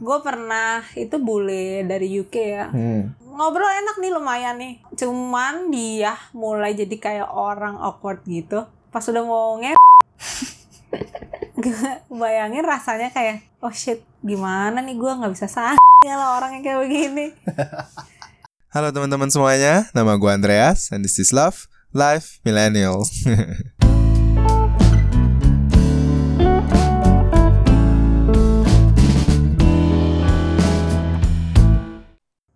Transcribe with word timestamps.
Gue 0.00 0.18
pernah 0.24 0.84
itu 0.96 1.16
bule 1.20 1.84
dari 1.84 2.08
UK 2.20 2.34
ya. 2.36 2.66
Hmm. 2.70 3.12
Ngobrol 3.20 3.68
enak 3.68 3.96
nih 4.00 4.12
lumayan 4.12 4.56
nih. 4.56 4.74
Cuman 4.96 5.68
dia 5.68 6.16
mulai 6.32 6.72
jadi 6.72 6.96
kayak 6.96 7.28
orang 7.32 7.76
awkward 7.76 8.24
gitu. 8.24 8.64
Pas 8.88 9.04
udah 9.04 9.22
ngomongnya 9.22 9.76
bayangin 12.20 12.64
rasanya 12.64 13.12
kayak 13.12 13.44
oh 13.60 13.72
shit 13.74 14.00
gimana 14.24 14.80
nih 14.80 14.96
gue 14.96 15.10
nggak 15.10 15.32
bisa 15.34 15.46
sah 15.50 15.76
kalau 16.06 16.38
orang 16.40 16.58
yang 16.58 16.64
kayak 16.64 16.80
begini. 16.86 17.26
Halo 18.72 18.92
teman-teman 18.92 19.32
semuanya, 19.32 19.88
nama 19.96 20.20
gue 20.20 20.28
Andreas 20.28 20.92
and 20.92 21.00
this 21.00 21.16
is 21.16 21.32
Love 21.32 21.64
Life 21.96 22.44
Millennial. 22.44 23.04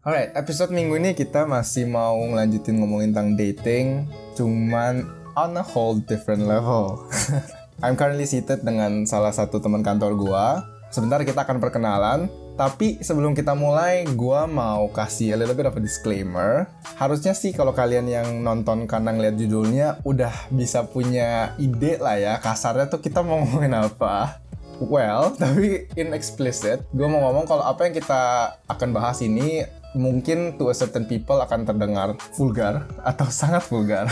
Alright, 0.00 0.32
episode 0.32 0.72
minggu 0.72 0.96
ini 0.96 1.12
kita 1.12 1.44
masih 1.44 1.84
mau 1.84 2.16
ngelanjutin 2.16 2.80
ngomongin 2.80 3.12
tentang 3.12 3.36
dating, 3.36 4.08
cuman 4.32 5.04
on 5.36 5.52
a 5.52 5.60
whole 5.60 6.00
different 6.00 6.48
level. 6.48 7.04
I'm 7.84 8.00
currently 8.00 8.24
seated 8.24 8.64
dengan 8.64 9.04
salah 9.04 9.28
satu 9.28 9.60
teman 9.60 9.84
kantor 9.84 10.16
gua. 10.16 10.64
Sebentar 10.88 11.20
kita 11.20 11.44
akan 11.44 11.60
perkenalan, 11.60 12.32
tapi 12.56 12.96
sebelum 13.04 13.36
kita 13.36 13.52
mulai, 13.52 14.08
gua 14.16 14.48
mau 14.48 14.88
kasih 14.88 15.36
a 15.36 15.44
little 15.44 15.52
bit 15.52 15.68
of 15.68 15.76
a 15.76 15.84
disclaimer. 15.84 16.64
Harusnya 16.96 17.36
sih 17.36 17.52
kalau 17.52 17.76
kalian 17.76 18.08
yang 18.08 18.40
nonton 18.40 18.88
karena 18.88 19.12
ngeliat 19.12 19.36
judulnya 19.36 20.00
udah 20.08 20.32
bisa 20.48 20.80
punya 20.88 21.52
ide 21.60 22.00
lah 22.00 22.16
ya, 22.16 22.34
kasarnya 22.40 22.88
tuh 22.88 23.04
kita 23.04 23.20
mau 23.20 23.44
ngomongin 23.44 23.76
apa. 23.76 24.40
Well, 24.80 25.34
tapi 25.44 25.92
in 25.92 26.16
explicit, 26.16 26.88
gue 26.88 27.04
mau 27.04 27.20
ngomong 27.28 27.44
kalau 27.44 27.68
apa 27.68 27.84
yang 27.84 27.92
kita 27.92 28.56
akan 28.64 28.96
bahas 28.96 29.20
ini 29.20 29.60
mungkin 29.94 30.54
to 30.54 30.70
a 30.70 30.74
certain 30.74 31.02
people 31.02 31.38
akan 31.42 31.66
terdengar 31.66 32.14
vulgar 32.38 32.86
atau 33.02 33.26
sangat 33.40 33.64
vulgar. 33.66 34.06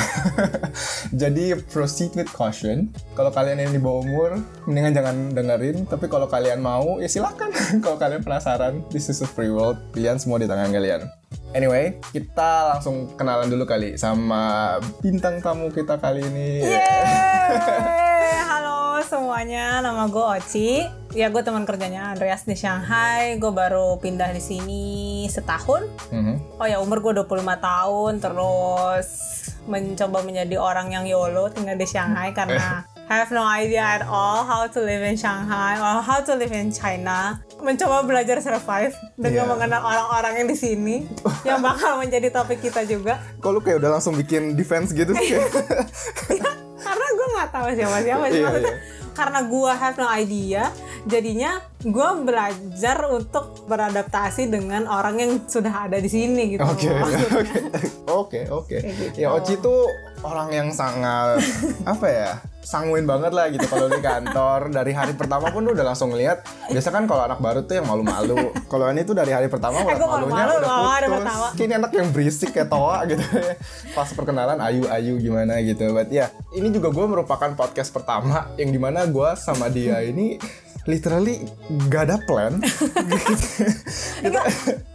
Jadi 1.20 1.54
proceed 1.70 2.14
with 2.18 2.30
caution. 2.34 2.90
Kalau 3.14 3.30
kalian 3.30 3.62
yang 3.62 3.72
di 3.74 3.80
bawah 3.80 4.02
umur, 4.02 4.30
mendingan 4.66 4.94
jangan 4.94 5.16
dengerin. 5.34 5.86
Tapi 5.86 6.06
kalau 6.10 6.26
kalian 6.26 6.58
mau, 6.62 6.98
ya 6.98 7.08
silakan. 7.10 7.50
kalau 7.84 7.96
kalian 8.00 8.22
penasaran, 8.22 8.82
this 8.90 9.06
is 9.10 9.22
a 9.22 9.28
free 9.28 9.50
world. 9.50 9.78
Pilihan 9.94 10.18
semua 10.18 10.42
di 10.42 10.46
tangan 10.50 10.70
kalian. 10.70 11.06
Anyway, 11.56 11.96
kita 12.12 12.76
langsung 12.76 13.08
kenalan 13.16 13.48
dulu 13.48 13.64
kali 13.64 13.96
sama 13.96 14.76
bintang 15.00 15.40
tamu 15.40 15.72
kita 15.72 15.96
kali 15.96 16.20
ini. 16.20 16.60
Yeay! 16.60 18.36
Halo 18.44 18.67
semuanya, 19.00 19.78
nama 19.78 20.06
gue 20.06 20.20
Oci. 20.20 20.70
Ya 21.10 21.28
gue 21.28 21.40
teman 21.40 21.64
kerjanya 21.64 22.12
Andreas 22.12 22.42
di 22.42 22.52
Shanghai. 22.52 23.36
Gue 23.36 23.48
baru 23.48 23.96
pindah 23.96 24.30
di 24.30 24.40
sini 24.40 24.84
setahun. 25.24 25.88
Mhm. 26.08 26.58
Oh 26.58 26.66
ya 26.66 26.78
umur 26.78 27.00
gue 27.00 27.12
25 27.16 27.28
tahun. 27.56 28.12
Terus 28.18 29.08
mencoba 29.64 30.20
menjadi 30.20 30.56
orang 30.56 30.90
yang 30.90 31.04
YOLO 31.04 31.48
tinggal 31.48 31.74
di 31.74 31.84
Shanghai 31.84 32.32
karena 32.32 32.84
have 33.08 33.28
no 33.30 33.40
idea 33.40 34.00
at 34.00 34.04
all 34.04 34.42
how 34.42 34.64
to 34.64 34.80
live 34.80 35.00
in 35.00 35.16
Shanghai 35.16 35.76
or 35.76 36.00
how 36.00 36.20
to 36.20 36.32
live 36.32 36.52
in 36.52 36.68
China. 36.68 37.40
Mencoba 37.58 38.04
belajar 38.04 38.38
survive 38.38 38.92
dengan 39.14 39.34
Yeah. 39.38 39.50
mengenal 39.50 39.82
orang-orang 39.82 40.44
yang 40.44 40.48
di 40.48 40.56
sini 40.56 40.96
yang 41.48 41.58
bakal 41.60 41.98
menjadi 41.98 42.28
topik 42.30 42.60
kita 42.60 42.84
juga. 42.84 43.18
Kok 43.40 43.50
lu 43.50 43.60
kayak 43.60 43.80
udah 43.80 43.96
langsung 43.96 44.12
bikin 44.12 44.54
defense 44.54 44.92
gitu 44.92 45.12
sih? 45.14 45.36
nggak 47.38 47.50
tahu 47.54 47.66
siapa 47.72 47.96
siapa 48.02 48.26
sih 48.28 48.40
Iya, 48.40 48.46
maksudnya 48.50 48.72
iya. 48.74 48.82
karena 49.14 49.40
gue 49.46 49.70
have 49.72 49.96
no 49.96 50.06
idea 50.10 50.62
jadinya 51.08 51.58
gue 51.80 52.10
belajar 52.22 53.08
untuk 53.08 53.64
beradaptasi 53.64 54.52
dengan 54.52 54.84
orang 54.84 55.16
yang 55.18 55.32
sudah 55.48 55.88
ada 55.88 55.96
di 55.96 56.10
sini 56.10 56.58
gitu. 56.58 56.62
Oke, 56.66 56.90
oke, 58.20 58.40
oke, 58.50 58.76
gitu. 58.76 59.16
Ya 59.16 59.32
Oci 59.32 59.56
tuh 59.62 59.88
orang 60.26 60.50
yang 60.52 60.68
sangat 60.74 61.40
apa 61.92 62.06
ya? 62.06 62.30
Sanguin 62.68 63.08
banget 63.08 63.32
lah 63.32 63.48
gitu. 63.48 63.64
Kalau 63.64 63.88
di 63.88 63.96
kantor 64.04 64.68
dari 64.68 64.92
hari 64.92 65.16
pertama 65.16 65.48
pun 65.48 65.64
udah 65.64 65.80
langsung 65.88 66.12
ngeliat. 66.12 66.44
Biasa 66.68 66.92
kan 66.92 67.08
kalau 67.08 67.24
anak 67.24 67.40
baru 67.40 67.64
tuh 67.64 67.80
yang 67.80 67.88
malu-malu. 67.88 68.52
Kalau 68.68 68.84
ini 68.92 69.08
tuh 69.08 69.16
dari 69.16 69.32
hari 69.32 69.48
pertama 69.48 69.80
udah 69.80 69.96
gua 69.96 70.20
malunya 70.20 70.44
malu-malu 70.44 70.52
udah 70.60 70.68
putus. 70.68 71.08
pertama. 71.16 71.46
Kayak 71.56 71.64
ini 71.64 71.74
anak 71.80 71.92
yang 71.96 72.08
berisik 72.12 72.50
kayak 72.52 72.68
toa 72.68 73.08
gitu. 73.08 73.24
Pas 73.96 74.08
perkenalan 74.12 74.60
ayu-ayu 74.60 75.16
gimana? 75.16 75.56
gitu. 75.64 75.96
But 75.96 76.12
ya 76.12 76.28
ini 76.52 76.68
juga 76.68 76.92
gue 76.92 77.06
merupakan 77.08 77.56
podcast 77.56 77.88
pertama 77.88 78.52
yang 78.60 78.68
di 78.68 78.76
mana 78.76 79.08
gue 79.08 79.30
sama 79.40 79.72
dia 79.72 80.04
ini 80.04 80.36
literally 80.88 81.44
gak 81.92 82.08
ada 82.08 82.16
plan. 82.24 82.56
Enggak, 84.24 84.44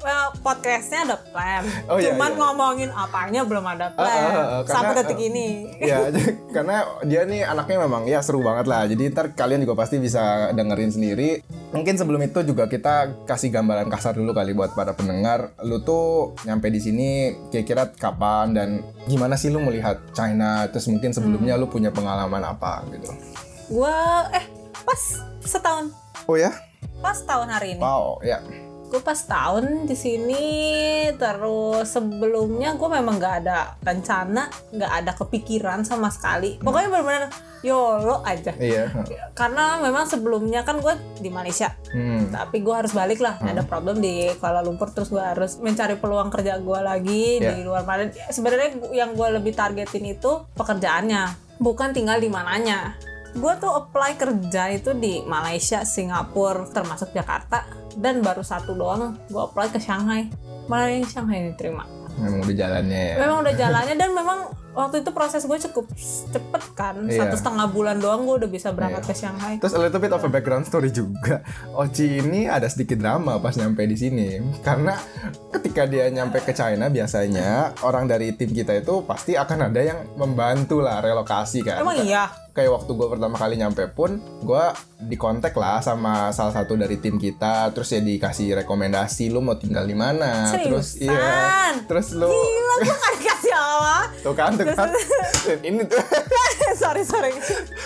well, 0.02 0.34
podcastnya 0.42 1.06
ada 1.06 1.18
plan. 1.30 1.62
Oh, 1.86 2.02
iya, 2.02 2.18
cuman 2.18 2.34
iya. 2.34 2.40
ngomongin 2.42 2.90
apanya 2.90 3.42
belum 3.46 3.62
ada 3.62 3.94
plan. 3.94 4.10
Ah, 4.10 4.34
ah, 4.34 4.46
ah, 4.58 4.62
sampai 4.66 4.98
karena, 4.98 5.00
detik 5.06 5.20
ah, 5.22 5.30
ini. 5.30 5.48
ya 5.94 5.98
karena 6.50 6.76
dia 7.06 7.22
nih 7.30 7.46
anaknya 7.46 7.78
memang 7.86 8.10
ya 8.10 8.26
seru 8.26 8.42
banget 8.42 8.66
lah. 8.66 8.90
Jadi 8.90 9.14
ntar 9.14 9.38
kalian 9.38 9.70
juga 9.70 9.78
pasti 9.78 10.02
bisa 10.02 10.50
dengerin 10.58 10.90
sendiri. 10.90 11.46
Mungkin 11.70 11.94
sebelum 11.94 12.26
itu 12.26 12.42
juga 12.42 12.66
kita 12.66 13.26
kasih 13.30 13.54
gambaran 13.54 13.86
kasar 13.94 14.18
dulu 14.18 14.34
kali 14.34 14.58
buat 14.58 14.74
para 14.74 14.98
pendengar. 14.98 15.54
Lu 15.62 15.86
tuh 15.86 16.34
nyampe 16.50 16.74
di 16.74 16.82
sini 16.82 17.10
kira-kira 17.54 17.94
kapan 17.94 18.58
dan 18.58 18.70
gimana 19.06 19.38
sih 19.38 19.54
lu 19.54 19.62
melihat 19.62 20.02
China? 20.18 20.66
Terus 20.74 20.90
mungkin 20.90 21.14
sebelumnya 21.14 21.54
lu 21.54 21.70
punya 21.70 21.94
pengalaman 21.94 22.42
apa 22.42 22.82
gitu? 22.90 23.14
Gue 23.70 23.98
eh 24.34 24.53
pas 24.84 25.02
setahun. 25.42 25.92
Oh 26.28 26.36
ya? 26.36 26.52
Pas 27.00 27.20
tahun 27.20 27.48
hari 27.50 27.76
ini. 27.76 27.82
Wow 27.82 28.20
ya. 28.22 28.40
Gue 28.88 29.02
pas 29.02 29.18
tahun 29.18 29.90
di 29.90 29.98
sini 29.98 30.46
terus 31.18 31.90
sebelumnya 31.90 32.78
gue 32.78 32.86
memang 32.86 33.18
nggak 33.18 33.36
ada 33.42 33.74
rencana 33.82 34.46
nggak 34.70 34.92
ada 35.02 35.12
kepikiran 35.18 35.82
sama 35.82 36.14
sekali. 36.14 36.62
Pokoknya 36.62 36.94
benar-benar 36.94 37.24
yolo 37.66 38.22
aja. 38.22 38.54
Iya. 38.54 38.94
Karena 39.34 39.82
memang 39.82 40.06
sebelumnya 40.06 40.62
kan 40.62 40.78
gue 40.78 40.94
di 41.18 41.34
Malaysia. 41.34 41.74
Hmm. 41.90 42.30
tapi 42.30 42.62
gue 42.62 42.70
harus 42.74 42.94
balik 42.94 43.18
lah. 43.18 43.42
Ada 43.42 43.66
problem 43.66 43.98
di 43.98 44.30
Kuala 44.38 44.62
Lumpur 44.62 44.94
terus 44.94 45.10
gue 45.10 45.22
harus 45.22 45.58
mencari 45.58 45.98
peluang 45.98 46.30
kerja 46.30 46.62
gue 46.62 46.80
lagi 46.82 47.42
Ya. 47.42 47.58
di 47.58 47.66
luar 47.66 47.90
Malaysia. 47.90 48.30
Sebenarnya 48.30 48.78
yang 48.94 49.18
gue 49.18 49.28
lebih 49.34 49.58
targetin 49.58 50.06
itu 50.06 50.46
pekerjaannya 50.54 51.34
bukan 51.58 51.98
tinggal 51.98 52.22
di 52.22 52.30
mananya 52.30 52.94
gue 53.34 53.54
tuh 53.58 53.72
apply 53.74 54.16
kerja 54.16 54.64
itu 54.74 54.94
di 54.98 55.26
Malaysia, 55.26 55.82
Singapura, 55.84 56.70
termasuk 56.70 57.12
Jakarta. 57.12 57.66
Dan 57.94 58.26
baru 58.26 58.42
satu 58.42 58.74
doang 58.74 59.18
gue 59.30 59.42
apply 59.42 59.70
ke 59.74 59.78
Shanghai. 59.82 60.30
Malah 60.66 60.90
yang 60.90 61.06
Shanghai 61.06 61.54
diterima 61.54 62.04
memang 62.20 62.40
udah 62.46 62.56
jalannya 62.56 63.02
ya? 63.14 63.16
Memang 63.18 63.38
udah 63.42 63.56
jalannya 63.58 63.96
dan 63.98 64.10
memang 64.14 64.40
waktu 64.74 64.96
itu 65.00 65.10
proses 65.10 65.42
gue 65.42 65.58
cukup 65.62 65.86
cepet 66.28 66.64
kan 66.74 66.96
Iya. 67.04 67.24
satu 67.24 67.36
setengah 67.36 67.68
bulan 67.68 67.98
doang 67.98 68.24
gue 68.24 68.36
udah 68.40 68.50
bisa 68.50 68.70
berangkat 68.70 69.02
Iya. 69.02 69.10
ke 69.10 69.16
Shanghai 69.16 69.54
Terus 69.58 69.74
a 69.74 69.80
little 69.80 69.98
bit 69.98 70.10
of 70.10 70.20
a 70.20 70.28
background 70.28 70.64
story 70.64 70.90
juga. 70.90 71.46
Oci 71.72 72.20
ini 72.20 72.46
ada 72.46 72.66
sedikit 72.66 72.98
drama 72.98 73.38
pas 73.38 73.54
nyampe 73.54 73.82
di 73.84 73.94
sini 73.94 74.30
karena 74.60 74.98
ketika 75.52 75.86
dia 75.86 76.10
nyampe 76.10 76.40
ke 76.40 76.52
China 76.52 76.88
biasanya 76.88 77.50
orang 77.82 78.06
dari 78.06 78.32
tim 78.32 78.50
kita 78.50 78.74
itu 78.76 79.02
pasti 79.04 79.34
akan 79.34 79.70
ada 79.70 79.82
yang 79.84 80.00
membantu 80.16 80.80
lah 80.80 81.00
relokasi 81.00 81.62
kan. 81.62 81.80
emang 81.80 81.98
iya 82.00 82.26
Kayak 82.52 82.70
waktu 82.76 82.92
gue 82.92 83.08
pertama 83.10 83.34
kali 83.34 83.56
nyampe 83.56 83.90
pun 83.90 84.14
gue 84.40 84.66
dikontak 85.04 85.54
lah 85.54 85.82
sama 85.82 86.30
salah 86.30 86.54
satu 86.54 86.74
dari 86.74 86.98
tim 86.98 87.18
kita 87.18 87.70
terus 87.72 87.90
ya 87.90 87.98
dikasih 87.98 88.54
rekomendasi 88.56 89.28
lu 89.28 89.42
mau 89.42 89.54
tinggal 89.56 89.82
di 89.84 89.94
mana 89.94 90.54
terus 90.54 90.94
iya 90.96 91.74
terus 91.84 92.14
lu 92.14 92.30
Gila, 92.30 92.76
tuh 94.20 94.34
kan 94.34 94.52
tuh 94.54 94.66
kan 94.70 94.90
ini 95.62 95.84
tuh 95.84 96.00
sorry, 96.82 97.04
sorry. 97.04 97.32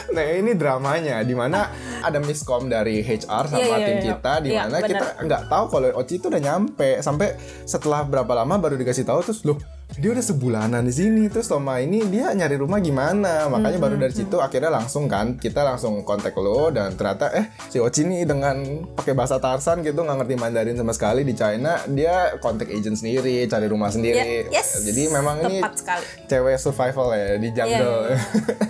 Nah 0.09 0.23
ini 0.33 0.53
dramanya 0.53 1.19
di 1.21 1.33
mana 1.33 1.69
ada 1.99 2.17
miskom 2.17 2.67
dari 2.67 3.01
HR 3.01 3.43
sama 3.47 3.59
Iya, 3.59 3.75
iya, 3.75 3.85
tim 3.85 3.97
iya. 3.97 4.05
kita 4.07 4.33
di 4.39 4.49
Iya, 4.49 4.59
mana 4.63 4.77
benar. 4.77 4.89
kita 4.89 5.05
nggak 5.25 5.41
tahu 5.47 5.63
kalau 5.67 5.87
Oci 5.97 6.13
itu 6.15 6.25
udah 6.27 6.39
nyampe 6.39 6.89
sampai 6.99 7.27
setelah 7.63 8.01
berapa 8.03 8.31
lama 8.33 8.55
baru 8.55 8.75
dikasih 8.75 9.03
tahu 9.03 9.19
terus 9.21 9.43
loh 9.43 9.57
dia 9.89 10.11
udah 10.11 10.21
sebulanan 10.21 10.83
di 10.83 10.91
sini 10.91 11.25
terus 11.25 11.47
sama 11.47 11.79
ini 11.79 12.03
dia 12.05 12.29
nyari 12.29 12.55
rumah 12.55 12.77
gimana 12.77 13.47
makanya 13.47 13.79
baru 13.79 13.95
Hmm, 13.95 14.03
dari 14.03 14.13
situ 14.13 14.37
akhirnya 14.37 14.69
langsung 14.69 15.07
kan 15.07 15.39
kita 15.39 15.63
langsung 15.63 16.03
kontak 16.03 16.35
lo 16.35 16.69
dan 16.69 16.93
ternyata 16.93 17.31
eh 17.31 17.47
si 17.65 17.79
Oci 17.79 18.03
nih 18.03 18.21
dengan 18.23 18.61
pakai 18.93 19.15
bahasa 19.15 19.39
Tarsan 19.39 19.81
gitu 19.81 20.03
nggak 20.03 20.21
ngerti 20.21 20.35
Mandarin 20.35 20.75
sama 20.75 20.91
sekali 20.91 21.23
di 21.23 21.33
China 21.33 21.81
dia 21.87 22.35
kontak 22.37 22.67
agent 22.67 22.93
sendiri 22.95 23.47
cari 23.47 23.65
rumah 23.65 23.87
sendiri 23.87 24.51
Ya, 24.51 24.59
yes. 24.59 24.83
jadi 24.83 25.07
memang 25.09 25.41
ini 25.45 25.63
Tepat 25.63 25.73
sekali. 25.73 26.03
cewek 26.27 26.57
survival 26.57 27.07
ya 27.11 27.27
di 27.35 27.49
jungle 27.49 28.01
Iya, 28.05 28.17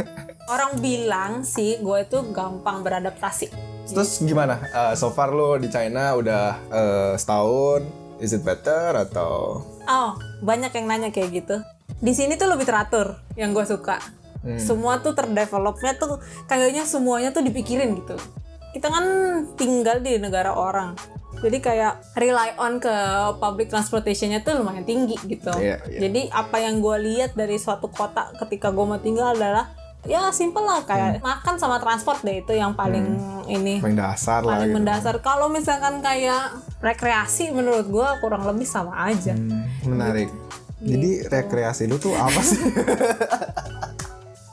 Orang 0.47 0.79
bilang 0.79 1.43
sih 1.43 1.75
gue 1.77 1.97
itu 2.01 2.23
gampang 2.31 2.79
beradaptasi. 2.79 3.51
Terus 3.83 4.23
gimana? 4.23 4.63
Uh, 4.71 4.95
so 4.95 5.11
far 5.11 5.27
lo 5.29 5.59
di 5.59 5.67
China 5.67 6.15
udah 6.15 6.55
uh, 6.71 7.13
setahun, 7.19 7.83
is 8.17 8.31
it 8.31 8.41
better 8.41 8.93
atau? 8.95 9.61
Oh, 9.83 10.11
banyak 10.41 10.71
yang 10.71 10.85
nanya 10.85 11.09
kayak 11.09 11.31
gitu. 11.33 11.55
Di 11.97 12.13
sini 12.13 12.35
tuh 12.35 12.49
lebih 12.49 12.65
teratur, 12.65 13.17
yang 13.33 13.51
gue 13.51 13.63
suka. 13.63 13.97
Semua 14.55 14.97
tuh 14.97 15.11
terdevelopnya 15.11 15.97
tuh 15.97 16.21
kayaknya 16.45 16.87
semuanya 16.87 17.31
tuh 17.31 17.41
dipikirin 17.41 17.99
gitu. 17.99 18.15
Kita 18.71 18.87
kan 18.87 19.05
tinggal 19.55 19.99
di 19.99 20.15
negara 20.17 20.53
orang. 20.53 20.95
jadi 21.37 21.61
kayak 21.61 21.93
rely 22.17 22.49
on 22.57 22.81
ke 22.81 22.89
public 23.37 23.69
transportationnya 23.69 24.41
tuh 24.41 24.57
lumayan 24.57 24.81
tinggi 24.81 25.13
gitu 25.21 25.53
Iya, 25.53 25.77
iya. 25.85 25.99
jadi 26.01 26.33
apa 26.33 26.57
yang 26.57 26.81
gue 26.81 26.97
lihat 26.97 27.37
dari 27.37 27.61
suatu 27.61 27.93
kota 27.93 28.33
ketika 28.41 28.73
gue 28.73 28.81
mau 28.81 28.97
tinggal 28.97 29.37
adalah 29.37 29.69
ya 30.07 30.31
simple 30.31 30.63
lah 30.63 30.79
kayak 30.81 31.19
makan 31.19 31.59
sama 31.59 31.77
transport 31.77 32.23
deh 32.23 32.39
itu 32.39 32.51
yang 32.51 32.73
paling 32.73 33.03
ini. 33.45 33.77
Paling 33.77 33.99
dasar 33.99 34.41
lah 34.41 34.57
paling 34.57 34.71
gitu. 34.71 34.75
mendasar. 34.79 35.13
Kalau 35.19 35.47
misalkan 35.47 35.99
kayak 35.99 36.55
rekreasi 36.79 37.51
menurut 37.51 37.85
gue 37.85 38.07
kurang 38.19 38.43
lebih 38.43 38.63
sama 38.63 38.95
aja. 39.05 39.35
Hmm, 39.35 39.67
menarik. 39.83 40.31
Jadi 40.77 41.21
Gitu. 41.21 41.27
rekreasi 41.27 41.85
lu 41.85 41.97
tuh 41.97 42.13
apa 42.13 42.39
sih? 42.39 42.57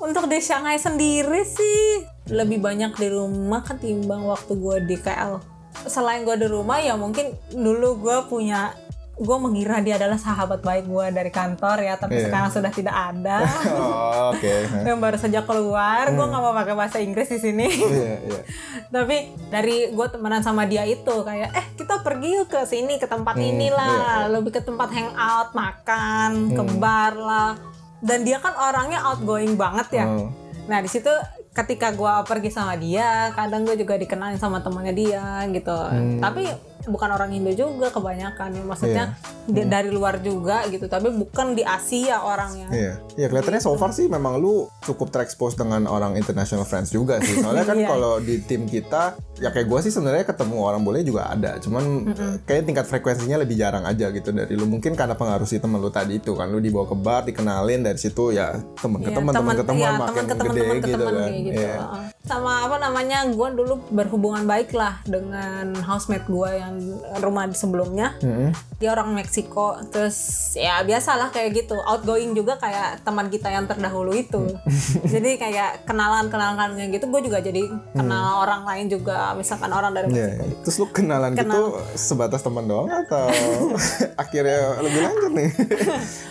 Untuk 0.04 0.28
di 0.28 0.36
Shanghai 0.36 0.76
sendiri 0.76 1.44
sih 1.44 2.04
lebih 2.28 2.60
banyak 2.60 2.92
di 2.94 3.08
rumah 3.08 3.64
ketimbang 3.64 4.24
waktu 4.24 4.52
gue 4.52 4.76
di 4.84 4.96
KL. 4.96 5.40
Selain 5.84 6.24
gue 6.24 6.36
di 6.36 6.44
rumah 6.44 6.76
ya 6.76 6.92
mungkin 6.94 7.32
dulu 7.48 8.00
gue 8.00 8.16
punya 8.28 8.72
gue 9.16 9.36
mengira 9.36 9.78
dia 9.78 9.94
adalah 9.94 10.16
sahabat 10.16 10.58
baik 10.58 10.84
gue 10.84 11.06
dari 11.08 11.30
kantor 11.30 11.78
ya 11.80 11.94
tapi 11.94 12.16
Iya. 12.16 12.26
sekarang 12.26 12.50
sudah 12.50 12.68
tidak 12.68 12.90
ada. 12.92 13.46
oh, 13.72 14.30
oke 14.30 14.54
yang 14.86 14.98
baru 14.98 15.14
saja 15.14 15.40
keluar 15.40 16.08
gue 16.08 16.24
nggak 16.24 16.42
mau 16.42 16.50
pakai 16.52 16.74
bahasa 16.74 16.98
Inggris 16.98 17.28
di 17.28 17.38
sini. 17.40 17.66
iya 17.70 18.14
iya 18.20 18.40
tapi 18.94 19.16
dari 19.48 19.88
gue 19.88 20.06
temenan 20.08 20.40
sama 20.40 20.64
dia 20.64 20.82
itu 20.84 21.14
kayak 21.16 21.46
eh 21.48 21.66
kita 21.74 22.00
pergi 22.00 22.28
yuk 22.34 22.48
ke 22.48 22.60
sini 22.64 22.96
ke 22.96 23.06
tempat 23.06 23.34
Hmm, 23.34 23.46
inilah 23.48 23.94
lebih 24.28 24.50
ke 24.50 24.60
tempat 24.60 24.90
hangout 24.90 25.50
makan 25.52 26.30
ke 26.50 26.62
Hmm. 26.64 26.76
bar 26.76 27.14
lah 27.14 27.52
dan 28.00 28.20
dia 28.20 28.36
kan 28.36 28.52
orangnya 28.52 28.98
outgoing 29.04 29.54
banget 29.54 29.88
ya 29.94 30.06
Oh. 30.06 30.26
nah 30.64 30.78
di 30.78 30.86
situ 30.86 31.08
ketika 31.50 31.90
gue 31.90 32.14
pergi 32.24 32.50
sama 32.50 32.74
dia 32.74 33.30
kadang 33.30 33.62
gue 33.62 33.76
juga 33.76 33.94
dikenalin 33.94 34.36
sama 34.36 34.58
temannya 34.58 34.90
dia 34.92 35.22
gitu 35.48 35.70
Hmm. 35.70 36.18
tapi 36.18 36.50
bukan 36.86 37.08
orang 37.10 37.30
Indo 37.30 37.50
juga 37.50 37.88
kebanyakan 37.88 38.48
ya 38.50 38.62
maksudnya 38.62 39.04
di- 39.44 39.64
dari 39.64 39.88
luar 39.88 40.18
juga 40.18 40.64
gitu 40.66 40.84
tapi 40.84 41.08
bukan 41.10 41.52
di 41.52 41.62
Asia 41.62 42.20
orangnya 42.20 42.66
Iya, 42.66 42.92
iya 43.14 43.26
kelihatannya 43.26 43.58
so 43.58 43.72
far 43.74 43.90
sih 43.90 44.06
memang 44.06 44.36
lu 44.36 44.54
cukup 44.82 45.08
terekspos 45.10 45.54
dengan 45.54 45.84
orang 45.84 46.14
international 46.14 46.64
friends 46.64 46.90
juga 46.90 47.18
sih. 47.18 47.36
Soalnya 47.36 47.64
kan 47.64 47.76
Iya. 47.80 47.88
kalau 47.88 48.16
di 48.18 48.40
tim 48.40 48.64
kita, 48.64 49.12
ya 49.36 49.48
kayak 49.48 49.64
gue 49.64 49.80
sih 49.80 49.90
sebenarnya 49.90 50.24
ketemu 50.24 50.56
orang 50.58 50.80
boleh 50.80 51.00
juga 51.00 51.26
ada. 51.26 51.56
Cuman 51.56 52.12
kayak 52.42 52.64
tingkat 52.64 52.84
frekuensinya 52.84 53.36
lebih 53.36 53.54
jarang 53.54 53.82
aja 53.82 54.08
gitu 54.08 54.30
dari 54.30 54.52
lu. 54.52 54.64
Mungkin 54.64 54.92
karena 54.92 55.12
pengaruh 55.12 55.44
si 55.44 55.56
temen 55.56 55.76
lu 55.76 55.88
tadi 55.88 56.16
itu 56.16 56.32
kan, 56.32 56.46
lu 56.46 56.58
dibawa 56.58 56.84
ke 56.84 56.96
bar, 56.96 57.22
dikenalin 57.22 57.80
dari 57.82 57.96
situ 57.96 58.30
ya 58.30 58.52
temen 58.76 59.00
ke 59.00 59.10
Iya, 59.10 59.16
temen, 59.16 59.32
temen 59.32 59.54
ke 59.54 59.64
temen 59.64 59.80
iya, 59.80 59.92
makin 59.94 60.14
temen 60.14 60.24
ke 60.24 60.34
temen, 60.34 60.46
gede 60.46 60.60
temen 60.60 60.76
gitu 60.76 60.92
temen 60.94 61.14
kan. 61.14 61.30
gitu. 61.30 61.60
Iya. 61.60 62.13
Sama 62.24 62.64
apa 62.64 62.80
namanya, 62.80 63.22
gue 63.26 63.48
dulu 63.52 63.84
berhubungan 63.90 64.44
baik 64.44 64.72
lah 64.72 64.96
dengan 65.04 65.76
housemate 65.78 66.24
gue 66.24 66.50
yang 66.54 66.74
rumah 67.20 67.44
di 67.44 67.52
sebelumnya. 67.52 68.16
Mm-mm. 68.18 68.48
Dia 68.74 68.92
orang 68.92 69.12
Meksiko, 69.12 69.76
terus 69.86 70.16
ya 70.54 70.80
biasalah 70.80 71.28
kayak 71.30 71.52
gitu, 71.54 71.76
outgoing 71.78 72.32
juga 72.32 72.56
kayak 72.56 73.00
teman 73.00 73.28
kita 73.28 73.48
yang 73.48 73.64
terdahulu 73.64 74.12
itu. 74.12 74.40
jadi 75.12 75.36
kayak 75.36 75.84
kenalan-kenalan 75.84 76.72
kayak 76.74 76.90
gitu, 76.94 77.06
gue 77.06 77.20
juga 77.22 77.38
jadi 77.38 77.60
kenal 77.92 78.40
orang 78.40 78.64
lain 78.64 78.88
juga, 78.88 79.32
misalkan 79.34 79.68
orang 79.68 79.92
dari 79.92 80.08
Iya, 80.08 80.24
Meksiko. 80.26 80.42
iya. 80.42 80.56
Terus 80.64 80.76
lu 80.78 80.86
kenalan 80.90 81.32
gitu 81.34 81.60
sebatas 81.94 82.40
teman 82.40 82.64
doang 82.64 82.88
atau 82.88 83.28
akhirnya 84.22 84.80
lebih 84.80 85.00
lanjut 85.02 85.32
nih? 85.34 85.50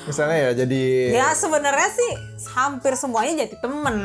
Misalnya 0.04 0.36
ya 0.36 0.52
jadi 0.58 0.84
Ya 1.16 1.28
sebenarnya 1.32 1.90
sih 1.90 2.12
hampir 2.52 2.92
semuanya 2.94 3.46
jadi 3.46 3.56
temen. 3.58 3.96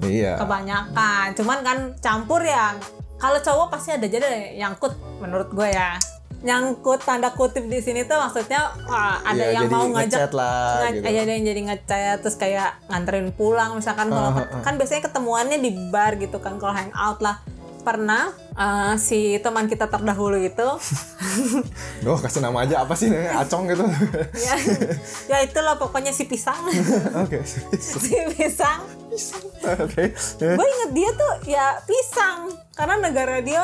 Iya. 0.00 0.38
kebanyakan 0.38 1.29
cuman 1.32 1.58
kan 1.60 1.78
campur 1.98 2.40
ya. 2.40 2.74
Kalau 3.16 3.36
cowok 3.36 3.68
pasti 3.68 3.90
ada 3.90 4.04
jadi 4.04 4.26
nyangkut 4.56 4.92
menurut 5.18 5.50
gue 5.50 5.68
ya. 5.68 5.96
Nyangkut 6.40 7.00
tanda 7.00 7.28
kutip 7.30 7.64
di 7.64 7.78
sini 7.78 8.00
tuh 8.02 8.16
maksudnya 8.16 8.64
wah, 8.82 9.20
ada 9.20 9.44
Iya, 9.44 9.60
yang 9.60 9.68
mau 9.68 9.84
ngajak 9.86 10.32
lah 10.32 10.80
nge- 10.82 11.04
gitu. 11.04 11.20
ada 11.20 11.30
yang 11.30 11.44
jadi 11.44 11.60
ngechat 11.62 12.16
terus 12.18 12.34
kayak 12.34 12.80
nganterin 12.86 13.28
pulang 13.30 13.76
misalkan 13.76 14.08
kalau 14.08 14.32
Ah, 14.32 14.48
ah, 14.48 14.62
kan 14.62 14.80
biasanya 14.80 15.04
ketemuannya 15.04 15.60
di 15.60 15.70
bar 15.92 16.16
gitu 16.16 16.40
kan 16.40 16.56
kalau 16.56 16.72
hangout 16.72 17.20
lah 17.20 17.44
pernah 17.80 18.30
eh, 18.52 18.94
si 18.96 19.36
teman 19.40 19.66
kita 19.66 19.86
terdahulu 19.86 20.36
itu 20.36 20.68
Duh, 22.04 22.16
kasih 22.16 22.40
nama 22.40 22.64
aja 22.64 22.84
apa 22.84 22.92
sih 22.94 23.08
namanya? 23.08 23.40
Acong 23.40 23.68
gitu. 23.68 23.84
ya, 24.36 24.54
ya 25.26 25.36
itulah 25.42 25.76
pokoknya 25.76 26.12
si 26.12 26.24
pisang 26.24 26.60
Oke. 27.24 27.44
si 27.76 28.14
pisang 28.32 28.84
Oke. 29.64 30.04
gue 30.38 30.66
inget 30.66 30.90
dia 30.92 31.10
tuh 31.12 31.32
ya 31.44 31.66
pisang 31.82 32.52
karena 32.72 33.00
negara 33.00 33.40
dia 33.40 33.62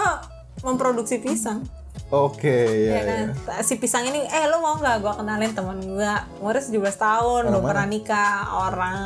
memproduksi 0.61 1.19
pisang 1.19 1.65
Oke, 2.07 2.87
ya. 2.87 2.93
ya 2.93 3.03
kan 3.03 3.25
si 3.67 3.83
pisang 3.83 4.07
ini 4.07 4.23
eh 4.23 4.47
lo 4.47 4.63
mau 4.63 4.79
nggak 4.79 5.03
gue 5.03 5.13
kenalin 5.17 5.51
teman 5.51 5.79
gue 5.83 6.13
umurnya 6.39 6.63
17 6.63 6.79
tahun 6.97 7.43
belum 7.51 7.63
pernah 7.65 7.87
nikah 7.89 8.35
orang 8.63 8.99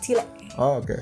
Chile 0.00 0.24
Oh, 0.56 0.80
oke. 0.80 0.96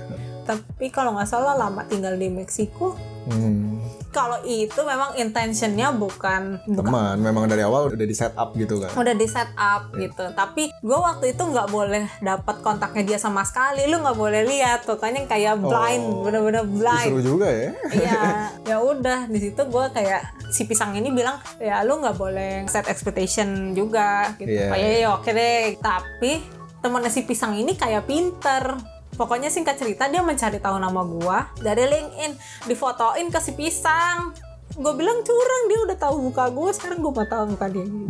Tapi 0.45 0.87
kalau 0.89 1.13
nggak 1.13 1.27
salah 1.27 1.57
lama 1.57 1.83
tinggal 1.85 2.15
di 2.15 2.29
Meksiko 2.29 2.95
Hmm. 3.25 3.81
kalau 4.11 4.37
itu 4.45 4.77
memang 4.79 5.17
intentionnya 5.17 5.89
bukan 5.91 6.61
bukan 6.67 6.85
Teman, 6.85 7.17
memang 7.17 7.49
dari 7.49 7.65
awal 7.65 7.89
udah 7.89 8.05
di 8.05 8.13
set 8.13 8.37
up 8.37 8.53
gitu 8.53 8.77
kan. 8.77 8.93
udah 8.93 9.17
di 9.17 9.25
set 9.25 9.49
up 9.57 9.89
gitu 9.95 10.29
tapi 10.31 10.69
gue 10.69 10.99
waktu 10.99 11.33
itu 11.33 11.41
nggak 11.41 11.67
boleh 11.67 12.05
dapat 12.21 12.61
kontaknya 12.61 13.01
dia 13.03 13.17
sama 13.17 13.41
sekali 13.43 13.89
lu 13.89 13.97
nggak 13.99 14.13
boleh 14.15 14.45
lihat 14.45 14.85
pokoknya 14.85 15.25
kayak 15.25 15.57
blind 15.57 16.05
Oh. 16.05 16.21
bener-bener 16.21 16.69
blind 16.69 17.09
Seru 17.09 17.25
juga 17.25 17.49
ya. 17.49 17.71
Iya, 17.89 18.21
ya 18.71 18.77
udah 18.79 19.25
di 19.25 19.41
situ 19.41 19.63
gue 19.63 19.85
kayak 19.89 20.21
si 20.53 20.69
pisang 20.69 20.93
ini 20.93 21.09
bilang 21.09 21.41
ya 21.57 21.81
lu 21.81 21.97
nggak 21.97 22.15
boleh 22.15 22.69
set 22.69 22.85
expectation 22.87 23.73
juga 23.73 24.37
gitu. 24.37 24.53
Iya. 24.53 24.69
Oh 24.69 24.77
iya, 24.77 24.91
iya, 24.99 25.09
oke 25.11 25.27
deh. 25.27 25.81
Tapi 25.81 26.45
temennya 26.79 27.09
si 27.09 27.25
pisang 27.25 27.57
ini 27.57 27.73
kayak 27.73 28.05
pinter. 28.05 28.77
Pokoknya 29.15 29.47
singkat 29.47 29.77
cerita 29.77 30.07
dia 30.07 30.21
mencari 30.21 30.59
tahu 30.59 30.77
nama 30.77 31.01
gua 31.01 31.49
dari 31.57 31.85
LinkedIn, 31.85 32.33
difotoin 32.67 33.31
ke 33.31 33.39
si 33.39 33.53
pisang. 33.53 34.35
Gue 34.75 34.91
bilang 34.93 35.23
curang 35.23 35.63
dia 35.65 35.79
udah 35.85 35.97
tahu 35.97 36.17
muka 36.25 36.51
gue, 36.51 36.71
sekarang 36.73 36.99
gue 36.99 37.13
mau 37.13 37.23
tahu 37.23 37.55
muka 37.55 37.67
dia. 37.69 37.87
Gitu. 37.87 38.07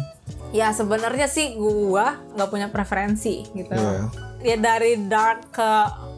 ya 0.58 0.70
sebenarnya 0.70 1.26
sih 1.26 1.58
gua 1.58 2.22
nggak 2.32 2.48
punya 2.48 2.68
preferensi 2.68 3.42
gitu. 3.50 3.74
Iya. 3.74 4.06
Ya 4.44 4.56
dari 4.56 5.00
dark 5.00 5.50
ke 5.50 5.70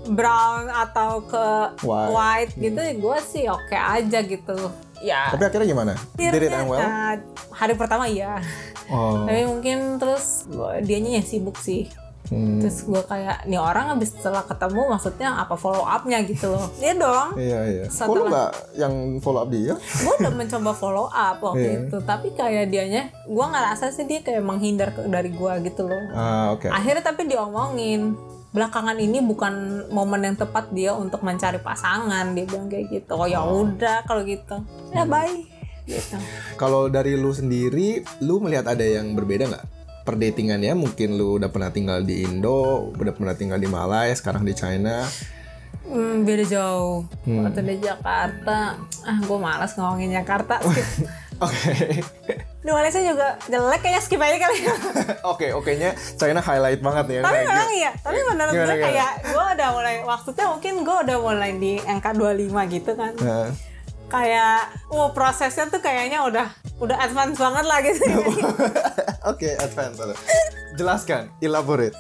brown 0.07 0.67
atau 0.69 1.23
ke 1.23 1.47
White. 1.81 2.11
white 2.11 2.53
gitu 2.55 2.79
gue 2.79 3.17
sih 3.23 3.45
oke 3.47 3.75
aja 3.75 4.23
gitu 4.23 4.55
ya 4.99 5.31
Tapi 5.31 5.43
akhirnya 5.43 5.67
gimana? 5.67 5.93
Did 6.15 6.35
it 6.37 6.47
end 6.47 6.71
well? 6.71 6.79
uh, 6.79 7.19
hari 7.51 7.75
pertama 7.75 8.07
iya 8.07 8.39
Oh. 8.87 9.27
tapi 9.27 9.43
mungkin 9.43 9.99
terus 9.99 10.47
dianya 10.79 11.19
yang 11.19 11.27
sibuk 11.27 11.59
sih 11.59 11.91
Hmm. 12.27 12.59
terus 12.59 12.83
gue 12.83 12.99
kayak 13.01 13.45
nih 13.45 13.57
orang 13.57 13.87
habis 13.89 14.11
setelah 14.11 14.43
ketemu 14.43 14.83
maksudnya 14.89 15.29
apa 15.37 15.55
follow 15.55 15.83
upnya 15.83 16.19
gitu 16.23 16.49
loh 16.49 16.67
iya 16.77 16.93
dong 16.93 17.29
Iya, 17.35 17.61
iya. 17.65 17.85
Kok 17.85 17.93
Setelah- 17.93 18.27
nggak 18.27 18.51
yang 18.75 18.95
follow 19.19 19.41
up 19.41 19.49
dia? 19.49 19.75
gue 19.75 20.15
udah 20.17 20.33
mencoba 20.33 20.71
follow 20.73 21.07
up 21.07 21.37
waktu 21.41 21.63
Iya. 21.63 21.79
itu 21.85 21.97
tapi 22.03 22.29
kayak 22.33 22.67
dianya 22.67 23.03
gue 23.23 23.47
ngerasa 23.47 23.89
sih 23.89 24.05
dia 24.05 24.21
kayak 24.21 24.43
menghindar 24.43 24.91
dari 25.05 25.31
gue 25.31 25.53
gitu 25.63 25.85
loh 25.85 26.03
Ah, 26.11 26.51
oke. 26.51 26.67
akhirnya 26.67 27.05
tapi 27.05 27.27
diomongin 27.27 28.19
belakangan 28.49 28.97
ini 28.97 29.21
bukan 29.21 29.53
momen 29.89 30.25
yang 30.25 30.35
tepat 30.35 30.73
dia 30.73 30.93
untuk 30.93 31.21
mencari 31.21 31.59
pasangan 31.59 32.33
dia 32.33 32.43
bilang 32.43 32.67
kayak 32.67 32.89
gitu 32.91 33.13
oh 33.13 33.25
ya 33.25 33.39
udah 33.39 34.03
kalau 34.03 34.23
gitu 34.23 34.57
ya 34.91 35.05
bye 35.05 35.45
gitu 35.85 36.17
Kalau 36.57 36.89
dari 36.89 37.15
lu 37.15 37.31
sendiri, 37.31 38.01
lu 38.19 38.41
melihat 38.41 38.67
ada 38.67 38.83
yang 38.83 39.13
berbeda 39.13 39.47
nggak? 39.47 39.65
Perdatingannya 40.07 40.73
mungkin 40.73 41.19
lu 41.19 41.37
udah 41.37 41.51
pernah 41.51 41.69
tinggal 41.69 42.01
di 42.01 42.23
Indo, 42.23 42.95
udah 42.95 43.11
pernah 43.11 43.35
tinggal 43.35 43.59
di 43.59 43.67
Malai, 43.67 44.15
sekarang 44.15 44.41
di 44.41 44.55
China. 44.55 45.03
hmm, 45.85 46.23
beda 46.23 46.45
jauh 46.45 47.07
waktu 47.25 47.63
di 47.65 47.79
Jakarta 47.81 48.75
ah 49.03 49.19
gue 49.19 49.39
malas 49.39 49.75
ngomongin 49.75 50.11
Jakarta. 50.13 50.59
Oke. 51.37 52.01
di 52.59 52.73
Malaysia 52.73 52.99
juga 52.99 53.39
jelek 53.47 53.79
kayaknya 53.79 54.01
skip 54.01 54.19
aja 54.19 54.41
kali 54.41 54.59
ya 54.59 54.75
Oke, 55.31 55.53
oke-nya 55.53 55.91
China 56.17 56.41
highlight 56.41 56.81
banget 56.81 57.07
ya. 57.07 57.21
tapi 57.21 57.39
memang 57.41 57.71
iya 57.71 57.91
tapi 57.95 58.19
menurut 58.25 58.55
gue 58.57 58.77
kayak 58.81 59.11
gue 59.23 59.45
udah 59.55 59.69
mulai 59.71 59.95
maksudnya 60.03 60.47
mungkin 60.49 60.75
gue 60.81 60.97
udah 61.07 61.17
mulai 61.21 61.51
di 61.55 61.79
angka 61.79 62.11
25 62.11 62.51
gitu 62.73 62.91
kan 62.97 63.13
Nah, 63.21 63.53
kayak 64.07 64.59
oh 64.89 65.11
prosesnya 65.11 65.67
tuh 65.67 65.79
kayaknya 65.79 66.23
udah 66.23 66.47
udah 66.79 66.97
advance 66.99 67.37
banget 67.37 67.65
lah 67.65 67.79
gitu 67.81 68.03
Oke, 69.27 69.53
advance. 69.57 69.99
ada. 69.99 70.15
Jelaskan, 70.75 71.29
elaborate. 71.41 71.97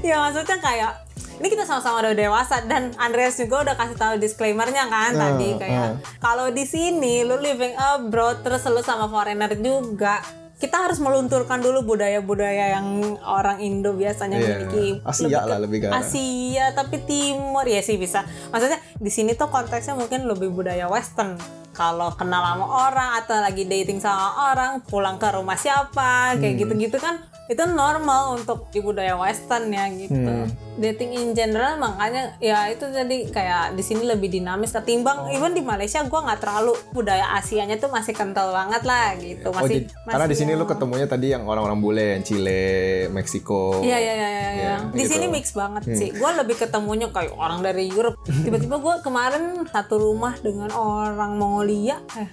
ya 0.00 0.16
maksudnya 0.18 0.56
kayak 0.58 0.92
ini 1.36 1.46
kita 1.46 1.62
sama-sama 1.62 2.00
udah 2.00 2.14
dewasa 2.14 2.64
dan 2.64 2.88
Andreas 2.96 3.36
juga 3.36 3.62
udah 3.62 3.74
kasih 3.74 3.94
tahu 3.94 4.14
disclaimernya 4.16 4.86
kan 4.86 5.10
Hmm, 5.10 5.20
tadi 5.20 5.48
kayak 5.56 5.88
kalau 6.18 6.48
di 6.48 6.64
sini 6.64 7.20
lu 7.20 7.36
living 7.36 7.76
abroad 7.76 8.40
terus 8.40 8.64
lu 8.64 8.80
sama 8.80 9.06
foreigner 9.06 9.52
juga 9.54 10.24
kita 10.56 10.74
harus 10.80 10.98
melunturkan 10.98 11.60
dulu 11.60 11.86
budaya-budaya 11.86 12.74
yang 12.74 12.86
orang 13.20 13.60
Indo 13.60 13.92
biasanya 13.92 14.34
Iya. 14.36 14.48
miliki 14.56 14.86
Asia 15.00 15.28
Lebih 15.28 15.44
lah 15.44 15.58
lebih 15.60 15.78
ke- 15.80 15.92
Asia 15.92 16.66
tapi 16.72 16.96
timur 17.02 17.64
ya 17.64 17.80
sih 17.80 17.94
bisa 17.94 18.22
maksudnya 18.48 18.80
di 18.94 19.06
sini 19.08 19.34
tuh 19.34 19.46
konteksnya 19.46 19.94
mungkin 19.94 20.24
lebih 20.24 20.50
budaya 20.50 20.88
western 20.88 21.36
kalau 21.78 22.10
kenal 22.12 22.42
sama 22.42 22.66
orang 22.66 23.10
atau 23.16 23.38
lagi 23.38 23.62
dating 23.64 23.96
sama 23.98 24.26
orang 24.48 24.82
pulang 24.82 25.14
ke 25.14 25.30
rumah 25.30 25.54
siapa 25.54 26.34
kayak 26.34 26.50
Hmm. 26.50 26.60
gitu-gitu 26.60 26.98
kan 26.98 27.16
itu 27.46 27.64
normal 27.64 28.36
untuk 28.36 28.68
di 28.68 28.76
budaya 28.78 29.14
western 29.14 29.70
ya 29.70 29.88
gitu 29.88 30.12
Hmm. 30.12 30.50
dating 30.76 31.10
in 31.12 31.28
general 31.32 31.74
makanya 31.76 32.36
ya 32.38 32.66
itu 32.66 32.84
jadi 32.84 33.16
kayak 33.26 33.64
di 33.72 33.80
sini 33.80 34.04
lebih 34.04 34.28
dinamis 34.28 34.68
ketimbang 34.70 35.30
even 35.30 35.50
di 35.50 35.62
Malaysia 35.62 36.04
gua 36.04 36.22
nggak 36.24 36.40
terlalu 36.40 36.74
budaya 36.92 37.24
Asianya 37.32 37.76
tuh 37.76 37.88
masih 37.88 38.12
kental 38.12 38.50
banget 38.50 38.82
lah 38.82 39.16
gitu 39.16 39.48
Oh, 39.48 39.56
masih 39.56 39.80
di- 39.80 39.88
karena 40.04 40.26
di 40.26 40.28
masih 40.28 40.36
sini 40.36 40.50
yang- 40.50 40.60
lu 40.60 40.66
ketemunya 40.66 41.06
tadi 41.06 41.26
yang 41.28 41.42
orang-orang 41.44 41.78
bule 41.78 42.04
yang 42.10 42.22
Chile, 42.22 42.60
Meksiko. 43.08 43.80
Iya 43.80 43.96
iya 43.96 44.14
iya 44.14 44.28
iya. 44.28 44.48
Iya, 44.50 44.74
Di 44.88 44.98
gitu. 44.98 45.10
sini 45.10 45.26
mix 45.28 45.52
banget 45.52 45.82
sih. 45.88 46.10
Gue 46.10 46.30
lebih 46.34 46.56
ketemunya 46.58 47.08
kayak 47.08 47.32
orang 47.32 47.60
dari 47.60 47.86
Europe. 47.86 48.18
Tiba-tiba 48.26 48.76
gue 48.76 48.94
kemarin 49.00 49.44
satu 49.66 49.94
rumah 49.96 50.34
dengan 50.36 50.68
orang 50.70 51.32
Mongolia. 51.34 51.67
Eh, 51.68 52.28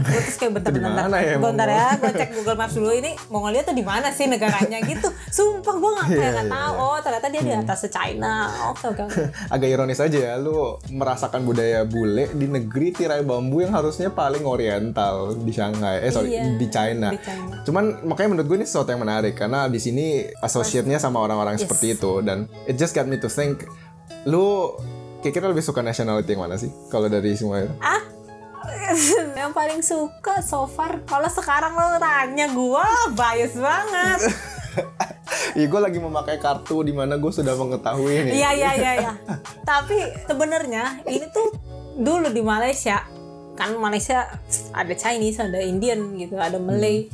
gue 0.00 0.18
terus 0.18 0.36
kayak 0.36 0.52
bentar 0.54 0.70
Itu 0.70 0.74
di 0.74 0.82
bentar. 0.82 1.06
ya, 1.08 1.36
bentar 1.36 1.68
Mongol? 1.68 1.68
ya, 1.70 1.86
gue 1.94 2.12
cek 2.12 2.30
Google 2.34 2.56
Maps 2.56 2.74
dulu 2.74 2.90
ini 2.90 3.10
Mongolia 3.28 3.62
tuh 3.62 3.72
di 3.72 3.82
mana 3.82 4.08
sih 4.08 4.24
negaranya 4.24 4.78
gitu. 4.82 5.08
Sumpah 5.28 5.74
gue 5.74 5.90
nggak 5.92 6.06
kayak 6.08 6.18
Iya, 6.18 6.30
nggak 6.32 6.46
iya, 6.46 6.56
tahu. 6.56 6.72
iya. 6.72 6.82
Oh 6.84 6.98
ternyata 6.98 7.26
dia 7.28 7.42
di 7.42 7.52
atas 7.52 7.80
China. 7.86 8.32
Oke 8.68 8.84
oke. 8.88 9.02
oke. 9.04 9.22
Agak 9.48 9.68
ironis 9.68 9.98
aja 9.98 10.18
ya, 10.18 10.34
lu 10.36 10.56
merasakan 10.88 11.40
budaya 11.42 11.82
bule 11.82 12.30
di 12.30 12.46
negeri 12.46 12.88
tirai 12.92 13.22
bambu 13.22 13.60
yang 13.60 13.72
harusnya 13.72 14.08
paling 14.08 14.42
oriental 14.42 15.34
di 15.34 15.50
Shanghai. 15.50 16.00
Eh 16.00 16.10
sorry, 16.10 16.32
Iya, 16.32 16.54
di 16.54 16.66
China. 16.66 17.08
di 17.08 17.18
China. 17.18 17.62
Cuman 17.62 17.84
makanya 18.04 18.28
menurut 18.32 18.46
gue 18.46 18.56
ini 18.56 18.66
sesuatu 18.66 18.88
yang 18.88 19.00
menarik 19.00 19.34
karena 19.34 19.66
di 19.66 19.78
sini 19.78 20.06
associate-nya 20.38 20.96
sama 20.96 21.18
orang-orang 21.18 21.54
Yes. 21.54 21.64
seperti 21.64 21.86
itu 21.92 22.20
dan 22.20 22.38
it 22.64 22.74
just 22.74 22.92
got 22.92 23.04
me 23.04 23.16
to 23.16 23.26
think 23.26 23.62
lu 24.24 24.74
kira-kira 25.18 25.48
lebih 25.48 25.60
suka 25.60 25.80
nationality 25.80 26.30
yang 26.30 26.42
mana 26.42 26.54
sih 26.54 26.70
kalau 26.86 27.06
dari 27.06 27.34
semua 27.34 27.58
itu? 27.60 27.72
Ah, 27.78 27.98
yang 29.48 29.56
paling 29.56 29.80
suka 29.80 30.44
so 30.44 30.68
far 30.68 31.00
kalau 31.08 31.24
sekarang 31.32 31.72
lo 31.72 31.96
tanya 31.96 32.52
gue 32.52 32.86
bias 33.16 33.56
banget 33.56 34.20
Iya 35.56 35.66
gue 35.66 35.80
lagi 35.80 35.98
memakai 35.98 36.36
kartu 36.36 36.84
di 36.84 36.92
mana 36.92 37.18
gue 37.18 37.32
sudah 37.34 37.56
mengetahui 37.58 38.30
nih. 38.30 38.32
Iya 38.36 38.50
iya 38.54 38.70
iya 38.78 38.92
iya. 39.00 39.12
Tapi 39.66 39.96
sebenarnya 40.28 41.02
ini 41.08 41.26
tuh 41.34 41.50
dulu 41.98 42.30
di 42.30 42.40
Malaysia 42.44 43.02
kan 43.58 43.74
Malaysia 43.74 44.38
ada 44.70 44.94
Chinese, 44.94 45.42
ada 45.42 45.58
Indian 45.58 46.14
gitu, 46.14 46.38
ada 46.38 46.62
Malay. 46.62 47.10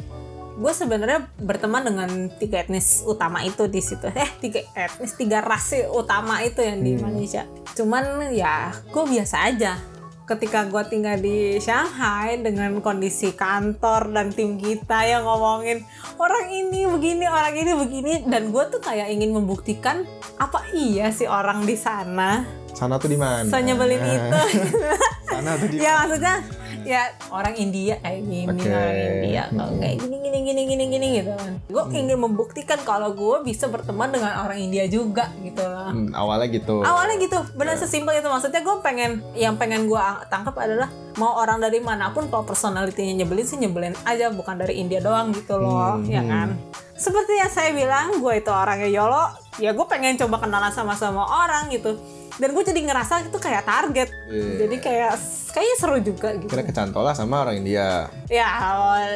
Gue 0.61 0.73
sebenarnya 0.77 1.25
berteman 1.41 1.89
dengan 1.89 2.11
tiga 2.37 2.61
etnis 2.63 3.01
utama 3.09 3.41
itu 3.43 3.65
di 3.65 3.81
situ. 3.81 4.13
Eh 4.13 4.29
tiga 4.45 4.61
etnis, 4.77 5.17
tiga 5.17 5.41
ras 5.41 5.73
utama 5.89 6.45
itu 6.45 6.61
yang 6.61 6.85
di 6.85 7.01
Malaysia. 7.01 7.49
Cuman 7.73 8.29
ya 8.31 8.77
gue 8.93 9.05
biasa 9.09 9.49
aja. 9.49 9.94
Ketika 10.25 10.65
gue 10.73 10.81
tinggal 10.89 11.21
di 11.21 11.61
Shanghai 11.61 12.41
dengan 12.41 12.81
kondisi 12.81 13.37
kantor 13.37 14.09
dan 14.09 14.33
tim 14.33 14.57
kita 14.57 15.05
yang 15.05 15.29
ngomongin 15.29 15.85
orang 16.17 16.49
ini 16.49 16.89
begini, 16.89 17.29
orang 17.29 17.53
ini 17.53 17.73
begini, 17.77 18.13
dan 18.25 18.49
gue 18.49 18.65
tuh 18.73 18.81
kayak 18.81 19.13
ingin 19.13 19.37
membuktikan 19.37 20.09
apa 20.41 20.65
iya 20.73 21.13
sih 21.13 21.29
orang 21.29 21.69
di 21.69 21.77
sana? 21.77 22.41
Sana 22.73 22.97
tuh 22.97 23.13
di 23.13 23.21
mana? 23.21 23.45
so 23.53 23.61
nyebelin 23.61 24.01
itu. 24.01 24.41
Sana 25.29 25.61
tuh 25.61 25.69
di 25.69 25.77
ya 25.85 25.93
maksudnya 26.01 26.41
ya 26.85 27.03
orang 27.29 27.55
India 27.55 27.95
kayak 27.99 28.23
gini 28.23 28.47
Oke. 28.47 28.69
orang 28.69 28.95
India 28.95 29.43
kalau 29.49 29.73
kayak 29.77 29.97
gini 29.99 30.17
gini 30.21 30.39
gini 30.43 30.63
gini 30.65 30.85
gini 30.89 31.07
gitu 31.17 31.31
kan 31.33 31.53
gue 31.59 31.83
ingin 31.91 32.17
membuktikan 32.17 32.79
kalau 32.81 33.11
gue 33.11 33.37
bisa 33.43 33.67
berteman 33.67 34.09
dengan 34.09 34.33
orang 34.39 34.59
India 34.59 34.85
juga 34.87 35.33
gitu 35.41 35.61
loh 35.61 35.83
Hmm, 35.87 36.11
awalnya 36.13 36.49
gitu. 36.51 36.81
awalnya 36.81 37.17
gitu 37.19 37.37
benar 37.55 37.75
sesimpel 37.75 38.15
itu 38.15 38.27
maksudnya 38.27 38.61
gue 38.61 38.77
pengen 38.81 39.11
yang 39.35 39.55
pengen 39.55 39.85
gue 39.85 40.01
tangkap 40.27 40.55
adalah 40.57 40.87
mau 41.15 41.37
orang 41.37 41.59
dari 41.59 41.79
mana 41.79 42.11
pun 42.11 42.27
kalau 42.27 42.43
personalitinya 42.43 43.15
nyebelin 43.17 43.45
sih 43.45 43.57
nyebelin 43.57 43.95
aja 44.03 44.29
bukan 44.29 44.57
dari 44.57 44.77
India 44.77 44.99
doang 44.99 45.31
gitu 45.31 45.57
loh 45.57 45.97
Hmm, 45.97 46.07
ya 46.07 46.21
hmm. 46.21 46.29
kan 46.29 46.49
seperti 46.95 47.33
yang 47.35 47.51
saya 47.51 47.71
bilang 47.71 48.19
gue 48.19 48.35
itu 48.35 48.51
orangnya 48.51 48.87
yolo 48.87 49.25
ya 49.57 49.71
gue 49.71 49.87
pengen 49.87 50.15
coba 50.17 50.39
kenalan 50.39 50.71
sama 50.71 50.95
sama 50.95 51.27
orang 51.27 51.67
gitu 51.69 51.99
dan 52.35 52.51
gue 52.51 52.63
jadi 52.63 52.81
ngerasa 52.83 53.27
itu 53.27 53.39
kayak 53.39 53.63
target 53.63 54.09
Iya. 54.27 54.67
jadi 54.67 54.77
kayak 54.79 55.13
kayaknya 55.51 55.77
seru 55.79 55.99
juga 55.99 56.35
gitu 56.35 56.51
Kira 56.51 56.67
kecantol 56.67 57.03
lah 57.03 57.15
sama 57.15 57.43
orang 57.43 57.63
India. 57.63 58.11
ya 58.27 58.47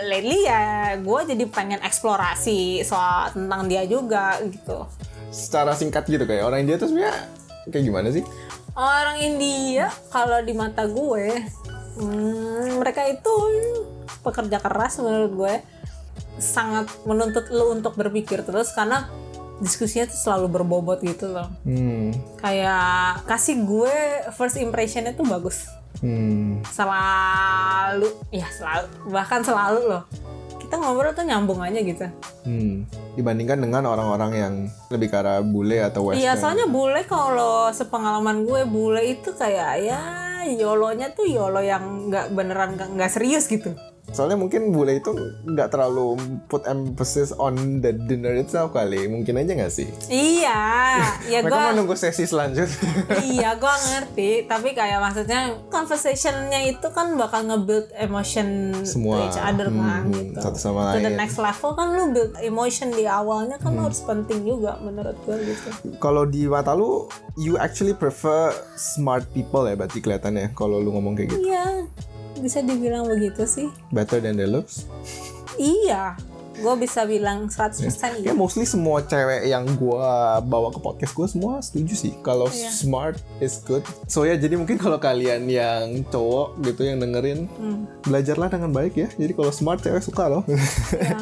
lately 0.07 0.47
ya 0.47 0.63
gue 0.95 1.21
jadi 1.27 1.45
pengen 1.51 1.83
eksplorasi 1.83 2.83
soal 2.83 3.31
tentang 3.31 3.67
dia 3.67 3.83
juga 3.87 4.39
gitu 4.43 4.87
Secara 5.29 5.75
singkat 5.75 6.07
gitu 6.07 6.25
kayak 6.25 6.41
orang 6.41 6.63
India 6.63 6.79
tuh 6.79 6.89
sebenarnya 6.89 7.27
kayak 7.69 7.85
gimana 7.85 8.09
sih? 8.09 8.25
Orang 8.73 9.19
India 9.19 9.91
kalau 10.09 10.39
di 10.41 10.55
mata 10.55 10.87
gue 10.87 11.27
hmm, 11.99 12.79
mereka 12.79 13.03
itu 13.05 13.33
pekerja 14.21 14.57
keras 14.57 14.99
menurut 14.99 15.33
gue 15.35 15.55
sangat 16.39 16.87
menuntut 17.05 17.51
lu 17.51 17.71
untuk 17.71 17.95
berpikir 17.95 18.43
terus 18.43 18.71
karena 18.73 19.11
diskusinya 19.59 20.07
tuh 20.07 20.19
selalu 20.19 20.47
berbobot 20.55 21.03
gitu 21.03 21.31
loh 21.31 21.51
Hmm. 21.63 22.15
kayak 22.39 23.27
kasih 23.27 23.59
gue 23.61 23.95
first 24.33 24.57
impressionnya 24.57 25.13
tuh 25.13 25.27
bagus 25.27 25.67
Hmm. 25.99 26.63
selalu 26.71 28.07
ya 28.31 28.47
selalu 28.49 28.87
bahkan 29.11 29.43
selalu 29.43 29.81
loh 29.89 30.03
kita 30.63 30.79
ngobrol 30.79 31.11
tuh 31.11 31.25
nyambung 31.25 31.59
aja 31.59 31.81
gitu 31.81 32.07
Hmm. 32.47 32.89
Dibandingkan 33.13 33.61
dengan 33.61 33.85
orang-orang 33.85 34.33
yang 34.33 34.55
lebih 34.89 35.11
ke 35.11 35.19
arah 35.19 35.45
bule 35.45 35.85
atau 35.85 36.07
western. 36.07 36.23
Iya, 36.23 36.33
soalnya 36.39 36.65
bule 36.65 37.05
kalau 37.05 37.69
sepengalaman 37.69 38.47
gue 38.47 38.65
bule 38.65 39.05
itu 39.05 39.37
kayak 39.37 39.85
ya 39.85 40.01
yolonya 40.49 41.13
tuh 41.13 41.29
yolo 41.29 41.61
yang 41.61 42.09
nggak 42.09 42.33
beneran 42.33 42.73
nggak 42.79 43.11
serius 43.13 43.45
gitu. 43.51 43.75
Soalnya 44.09 44.35
mungkin 44.35 44.71
bule 44.71 44.97
itu 44.97 45.13
nggak 45.45 45.69
terlalu 45.69 46.17
put 46.45 46.65
emphasis 46.65 47.31
on 47.33 47.55
the 47.79 47.93
dinner 47.93 48.33
itself 48.35 48.73
kali. 48.73 49.05
Mungkin 49.05 49.37
aja 49.37 49.53
nggak 49.55 49.71
sih? 49.71 49.89
Iya, 50.09 50.61
ya 51.33 51.39
Mereka 51.39 51.53
gue 51.53 51.63
menunggu 51.71 51.95
sesi 51.95 52.25
selanjutnya. 52.25 52.73
iya 53.31 53.55
gue 53.55 53.69
ngerti. 53.69 54.31
Tapi 54.45 54.73
kayak 54.73 54.99
maksudnya 54.99 55.41
conversationnya 55.69 56.67
itu 56.67 56.89
kan 56.89 57.15
bakal 57.15 57.45
nge-build 57.45 57.89
emotion 57.95 58.73
Semua. 58.83 59.21
to 59.21 59.29
each 59.29 59.41
other 59.41 59.69
kan 59.69 60.01
Hmm, 60.01 60.13
gitu. 60.13 60.39
satu 60.39 60.59
sama 60.59 60.93
To 60.93 60.99
the 60.99 61.07
lain. 61.07 61.17
next 61.17 61.37
level 61.37 61.71
kan 61.73 61.87
lu 61.91 62.05
build 62.11 62.33
emotion 62.39 62.89
di 62.91 63.05
awalnya 63.05 63.57
kan 63.57 63.71
Hmm. 63.71 63.85
harus 63.85 64.01
penting 64.01 64.43
juga 64.43 64.77
menurut 64.79 65.17
gue 65.23 65.37
gitu. 65.45 65.69
Kalau 65.99 66.25
di 66.25 66.45
mata 66.45 66.73
lu, 66.73 67.07
you 67.37 67.55
actually 67.57 67.93
prefer 67.93 68.51
smart 68.75 69.29
people 69.31 69.63
ya 69.63 69.75
berarti 69.75 69.99
kelihatannya 69.99 70.53
kalau 70.53 70.77
lu 70.77 70.91
ngomong 70.91 71.13
kayak 71.13 71.31
gitu. 71.31 71.45
Iya, 71.47 71.85
bisa 72.39 72.63
dibilang 72.65 73.05
begitu 73.07 73.45
sih. 73.45 73.69
Better 73.91 74.23
than 74.23 74.39
the 74.39 74.47
looks. 74.47 74.87
Iya, 75.59 76.15
gue 76.59 76.75
bisa 76.77 77.03
bilang 77.05 77.47
100% 77.47 77.87
iya. 78.19 78.31
Ya 78.31 78.35
mostly 78.35 78.63
semua 78.63 79.01
cewek 79.01 79.47
yang 79.47 79.63
gua 79.75 80.09
bawa 80.41 80.69
ke 80.69 80.79
podcast 80.79 81.13
gue 81.13 81.27
semua 81.29 81.59
setuju 81.59 81.95
sih 81.95 82.13
kalau 82.19 82.47
Iya. 82.49 82.69
smart 82.69 83.17
is 83.39 83.63
good. 83.63 83.81
So 84.05 84.23
ya 84.23 84.35
jadi 84.35 84.55
mungkin 84.55 84.77
kalau 84.77 84.99
kalian 84.99 85.47
yang 85.47 85.85
cowok 86.05 86.59
gitu 86.63 86.83
yang 86.83 86.99
dengerin 86.99 87.47
Hmm. 87.51 87.87
belajarlah 88.03 88.49
dengan 88.49 88.71
baik 88.71 88.95
ya. 88.95 89.09
Jadi 89.13 89.33
kalau 89.33 89.51
smart 89.51 89.79
cewek 89.79 90.01
suka 90.01 90.27
loh. 90.27 90.43
ya, 90.91 91.19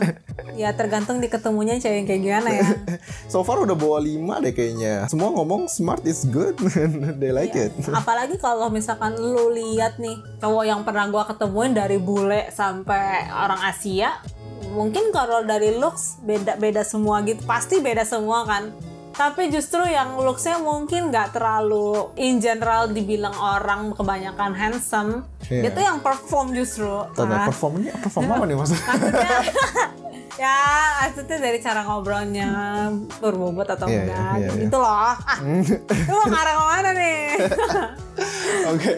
ya 0.57 0.71
tergantung 0.73 1.19
di 1.19 1.27
ketemunya 1.27 1.77
cewek 1.77 1.97
yang 1.97 2.07
kayak 2.07 2.23
gimana 2.23 2.49
ya 2.53 2.67
so 3.33 3.41
far 3.41 3.59
udah 3.59 3.75
bawa 3.75 3.99
5 3.99 4.17
deh 4.41 4.53
kayaknya. 4.53 5.05
Semua 5.07 5.31
ngomong 5.31 5.67
smart 5.67 6.01
is 6.03 6.25
good. 6.25 6.57
They 7.21 7.31
like 7.31 7.53
Iya. 7.53 7.69
it. 7.69 7.73
apalagi 8.01 8.37
kalau 8.37 8.69
misalkan 8.69 9.15
lu 9.15 9.51
lihat 9.51 9.97
nih 9.97 10.15
cowok 10.39 10.65
yang 10.65 10.81
pernah 10.83 11.07
gua 11.07 11.25
ketemuin 11.27 11.73
dari 11.73 11.97
bule 11.97 12.49
sampai 12.51 12.97
orang 13.29 13.61
Asia 13.63 14.17
mungkin 14.77 15.09
kalau 15.09 15.41
dari 15.43 15.73
looks 15.73 16.21
beda 16.21 16.55
beda 16.55 16.85
semua 16.85 17.25
gitu 17.25 17.41
pasti 17.43 17.81
beda 17.81 18.05
semua 18.05 18.45
kan 18.45 18.71
tapi 19.11 19.49
justru 19.49 19.81
yang 19.83 20.13
looksnya 20.15 20.61
mungkin 20.61 21.09
nggak 21.09 21.33
terlalu 21.33 22.13
in 22.15 22.37
general 22.37 22.85
dibilang 22.87 23.33
orang 23.33 23.91
kebanyakan 23.91 24.53
handsome 24.53 25.25
Iya. 25.47 25.71
itu 25.71 25.81
yang 25.81 25.99
perform 25.99 26.53
justru 26.53 26.91
Tanda 27.13 27.39
Ah. 27.39 27.47
perform 27.47 27.81
ini 27.81 27.89
perform 27.95 28.27
apa 28.29 28.45
nih 28.45 28.57
maksudnya? 28.57 28.83
maksudnya 28.85 29.31
ya 30.43 30.59
maksudnya 31.01 31.39
dari 31.41 31.59
cara 31.59 31.81
ngobrolnya 31.81 32.49
berbobot 33.17 33.65
atau 33.65 33.87
Iya, 33.87 33.95
iya, 33.95 34.03
enggak 34.05 34.35
iya, 34.37 34.49
iya. 34.53 34.61
gitu 34.61 34.77
loh 34.77 34.93
ah, 35.01 35.17
lu 35.89 36.13
mau 36.13 36.27
ngarang 36.27 36.57
ke 36.57 36.65
mana 36.67 36.91
nih 36.93 37.21
Oke. 38.73 38.91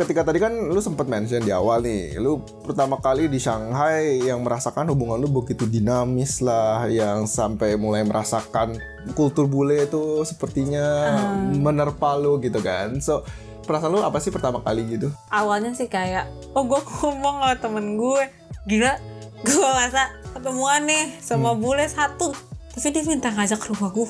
Ketika 0.00 0.24
tadi 0.24 0.40
kan 0.40 0.56
lu 0.56 0.80
sempat 0.80 1.04
mention 1.12 1.44
di 1.44 1.52
awal 1.52 1.84
nih, 1.84 2.16
lu 2.16 2.40
pertama 2.64 2.96
kali 2.96 3.28
di 3.28 3.36
Shanghai 3.36 4.16
yang 4.24 4.40
merasakan 4.40 4.88
hubungan 4.88 5.20
lu 5.20 5.28
begitu 5.28 5.68
dinamis 5.68 6.40
lah, 6.40 6.88
yang 6.88 7.28
sampai 7.28 7.76
mulai 7.76 8.00
merasakan 8.08 8.80
kultur 9.12 9.44
bule 9.44 9.84
itu 9.84 10.24
sepertinya 10.24 11.12
menerpa 11.52 12.16
lu 12.16 12.40
gitu 12.40 12.64
kan. 12.64 12.96
So, 13.04 13.28
perasaan 13.68 13.92
lu 13.92 14.00
apa 14.00 14.18
sih 14.18 14.32
pertama 14.32 14.64
kali 14.64 14.82
gitu? 14.98 15.14
awalnya 15.30 15.70
sih 15.76 15.86
kayak 15.86 16.26
oh 16.58 16.66
gue 16.66 16.80
ngomong 16.80 17.38
sama 17.44 17.54
temen 17.54 17.94
gue 17.94 18.22
gila 18.66 18.98
gue 19.46 19.68
masa 19.78 20.10
ketemuan 20.34 20.90
nih 20.90 21.14
sama 21.22 21.54
bule 21.54 21.86
satu 21.86 22.34
tapi 22.74 22.88
dia 22.90 23.06
minta 23.06 23.30
ngajak 23.30 23.62
ke 23.62 23.70
rumah 23.70 23.94
gue 23.94 24.06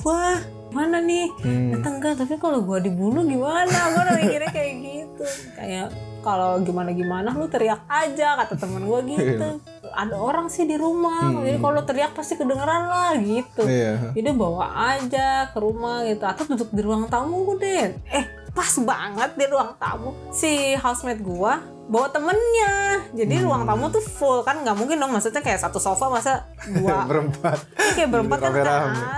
mana 0.71 0.97
nih? 1.03 1.27
Hmm. 1.43 1.69
datang 1.75 1.99
tapi 2.01 2.35
kalau 2.39 2.63
gue 2.63 2.79
dibunuh 2.87 3.23
gimana? 3.27 3.77
Gue 3.91 4.01
udah 4.01 4.15
mikirnya 4.17 4.51
kayak 4.51 4.73
gitu. 4.81 5.23
Kayak 5.55 5.87
kalau 6.21 6.61
gimana 6.61 6.93
gimana 6.93 7.33
lu 7.33 7.49
teriak 7.49 7.83
aja 7.89 8.37
kata 8.39 8.55
temen 8.55 8.87
gue 8.87 8.99
gitu. 9.15 9.47
Ada 9.91 10.15
orang 10.15 10.47
sih 10.47 10.63
di 10.63 10.79
rumah. 10.79 11.33
Jadi 11.43 11.57
kalau 11.59 11.81
teriak 11.83 12.11
pasti 12.15 12.39
kedengeran 12.39 12.87
lah 12.87 13.11
gitu. 13.19 13.63
Iya. 13.67 14.15
jadi 14.15 14.31
bawa 14.31 14.95
aja 14.95 15.51
ke 15.51 15.57
rumah 15.59 16.07
gitu. 16.07 16.23
Atau 16.23 16.43
duduk 16.55 16.69
di 16.71 16.81
ruang 16.81 17.11
tamu 17.11 17.57
deh 17.59 17.91
eh 18.09 18.40
pas 18.51 18.73
banget 18.83 19.31
di 19.39 19.45
ruang 19.47 19.71
tamu. 19.79 20.11
Si 20.31 20.75
housemate 20.75 21.23
gua 21.23 21.63
bawa 21.91 22.07
temennya. 22.07 23.03
Jadi 23.11 23.43
ruang 23.43 23.67
tamu 23.67 23.91
tuh 23.91 24.03
full 24.03 24.47
kan 24.47 24.63
nggak 24.63 24.75
mungkin 24.79 24.95
dong 24.95 25.11
maksudnya 25.11 25.43
kayak 25.43 25.59
satu 25.59 25.79
sofa 25.79 26.07
masa 26.07 26.47
dua? 26.71 27.03
Berempat. 27.09 27.59
Ini 27.75 27.91
kayak 27.99 28.09
berempat 28.11 28.39
kan 28.39 28.53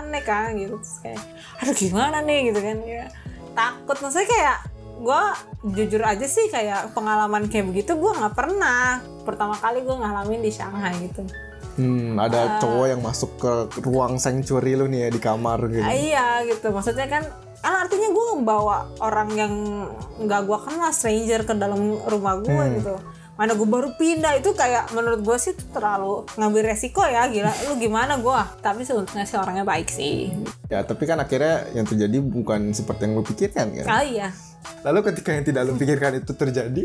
aneh 0.06 0.24
kan 0.26 0.58
gitu. 0.58 0.82
Terus 0.82 0.98
kayak 1.06 1.22
aduh 1.62 1.76
gimana 1.78 2.18
nih? 2.26 2.40
Gitu 2.50 2.60
kan 2.62 2.78
ya. 2.82 3.06
Takut. 3.54 3.98
Maksudnya 4.02 4.30
kayak 4.30 4.58
gue 5.04 5.22
jujur 5.76 6.02
aja 6.02 6.26
sih 6.26 6.48
kayak 6.48 6.96
pengalaman 6.96 7.52
kayak 7.52 7.70
begitu 7.70 7.94
gue 7.94 8.12
nggak 8.14 8.34
pernah. 8.34 9.06
Pertama 9.22 9.54
kali 9.54 9.86
gue 9.86 9.94
ngalamin 9.94 10.42
di 10.42 10.50
Shanghai 10.50 10.98
gitu. 10.98 11.22
Hmm, 11.74 12.22
ada 12.22 12.62
cowok 12.62 12.86
yang 12.86 13.02
masuk 13.02 13.32
ke 13.42 13.54
ruang 13.82 14.22
sanctuary 14.22 14.78
lu 14.78 14.86
nih 14.86 15.06
ya 15.06 15.10
di 15.10 15.22
kamar 15.22 15.58
gitu. 15.74 15.82
Ah, 15.82 15.94
iya 15.94 16.28
gitu. 16.46 16.70
Maksudnya 16.70 17.10
kan 17.10 17.26
artinya 17.64 18.10
gue 18.10 18.28
bawa 18.40 18.78
orang 19.00 19.30
yang 19.32 19.54
nggak 20.20 20.42
gue 20.44 20.58
kenal 20.60 20.92
stranger 20.92 21.42
ke 21.42 21.54
dalam 21.54 21.80
rumah 22.02 22.36
gue 22.38 22.52
Hmm. 22.54 22.76
gitu. 22.78 22.96
Mana 23.34 23.54
gue 23.54 23.66
baru 23.66 23.90
pindah 23.94 24.38
itu 24.38 24.54
kayak 24.54 24.92
menurut 24.92 25.20
gue 25.20 25.38
sih 25.38 25.56
terlalu 25.70 26.22
ngambil 26.36 26.70
resiko 26.70 27.02
ya 27.02 27.26
gila. 27.26 27.50
Lu 27.66 27.76
gimana 27.76 28.16
gue 28.16 28.40
tapi 28.60 28.84
seuntungnya 28.84 29.24
sih 29.24 29.36
orangnya 29.36 29.64
baik 29.64 29.88
sih. 29.88 30.30
Ya, 30.68 30.82
tapi 30.82 31.04
kan 31.04 31.18
akhirnya 31.18 31.66
yang 31.72 31.84
terjadi 31.84 32.20
bukan 32.20 32.72
seperti 32.72 33.08
yang 33.08 33.14
lu 33.16 33.24
pikirkan 33.24 33.74
kan. 33.74 33.86
ah 33.90 34.04
iya. 34.04 34.30
Lalu 34.82 35.00
ketika 35.06 35.32
yang 35.32 35.44
tidak 35.44 35.62
lu 35.64 35.74
pikirkan 35.74 36.20
itu 36.20 36.32
terjadi, 36.34 36.84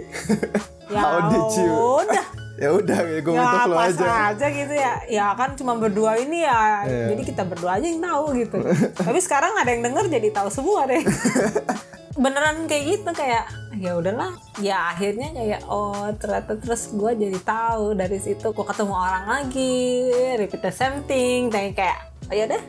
ya 0.88 0.99
how 1.04 1.28
did 1.28 1.47
you? 1.54 1.70
udah 2.02 2.26
Ya 2.58 2.74
udah, 2.74 2.98
ya 3.06 3.20
gue 3.22 3.30
ya 3.30 3.38
minta 3.38 3.70
pas 3.70 3.86
aja. 3.88 4.34
aja 4.34 4.46
gitu 4.50 4.74
ya. 4.74 4.92
Ya 5.06 5.26
kan 5.32 5.54
cuma 5.54 5.78
berdua 5.78 6.18
ini 6.18 6.42
ya 6.42 6.82
Iya. 6.82 7.14
jadi 7.14 7.22
kita 7.24 7.42
berdua 7.46 7.78
aja 7.78 7.86
yang 7.86 8.02
tahu 8.02 8.24
gitu. 8.34 8.58
Tapi 8.92 9.18
sekarang 9.18 9.54
ada 9.54 9.70
yang 9.70 9.80
denger 9.80 10.10
jadi 10.10 10.28
tahu 10.34 10.50
semua 10.50 10.84
deh. 10.84 10.98
Beneran 12.18 12.66
kayak 12.66 12.84
gitu 12.90 13.10
kayak 13.14 13.46
ya 13.78 13.94
udahlah. 13.94 14.34
Ya 14.58 14.90
akhirnya 14.90 15.30
kayak 15.30 15.60
oh 15.70 16.10
ternyata 16.18 16.58
terus 16.58 16.90
gue 16.90 17.12
jadi 17.14 17.38
tahu 17.38 17.94
dari 17.94 18.18
situ. 18.18 18.50
Gue 18.50 18.66
ketemu 18.66 18.90
orang 18.92 19.24
lagi 19.30 20.10
repeat 20.34 20.58
the 20.58 20.74
same 20.74 21.06
thing. 21.06 21.46
Kayak 21.48 21.78
kayak 21.78 21.98
oh, 22.26 22.34
ya 22.34 22.44
deh 22.44 22.62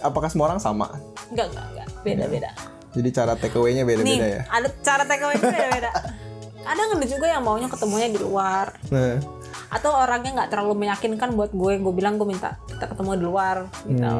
Apakah 0.00 0.28
semua 0.28 0.48
orang 0.48 0.60
sama? 0.60 0.88
enggak 1.28 1.52
enggak 1.52 1.66
enggak. 1.68 1.88
Beda 2.00 2.24
beda. 2.28 2.50
Jadi 2.94 3.08
cara 3.10 3.32
take 3.34 3.58
away-nya 3.58 3.82
nih 3.82 3.88
beda-beda 3.90 4.26
ya. 4.30 4.42
ada 4.48 4.68
cara 4.80 5.02
take 5.02 5.20
away 5.20 5.34
beda 5.36 5.68
beda 5.68 5.90
ada 6.64 6.80
ada 6.96 7.06
juga 7.06 7.26
yang 7.28 7.44
maunya 7.44 7.68
ketemunya 7.68 8.08
di 8.08 8.20
luar? 8.20 8.72
Nah, 8.88 9.20
atau 9.74 9.90
orangnya 9.90 10.30
nggak 10.42 10.50
terlalu 10.54 10.86
meyakinkan 10.86 11.34
buat 11.34 11.50
gue 11.50 11.82
gue 11.82 11.94
bilang 11.94 12.14
gue 12.14 12.26
minta 12.30 12.58
kita 12.70 12.86
ketemu 12.90 13.10
di 13.18 13.24
luar 13.26 13.56
gitu. 13.86 14.14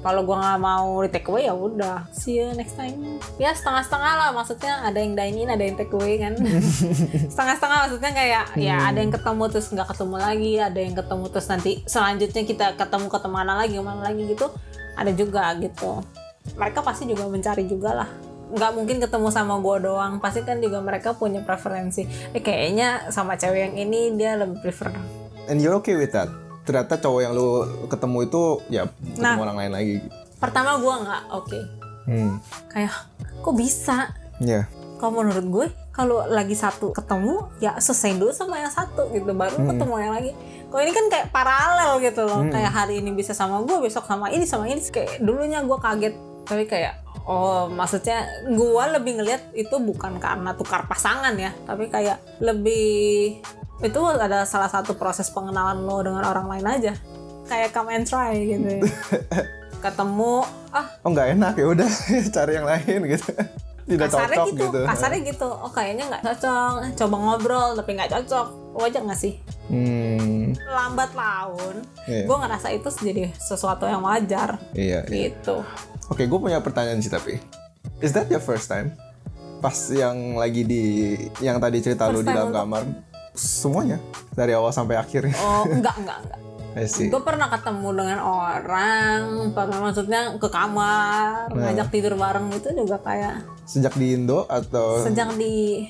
Kalau 0.00 0.20
gue 0.24 0.36
nggak 0.36 0.60
mau 0.60 0.88
di 1.04 1.08
take 1.12 1.28
away 1.28 1.44
ya 1.48 1.54
udah 1.56 2.08
see 2.12 2.40
you 2.40 2.52
next 2.56 2.76
time. 2.76 3.20
Ya 3.36 3.52
setengah 3.52 3.84
setengah 3.84 4.12
lah 4.16 4.28
maksudnya 4.32 4.80
ada 4.84 4.98
yang 5.00 5.12
dine 5.12 5.44
in 5.44 5.48
ada 5.52 5.60
yang 5.64 5.76
take 5.76 5.92
away 5.92 6.16
kan. 6.20 6.36
Setengah 7.32 7.54
setengah 7.56 7.78
maksudnya 7.88 8.12
kayak 8.12 8.44
ya 8.56 8.76
ada 8.88 8.98
yang 9.00 9.12
ketemu 9.12 9.44
terus 9.52 9.66
nggak 9.72 9.88
ketemu 9.92 10.16
lagi 10.16 10.52
ada 10.60 10.80
yang 10.80 10.94
ketemu 10.96 11.24
terus 11.28 11.46
nanti 11.48 11.72
selanjutnya 11.84 12.42
kita 12.44 12.66
ketemu 12.76 13.06
ke 13.08 13.18
mana 13.28 13.52
lagi 13.60 13.74
ke 13.76 13.84
mana 13.84 14.00
lagi 14.04 14.22
gitu. 14.28 14.46
Ada 14.96 15.12
juga 15.12 15.52
gitu. 15.60 16.00
Mereka 16.56 16.80
pasti 16.84 17.08
juga 17.08 17.28
mencari 17.28 17.64
juga 17.64 18.04
lah 18.04 18.33
nggak 18.54 18.70
mungkin 18.72 18.96
ketemu 18.98 19.28
sama 19.28 19.58
gue 19.58 19.76
doang 19.82 20.16
pasti 20.16 20.40
kan 20.40 20.58
juga 20.58 20.78
mereka 20.78 21.12
punya 21.12 21.42
preferensi 21.42 22.02
eh 22.30 22.38
kayaknya 22.38 23.10
sama 23.10 23.34
cewek 23.34 23.60
yang 23.60 23.74
ini 23.76 24.14
dia 24.14 24.34
lebih 24.34 24.58
prefer 24.60 24.94
and 25.44 25.58
you're 25.58 25.74
okay 25.74 25.92
with 25.92 26.10
that? 26.10 26.30
Ternyata 26.62 26.96
cowok 26.96 27.20
yang 27.20 27.32
lu 27.32 27.60
ketemu 27.86 28.18
itu 28.24 28.42
ya 28.70 28.82
ketemu 28.88 29.20
Nah. 29.20 29.36
orang 29.38 29.58
lain 29.58 29.72
lagi. 29.72 29.96
pertama 30.34 30.76
gue 30.76 30.94
nggak 30.98 31.22
oke 31.30 31.60
Hmm. 32.04 32.36
kayak 32.68 32.92
kok 33.40 33.54
bisa 33.54 34.12
Ya. 34.36 34.64
kalau 34.96 35.18
menurut 35.18 35.46
gue 35.46 35.66
kalau 35.90 36.24
lagi 36.24 36.52
satu 36.52 36.90
ketemu 36.90 37.48
ya 37.58 37.76
selesai 37.76 38.16
dulu 38.16 38.28
sama 38.30 38.58
yang 38.58 38.68
satu 38.68 39.08
gitu 39.10 39.28
baru 39.30 39.56
ketemu 39.62 39.94
yang 39.98 40.12
lagi 40.12 40.32
kalau 40.66 40.80
ini 40.80 40.92
kan 40.92 41.06
kayak 41.06 41.26
paralel 41.30 42.00
gitu 42.00 42.22
loh 42.22 42.40
kayak 42.48 42.66
hari 42.68 42.98
ini 42.98 43.12
bisa 43.12 43.30
sama 43.30 43.60
gue 43.60 43.76
besok 43.78 44.04
sama 44.04 44.28
ini 44.28 44.42
sama 44.42 44.64
ini 44.64 44.80
kayak 44.82 45.20
dulunya 45.20 45.60
gue 45.60 45.78
kaget 45.78 46.14
tapi 46.44 46.64
kayak 46.64 47.03
oh 47.24 47.72
maksudnya 47.72 48.44
gue 48.44 48.84
lebih 48.96 49.20
ngelihat 49.20 49.42
itu 49.56 49.76
bukan 49.80 50.20
karena 50.20 50.52
tukar 50.52 50.84
pasangan 50.84 51.32
ya 51.36 51.52
tapi 51.64 51.88
kayak 51.88 52.20
lebih 52.40 53.40
itu 53.82 54.00
ada 54.06 54.44
salah 54.44 54.68
satu 54.68 54.94
proses 54.94 55.28
pengenalan 55.32 55.82
lo 55.82 56.00
dengan 56.04 56.24
orang 56.24 56.46
lain 56.46 56.66
aja 56.68 56.92
kayak 57.48 57.72
come 57.72 57.92
and 57.92 58.06
try 58.08 58.32
gitu 58.36 58.80
ya. 58.80 58.82
ketemu 59.84 60.40
ah 60.72 60.86
Oh 61.04 61.12
nggak 61.12 61.36
enak 61.36 61.54
ya 61.60 61.66
udah 61.68 61.90
cari 62.34 62.52
yang 62.56 62.64
lain 62.64 63.00
gitu. 63.04 63.28
Tidak 63.84 64.08
kasarnya 64.08 64.36
cocok 64.40 64.48
gitu, 64.56 64.64
gitu. 64.64 64.80
kasarnya 64.88 65.20
gitu 65.28 65.48
oh 65.48 65.68
kayaknya 65.68 66.04
nggak 66.08 66.22
cocok 66.24 66.72
coba 66.96 67.16
ngobrol 67.20 67.68
tapi 67.76 67.90
nggak 68.00 68.10
cocok 68.16 68.63
wajar 68.74 69.00
nggak 69.00 69.16
sih 69.16 69.38
Hmm. 69.64 70.52
lambat 70.66 71.14
laun 71.14 71.80
Iya. 72.04 72.28
gue 72.28 72.36
ngerasa 72.36 72.68
itu 72.70 72.88
jadi 72.92 73.32
sesuatu 73.32 73.84
yang 73.84 74.02
wajar 74.02 74.60
Iya. 74.72 75.06
iya. 75.06 75.30
gitu 75.30 75.64
Oke, 76.04 76.28
gue 76.28 76.36
punya 76.36 76.60
pertanyaan 76.60 77.00
sih 77.00 77.08
tapi. 77.08 77.40
Is 77.98 78.12
that 78.12 78.28
your 78.28 78.38
first 78.38 78.68
time? 78.68 78.92
Pas 79.58 79.72
yang 79.88 80.36
lagi 80.36 80.60
di 80.60 80.84
yang 81.40 81.56
tadi 81.56 81.80
cerita 81.80 82.06
lu 82.06 82.20
First 82.20 82.20
di 82.20 82.28
time 82.28 82.36
dalam 82.36 82.52
kamar 82.52 82.82
semuanya 83.32 83.96
dari 84.30 84.52
awal 84.52 84.68
sampai 84.68 84.94
akhir. 84.94 85.32
oh 85.34 85.64
enggak 85.64 85.96
enggak 85.96 86.18
enggak 86.20 86.40
gue 87.08 87.22
pernah 87.22 87.48
ketemu 87.48 87.88
dengan 87.94 88.18
orang 88.20 89.20
pernah 89.54 89.78
maksudnya 89.80 90.36
ke 90.36 90.48
kamar 90.48 91.48
Nah. 91.48 91.70
ngajak 91.70 91.88
tidur 91.88 92.14
bareng 92.14 92.52
itu 92.52 92.68
juga 92.74 93.00
kayak 93.00 93.46
Sejak 93.64 93.96
di 93.96 94.12
Indo 94.12 94.44
atau 94.44 95.00
sejak 95.00 95.32
di 95.34 95.88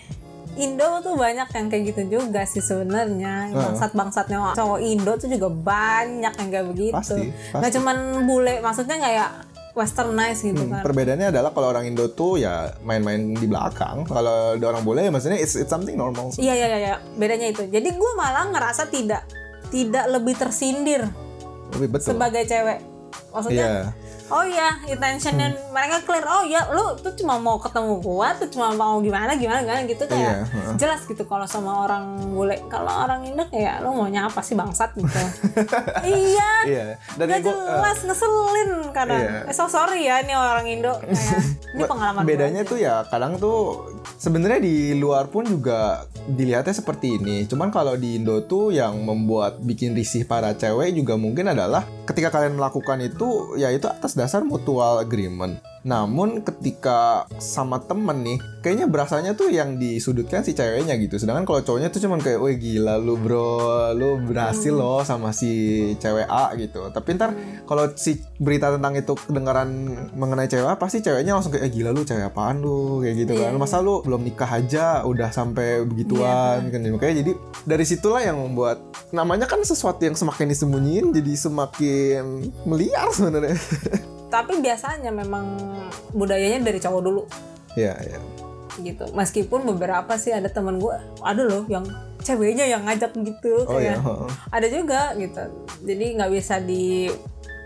Indo 0.54 0.86
tuh 1.02 1.14
banyak 1.18 1.48
yang 1.50 1.66
kayak 1.66 1.82
gitu 1.90 2.02
juga 2.20 2.46
sih 2.46 2.62
sebenarnya 2.62 3.50
bangsat-bangsatnya 3.50 4.54
cowok 4.54 4.78
Indo 4.80 5.12
tuh 5.18 5.26
juga 5.26 5.48
banyak 5.50 6.30
yang 6.30 6.48
kayak 6.50 6.66
begitu 6.70 6.94
Pasti, 6.94 7.34
nggak 7.50 7.72
cuman 7.74 7.96
bule 8.22 8.62
maksudnya 8.62 9.02
kayak 9.02 9.30
westernized 9.74 10.46
gitu 10.46 10.70
kan 10.70 10.86
perbedaannya 10.86 11.34
adalah 11.34 11.50
kalau 11.50 11.74
orang 11.74 11.90
Indo 11.90 12.06
tuh 12.06 12.38
ya 12.38 12.70
main-main 12.86 13.34
di 13.34 13.46
belakang. 13.50 14.06
Kalau 14.06 14.54
ada 14.54 14.66
orang 14.70 14.86
bule 14.86 15.02
ya 15.02 15.10
maksudnya 15.10 15.34
it's, 15.42 15.58
it's 15.58 15.66
something 15.66 15.98
normal. 15.98 16.30
iya 16.38 16.54
iya 16.54 16.66
iya 16.70 16.78
iya. 16.78 16.94
bedanya 17.18 17.50
itu 17.50 17.66
jadi 17.66 17.88
gue 17.90 18.10
malah 18.14 18.46
ngerasa 18.54 18.86
tidak 18.86 19.26
tidak 19.74 20.06
lebih 20.06 20.38
tersindir 20.38 21.10
Lebih 21.74 21.98
betul. 21.98 22.14
sebagai 22.14 22.46
cewek 22.46 22.78
maksudnya 23.34 23.66
Iya. 23.66 23.82
Oh 24.26 24.40
iya 24.42 24.80
intentionnya 24.84 25.52
mereka 25.68 26.00
clear 26.00 26.24
oh 26.24 26.42
ya 26.42 26.64
lu 26.68 26.96
tuh 26.96 27.12
cuma 27.14 27.36
mau 27.36 27.56
ketemu 27.56 27.98
gua 27.98 28.32
tuh 28.32 28.48
cuma 28.48 28.72
mau 28.72 28.96
gimana 28.98 29.34
gimana 29.34 29.60
gimana 29.60 29.80
gitu 29.84 30.00
kayak 30.02 30.16
Iya, 30.16 30.32
heeh. 30.42 30.74
jelas 30.76 31.00
gitu 31.02 31.22
kalau 31.22 31.44
sama 31.44 31.84
orang 31.84 32.04
bule 32.30 32.56
kalau 32.66 32.88
orang 32.88 33.20
Indo 33.22 33.44
kayak 33.46 33.80
lu 33.80 33.92
maunya 33.92 34.24
apa 34.24 34.40
sih 34.40 34.54
bangsat 34.54 34.92
gitu 34.94 35.20
iya 36.08 36.50
Iya. 36.64 36.84
Dan 37.14 37.26
Gak 37.28 37.40
gua- 37.42 37.52
jelas 37.52 37.98
ngeselin 38.02 38.70
kadang 38.90 39.20
Iya. 39.20 39.40
eh, 39.44 39.52
so 39.52 39.66
sorry 39.66 40.00
ya 40.02 40.18
ini 40.18 40.32
orang 40.32 40.64
Indo 40.64 40.92
kayak 40.96 41.40
ini 41.70 41.82
pengalaman 41.84 42.22
gua 42.22 42.30
bedanya 42.30 42.60
aja. 42.60 42.70
tuh 42.70 42.78
ya 42.78 42.94
kadang 43.04 43.36
tuh 43.36 43.84
sebenarnya 44.24 44.64
di 44.64 44.96
luar 44.96 45.28
pun 45.28 45.44
juga 45.44 46.08
dilihatnya 46.24 46.72
seperti 46.72 47.20
ini. 47.20 47.44
Cuman 47.44 47.68
kalau 47.68 47.92
di 48.00 48.16
Indo 48.16 48.40
tuh 48.48 48.72
yang 48.72 49.04
membuat 49.04 49.60
bikin 49.60 49.92
risih 49.92 50.24
para 50.24 50.56
cewek 50.56 50.96
juga 50.96 51.20
mungkin 51.20 51.52
adalah 51.52 51.84
ketika 52.08 52.32
kalian 52.32 52.56
melakukan 52.56 53.04
itu 53.04 53.60
ya 53.60 53.68
itu 53.68 53.84
atas 53.84 54.16
dasar 54.16 54.40
mutual 54.40 55.04
agreement. 55.04 55.60
Namun 55.84 56.40
ketika 56.40 57.28
sama 57.36 57.76
temen 57.84 58.24
nih, 58.24 58.40
kayaknya 58.64 58.88
berasanya 58.88 59.36
tuh 59.36 59.52
yang 59.52 59.76
disudutkan 59.76 60.40
si 60.40 60.56
ceweknya 60.56 60.96
gitu. 60.96 61.20
Sedangkan 61.20 61.44
kalau 61.44 61.60
cowoknya 61.60 61.92
tuh 61.92 62.00
cuman 62.00 62.16
kayak, 62.24 62.40
wih 62.40 62.56
gila 62.56 62.96
lu 62.96 63.20
bro, 63.20 63.92
lu 63.92 64.24
berhasil 64.24 64.72
loh 64.72 65.04
sama 65.04 65.36
si 65.36 65.52
cewek 66.00 66.24
A 66.24 66.56
gitu. 66.56 66.88
Tapi 66.88 67.08
ntar 67.20 67.36
kalau 67.68 67.92
si 67.92 68.16
berita 68.40 68.72
tentang 68.72 68.96
itu 68.96 69.12
kedengaran 69.12 69.68
mengenai 70.16 70.48
cewek 70.48 70.64
A, 70.64 70.80
pasti 70.80 71.04
ceweknya 71.04 71.36
langsung 71.36 71.52
kayak, 71.52 71.68
eh, 71.68 71.72
gila 71.76 71.92
lu 71.92 72.08
cewek 72.08 72.24
apaan 72.24 72.64
lu, 72.64 73.04
kayak 73.04 73.28
gitu 73.28 73.32
Iya, 73.36 73.52
kan. 73.52 73.60
Masa 73.60 73.84
lu 73.84 74.00
belum 74.00 74.24
nikah 74.24 74.48
aja 74.48 75.04
udah 75.04 75.28
sampai 75.28 75.84
begituan 75.84 76.72
kan. 76.72 76.80
Makanya 76.80 77.20
jadi 77.20 77.32
dari 77.68 77.84
situlah 77.84 78.24
yang 78.24 78.40
membuat 78.40 78.80
namanya 79.12 79.44
kan 79.44 79.60
sesuatu 79.60 80.00
yang 80.00 80.16
semakin 80.16 80.48
disembunyiin 80.48 81.12
jadi 81.12 81.32
semakin 81.36 82.48
meliar 82.64 83.12
sebenarnya. 83.12 83.60
tapi 84.34 84.58
biasanya 84.58 85.14
memang 85.14 85.46
budayanya 86.10 86.66
dari 86.66 86.82
cowok 86.82 87.02
dulu 87.06 87.22
Iya, 87.74 87.94
iya. 88.06 88.18
Gitu 88.76 89.04
meskipun 89.10 89.62
beberapa 89.66 90.14
sih 90.14 90.30
ada 90.30 90.46
teman 90.46 90.76
gue 90.76 90.90
ada 91.20 91.42
loh 91.42 91.62
yang 91.66 91.84
ceweknya 92.18 92.64
yang 92.64 92.82
ngajak 92.82 93.12
gitu 93.14 93.62
Oh 93.64 93.76
iya. 93.76 93.94
kayak 93.94 93.98
heeh. 94.00 94.30
ada 94.50 94.66
juga 94.66 95.00
gitu 95.14 95.44
jadi 95.82 96.04
nggak 96.16 96.30
bisa 96.30 96.58
di 96.58 97.06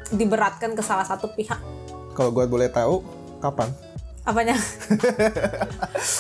diberatkan 0.09 0.73
ke 0.73 0.81
salah 0.81 1.05
satu 1.05 1.31
pihak 1.31 1.61
Kalau 2.13 2.29
gue 2.29 2.45
boleh 2.45 2.67
tahu, 2.67 3.05
kapan? 3.39 3.71
apanya 4.23 4.53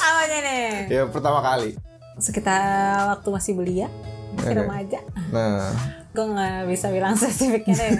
apanya 0.01 0.38
nih 0.40 0.68
Ya 0.88 1.03
pertama 1.05 1.40
kali. 1.40 1.77
sekitar 2.16 2.62
waktu 3.11 3.29
masih 3.29 3.53
belia 3.53 3.88
masih 4.35 4.53
Oke. 4.53 4.61
remaja 4.61 5.01
Nah, 5.29 5.70
gue 6.18 6.26
nggak 6.26 6.66
bisa 6.66 6.90
bilang 6.90 7.14
spesifiknya 7.20 7.74
deh 7.78 7.94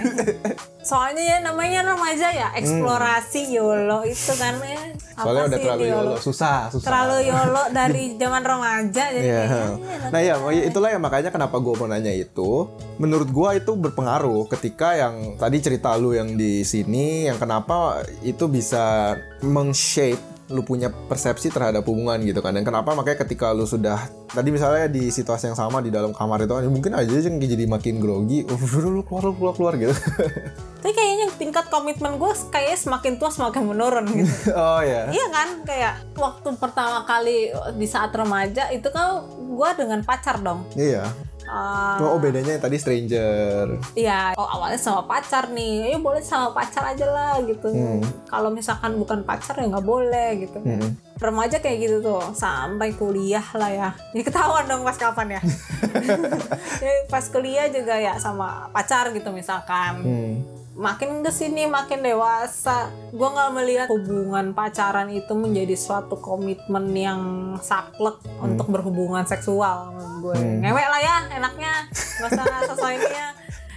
soalnya 0.83 1.23
ya 1.23 1.37
namanya 1.39 1.87
remaja 1.95 2.27
ya 2.35 2.47
eksplorasi 2.59 3.55
yolo 3.55 4.03
itu 4.03 4.35
kan 4.35 4.59
ya 4.59 4.79
apa 5.15 5.23
soalnya 5.23 5.43
udah 5.47 5.57
sih 5.59 5.63
terlalu 5.63 5.83
ini 5.83 5.91
yolo, 5.95 6.13
susah, 6.19 6.57
susah. 6.67 6.87
terlalu 6.87 7.17
yolo 7.31 7.63
dari 7.71 8.03
zaman 8.19 8.43
remaja 8.43 9.03
jadi 9.15 9.27
Iya. 9.29 9.43
kayaknya 9.45 10.09
Nah 10.09 10.19
ya, 10.25 10.35
itulah 10.65 10.89
yang 10.89 11.03
makanya 11.03 11.29
kenapa 11.29 11.61
gue 11.61 11.73
mau 11.77 11.85
nanya 11.85 12.09
itu. 12.09 12.65
Menurut 12.97 13.29
gue 13.29 13.49
itu 13.61 13.71
berpengaruh 13.77 14.49
ketika 14.49 14.97
yang 14.97 15.37
tadi 15.37 15.61
cerita 15.61 15.93
lu 15.99 16.17
yang 16.17 16.33
di 16.33 16.65
sini, 16.65 17.29
yang 17.29 17.37
kenapa 17.37 18.01
itu 18.25 18.49
bisa 18.49 19.13
meng-shape 19.45 20.38
lu 20.49 20.65
punya 20.65 20.89
persepsi 20.89 21.53
terhadap 21.53 21.85
hubungan 21.85 22.17
gitu 22.25 22.41
kan. 22.41 22.57
Dan 22.57 22.65
kenapa? 22.65 22.97
Makanya 22.97 23.21
ketika 23.21 23.53
lu 23.53 23.69
sudah 23.69 24.09
tadi 24.29 24.49
misalnya 24.49 24.89
di 24.89 25.13
situasi 25.13 25.49
yang 25.53 25.57
sama 25.57 25.81
di 25.81 25.93
dalam 25.93 26.09
kamar 26.13 26.45
itu 26.45 26.53
kan 26.53 26.65
mungkin 26.69 26.93
aja 26.97 27.09
yang 27.21 27.37
jadi 27.37 27.65
makin 27.69 28.01
grogi 28.01 28.45
udah 28.45 28.57
lu 28.89 29.01
keluar 29.05 29.23
lu 29.29 29.33
keluar 29.37 29.53
keluar 29.53 29.73
gitu. 29.77 29.93
Tapi 30.81 30.95
kayaknya 30.95 31.27
tingkat 31.35 31.65
komitmen 31.67 32.15
gue 32.17 32.31
kayaknya 32.49 32.77
semakin 32.79 33.13
tua 33.19 33.29
semakin 33.29 33.63
menurun 33.67 34.05
gitu. 34.09 34.31
Oh 34.59 34.81
ya 34.81 35.11
Iya 35.11 35.27
kan, 35.29 35.49
kayak 35.67 35.93
waktu 36.15 36.49
pertama 36.55 37.03
kali 37.03 37.51
di 37.75 37.87
saat 37.87 38.09
remaja 38.15 38.71
itu 38.71 38.87
kan 38.89 39.27
gue 39.29 39.69
dengan 39.75 39.99
pacar 40.07 40.39
dong. 40.39 40.63
iya 40.79 41.03
Ah, 41.49 41.97
oh 41.97 42.21
bedanya 42.21 42.61
tadi 42.61 42.77
stranger 42.77 43.81
Iya, 43.97 44.37
oh 44.37 44.45
awalnya 44.45 44.77
sama 44.77 45.01
pacar 45.09 45.49
nih, 45.49 45.89
ayo 45.89 45.97
boleh 45.97 46.21
sama 46.21 46.53
pacar 46.53 46.93
aja 46.93 47.09
lah 47.09 47.41
gitu. 47.41 47.73
Hmm. 47.73 48.05
Kalau 48.29 48.53
misalkan 48.53 48.93
bukan 49.01 49.25
pacar 49.25 49.57
ya 49.57 49.65
nggak 49.65 49.81
boleh 49.81 50.45
gitu. 50.45 50.61
Mm-mm. 50.61 50.93
Remaja 51.17 51.57
kayak 51.57 51.77
gitu 51.89 51.97
tuh, 52.05 52.21
sampai 52.37 52.93
kuliah 52.93 53.43
lah 53.57 53.71
ya. 53.73 53.89
Ini 54.13 54.21
ketahuan 54.21 54.69
dong 54.69 54.85
pas 54.85 54.93
kapan 54.93 55.41
ya. 55.41 55.41
Jadi 56.85 57.09
pas 57.09 57.25
kuliah 57.33 57.65
juga 57.73 57.97
ya 57.97 58.13
sama 58.21 58.69
pacar 58.69 59.09
gitu 59.09 59.33
misalkan. 59.33 60.05
Hmm. 60.05 60.58
Makin 60.79 61.19
ke 61.19 61.29
sini 61.29 61.67
makin 61.67 61.99
dewasa. 61.99 62.87
Gue 63.11 63.27
nggak 63.27 63.51
melihat 63.51 63.87
hubungan 63.91 64.55
pacaran 64.55 65.11
itu 65.11 65.35
menjadi 65.35 65.75
suatu 65.75 66.15
komitmen 66.15 66.95
yang 66.95 67.21
saklek 67.59 68.23
untuk 68.39 68.71
berhubungan 68.71 69.27
seksual 69.27 69.91
gue 70.19 70.35
Hmm. 70.35 70.59
ngewek 70.63 70.87
lah 70.87 71.01
ya 71.03 71.15
enaknya. 71.35 71.73
Nggak 71.91 72.29
usah 72.31 72.45
sesuai 72.71 72.93
ini 72.95 73.07
ya 73.11 73.29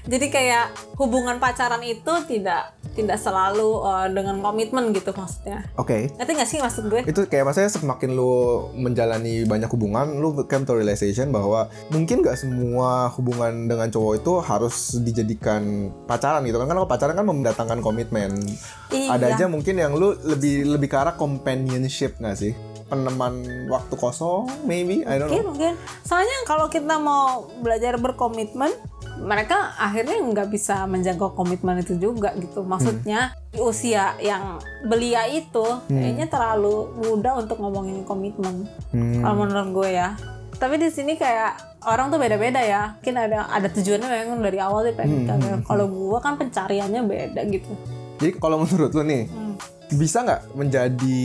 jadi 0.03 0.27
kayak 0.35 0.67
hubungan 0.99 1.39
pacaran 1.39 1.83
itu 1.87 2.13
tidak 2.27 2.75
tidak 2.93 3.19
selalu 3.19 3.81
uh, 3.81 4.09
dengan 4.09 4.41
komitmen 4.45 4.93
gitu 4.93 5.13
maksudnya. 5.17 5.65
Oke. 5.81 6.13
Ngerti 6.17 6.33
nggak 6.37 6.49
sih 6.49 6.59
maksud 6.61 6.85
gue? 6.93 7.01
Itu 7.09 7.25
kayak 7.27 7.49
maksudnya 7.49 7.73
semakin 7.73 8.11
lu 8.13 8.69
menjalani 8.77 9.49
banyak 9.49 9.71
hubungan 9.73 10.21
lu 10.21 10.37
came 10.45 10.69
to 10.69 10.77
realization 10.77 11.33
bahwa 11.33 11.73
mungkin 11.89 12.21
gak 12.21 12.37
semua 12.37 13.09
hubungan 13.17 13.67
dengan 13.69 13.89
cowok 13.89 14.15
itu 14.21 14.33
harus 14.45 14.97
dijadikan 15.01 15.91
pacaran 16.05 16.45
gitu 16.45 16.61
kan. 16.61 16.69
Karena 16.69 16.85
pacaran 16.85 17.15
kan 17.17 17.27
mendatangkan 17.27 17.79
komitmen. 17.81 18.37
Iya. 18.93 19.17
Ada 19.17 19.27
aja 19.37 19.45
mungkin 19.49 19.81
yang 19.81 19.97
lu 19.97 20.13
lebih 20.21 20.69
lebih 20.69 20.89
ke 20.93 20.97
arah 21.01 21.17
companionship 21.17 22.21
gak 22.21 22.37
sih? 22.37 22.53
Peneman 22.93 23.41
waktu 23.73 23.97
kosong 23.97 24.45
maybe 24.69 25.01
I 25.09 25.17
don't 25.17 25.33
Mungkin 25.33 25.41
know. 25.41 25.51
mungkin. 25.57 25.73
Soalnya 26.05 26.45
kalau 26.45 26.69
kita 26.69 27.01
mau 27.01 27.49
belajar 27.65 27.97
berkomitmen, 27.97 28.69
mereka 29.23 29.73
akhirnya 29.79 30.19
nggak 30.19 30.49
bisa 30.51 30.85
menjangkau 30.85 31.33
komitmen 31.33 31.79
itu 31.79 31.95
juga 31.95 32.35
gitu. 32.35 32.63
Maksudnya 32.63 33.33
di 33.49 33.59
usia 33.59 34.19
yang 34.19 34.59
belia 34.85 35.25
itu 35.27 35.63
kayaknya 35.87 36.27
terlalu 36.27 36.91
muda 36.99 37.39
untuk 37.39 37.57
ngomongin 37.57 38.03
komitmen. 38.03 38.67
Hmm. 38.91 39.23
Kalau 39.23 39.37
menurut 39.39 39.69
gue 39.73 39.89
ya. 39.95 40.19
Tapi 40.53 40.79
di 40.79 40.91
sini 40.91 41.15
kayak 41.15 41.83
orang 41.87 42.11
tuh 42.11 42.19
beda-beda 42.19 42.59
ya. 42.59 42.95
Mungkin 42.99 43.17
ada 43.17 43.47
ada 43.49 43.67
tujuannya 43.67 44.07
memang 44.07 44.43
dari 44.43 44.59
awal 44.59 44.85
dia 44.85 44.95
pengen 44.95 45.27
nikah. 45.27 45.39
Kalau 45.65 45.87
gue 45.87 46.19
kan 46.19 46.35
pencariannya 46.37 47.03
beda 47.03 47.41
gitu. 47.49 47.73
jadi 48.19 48.39
kalau 48.39 48.63
menurut 48.63 48.95
lu 48.95 49.03
nih 49.03 49.27
Hmm. 49.27 49.59
bisa 49.93 50.23
nggak 50.23 50.55
menjadi 50.55 51.21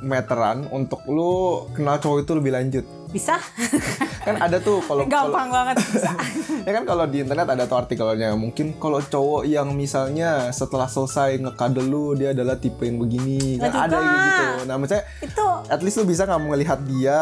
meteran 0.00 0.70
untuk 0.70 1.02
lu 1.10 1.66
kenal 1.74 1.98
cowok 1.98 2.22
itu 2.22 2.32
lebih 2.32 2.52
lanjut 2.54 2.84
Bisa? 3.10 3.38
kan 4.26 4.36
ada 4.42 4.58
tuh 4.58 4.82
kalau 4.82 5.06
Gampang 5.06 5.48
banget 5.54 5.78
bisa. 5.86 6.10
ya 6.66 6.72
kan 6.74 6.82
kalau 6.82 7.06
di 7.06 7.22
internet 7.22 7.46
ada 7.46 7.64
tuh 7.70 7.78
artikelnya 7.78 8.34
mungkin 8.34 8.74
kalau 8.82 8.98
cowok 8.98 9.46
yang 9.46 9.70
misalnya 9.72 10.50
setelah 10.50 10.90
selesai 10.90 11.38
ngekadel 11.38 11.86
lu 11.86 12.18
dia 12.18 12.34
adalah 12.34 12.58
tipe 12.58 12.82
yang 12.82 12.98
begini. 12.98 13.62
Kan 13.62 13.70
ada 13.70 13.98
gitu. 14.02 14.46
nah 14.66 14.74
maksudnya 14.74 15.06
itu. 15.22 15.46
at 15.70 15.80
least 15.86 15.96
lu 16.02 16.04
bisa 16.10 16.26
nggak 16.26 16.42
melihat 16.42 16.78
dia 16.82 17.18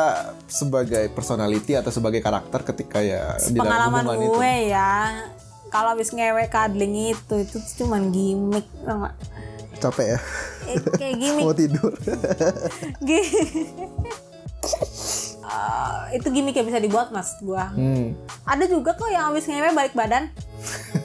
sebagai 0.48 1.12
personality 1.12 1.76
atau 1.76 1.92
sebagai 1.92 2.24
karakter 2.24 2.64
ketika 2.72 3.04
ya 3.04 3.36
di 3.36 3.60
dalam 3.60 3.68
pengalaman 3.68 4.04
hubungan 4.08 4.18
gue 4.32 4.52
itu. 4.64 4.72
ya 4.72 4.92
kalau 5.68 5.88
habis 5.92 6.14
ngewe 6.14 6.46
cuddling 6.48 7.12
itu 7.12 7.34
itu 7.42 7.56
tuh 7.60 7.72
cuman 7.84 8.14
gimmick 8.14 8.64
nggak? 8.86 9.14
capek 9.82 10.16
ya? 10.16 10.18
Eh, 10.70 10.78
kayak 10.96 11.16
gimmick. 11.18 11.44
Mau 11.50 11.52
tidur 11.52 11.92
Eh, 15.44 16.16
itu 16.16 16.26
gimmick 16.26 16.54
yang 16.54 16.64
bisa 16.64 16.78
dibuat 16.78 17.08
mas 17.08 17.36
gua 17.38 17.68
hmm, 17.68 18.16
ada 18.42 18.64
juga 18.64 18.92
kok 18.92 19.06
yang 19.06 19.28
habis 19.28 19.44
ngewe 19.44 19.70
balik 19.70 19.92
badan. 19.92 20.32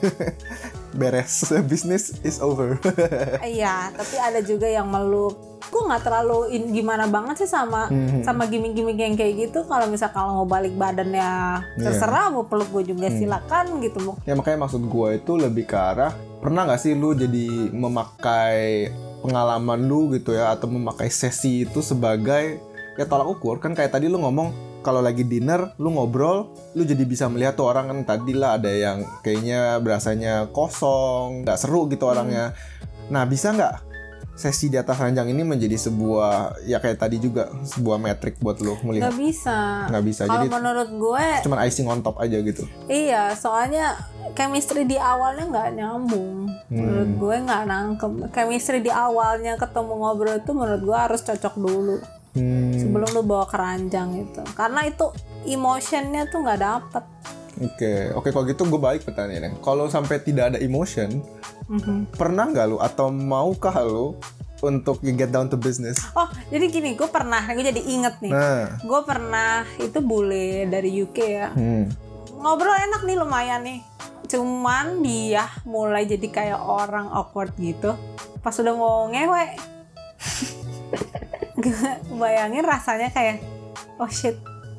Beres. 0.92 1.44
Bisnis 1.68 2.16
is 2.22 2.40
over. 2.40 2.80
Iya 3.46 3.92
tapi 3.92 4.16
ada 4.16 4.40
juga 4.40 4.66
yang 4.66 4.86
meluk. 4.86 5.36
Gue 5.70 5.86
nggak 5.86 6.02
terlalu 6.02 6.50
in 6.50 6.72
gimana 6.72 7.06
banget 7.06 7.38
sih 7.38 7.48
sama 7.48 7.86
Hmm. 7.86 8.24
sama 8.24 8.42
gimmick-gimmick 8.44 8.98
yang 8.98 9.14
kayak 9.14 9.34
gitu. 9.40 9.62
Kalau 9.62 9.86
misal 9.86 10.10
kalau 10.10 10.42
mau 10.42 10.48
balik 10.48 10.74
badan 10.74 11.12
ya 11.12 11.60
Iya. 11.76 11.84
terserah 11.86 12.32
mau 12.32 12.42
peluk 12.42 12.72
gue 12.72 12.90
juga 12.90 13.06
Hmm. 13.06 13.16
silakan 13.16 13.78
gitu 13.78 13.98
mau 14.02 14.14
ya 14.24 14.32
makanya 14.32 14.64
maksud 14.64 14.82
gue 14.82 15.08
itu 15.14 15.32
lebih 15.36 15.64
ke 15.64 15.76
arah 15.76 16.10
pernah 16.40 16.64
nggak 16.64 16.80
sih 16.80 16.92
lu 16.92 17.12
jadi 17.12 17.70
memakai 17.70 18.88
pengalaman 19.20 19.84
lu 19.84 20.10
gitu 20.10 20.32
ya 20.32 20.50
atau 20.50 20.66
memakai 20.66 21.06
sesi 21.06 21.62
itu 21.62 21.78
sebagai 21.80 22.58
ya 23.00 23.08
tolak 23.08 23.32
ukur. 23.32 23.56
Kan 23.64 23.72
kayak 23.72 23.96
tadi 23.96 24.12
lu 24.12 24.20
ngomong 24.20 24.52
kalau 24.84 25.00
lagi 25.00 25.24
dinner 25.24 25.72
lu 25.80 25.92
ngobrol 25.92 26.52
lu 26.76 26.82
jadi 26.84 27.04
bisa 27.04 27.28
melihat 27.32 27.56
tuh 27.56 27.68
orang 27.68 27.88
kan 27.88 28.16
tadi 28.16 28.32
lah 28.36 28.60
ada 28.60 28.68
yang 28.68 29.04
kayaknya 29.24 29.80
berasanya 29.80 30.48
kosong 30.52 31.48
nggak 31.48 31.56
seru 31.56 31.88
gitu 31.88 32.04
orangnya. 32.04 32.52
Nah 33.08 33.24
bisa 33.24 33.56
nggak 33.56 33.88
sesi 34.40 34.72
di 34.72 34.80
atas 34.80 34.96
ranjang 34.96 35.28
ini 35.28 35.44
menjadi 35.44 35.76
sebuah 35.76 36.64
ya 36.64 36.80
kayak 36.80 36.96
tadi 36.96 37.20
juga 37.20 37.52
sebuah 37.60 38.00
metrik 38.00 38.40
buat 38.40 38.56
lu 38.64 38.76
melihat? 38.88 39.12
Nggak 39.12 39.20
bisa. 39.20 39.58
Nggak 39.92 40.04
bisa. 40.08 40.22
Kalau 40.24 40.36
jadi 40.40 40.48
menurut 40.48 40.90
gue 40.96 41.26
cuman 41.44 41.58
icing 41.68 41.88
on 41.92 42.00
top 42.00 42.16
aja 42.16 42.40
gitu. 42.40 42.64
Iya, 42.88 43.36
soalnya 43.36 44.00
chemistry 44.32 44.88
di 44.88 44.96
awalnya 44.96 45.44
nggak 45.44 45.68
nyambung. 45.76 46.48
Menurut 46.72 47.10
gue 47.20 47.36
nggak 47.44 47.62
nangkem. 47.68 48.12
Chemistry 48.32 48.80
di 48.80 48.88
awalnya 48.88 49.60
ketemu 49.60 49.92
ngobrol 49.92 50.40
itu 50.40 50.52
menurut 50.56 50.82
gue 50.88 50.96
harus 50.96 51.20
cocok 51.20 51.54
dulu 51.60 52.19
hmm. 52.32 52.74
sebelum 52.76 53.08
lu 53.10 53.22
bawa 53.22 53.46
keranjang 53.46 54.14
itu. 54.20 54.42
Karena 54.52 54.84
itu 54.84 55.10
emotionnya 55.44 56.28
tuh 56.28 56.40
nggak 56.40 56.60
dapet. 56.60 57.04
Oke, 57.60 57.92
oke 58.14 58.28
kalau 58.30 58.44
gitu 58.46 58.64
gue 58.64 58.80
balik 58.80 59.02
pertanyaannya. 59.04 59.60
Kalau 59.60 59.84
sampai 59.86 60.22
tidak 60.22 60.54
ada 60.54 60.58
emotion, 60.58 61.20
Mhm. 61.68 62.16
pernah 62.16 62.48
nggak 62.48 62.66
lu 62.66 62.78
atau 62.78 63.12
maukah 63.12 63.76
lu 63.84 64.16
untuk 64.60 65.00
get 65.02 65.28
down 65.28 65.46
to 65.46 65.56
business? 65.56 66.00
Oh, 66.12 66.28
jadi 66.48 66.68
gini, 66.68 66.92
gue 66.92 67.06
pernah, 67.06 67.40
gue 67.46 67.64
jadi 67.64 67.80
inget 67.80 68.20
nih. 68.20 68.32
Nah, 68.32 68.80
Gue 68.80 69.00
pernah 69.04 69.64
itu 69.76 69.98
bule 70.00 70.66
dari 70.66 70.90
UK 70.94 71.18
ya. 71.20 71.48
hmm. 71.52 71.84
Ngobrol 72.40 72.72
enak 72.72 73.04
nih 73.04 73.16
lumayan 73.16 73.60
nih. 73.60 73.80
Cuman 74.24 75.04
dia 75.04 75.44
mulai 75.64 76.04
jadi 76.04 76.24
kayak 76.24 76.60
orang 76.60 77.12
awkward 77.12 77.52
gitu. 77.56 77.92
Pas 78.40 78.56
udah 78.56 78.72
mau 78.72 79.04
ngewe. 79.08 79.44
Bayangin 82.20 82.64
rasanya 82.64 83.08
kayak 83.12 83.44
oh 84.00 84.08
shit 84.08 84.36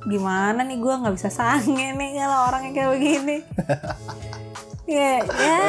gimana 0.09 0.65
nih 0.65 0.81
gue 0.81 0.93
nggak 0.97 1.13
bisa 1.13 1.29
sange 1.29 1.93
nih 1.93 2.09
kalau 2.17 2.49
orangnya 2.49 2.71
kayak 2.73 2.89
begini. 2.97 3.37
Ya, 4.91 5.23
ya, 5.23 5.59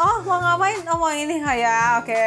oh 0.00 0.24
mau 0.24 0.40
ngapain? 0.40 0.80
Oh 0.88 0.96
mau 0.96 1.12
ini 1.12 1.36
kayak 1.36 2.00
oke. 2.00 2.24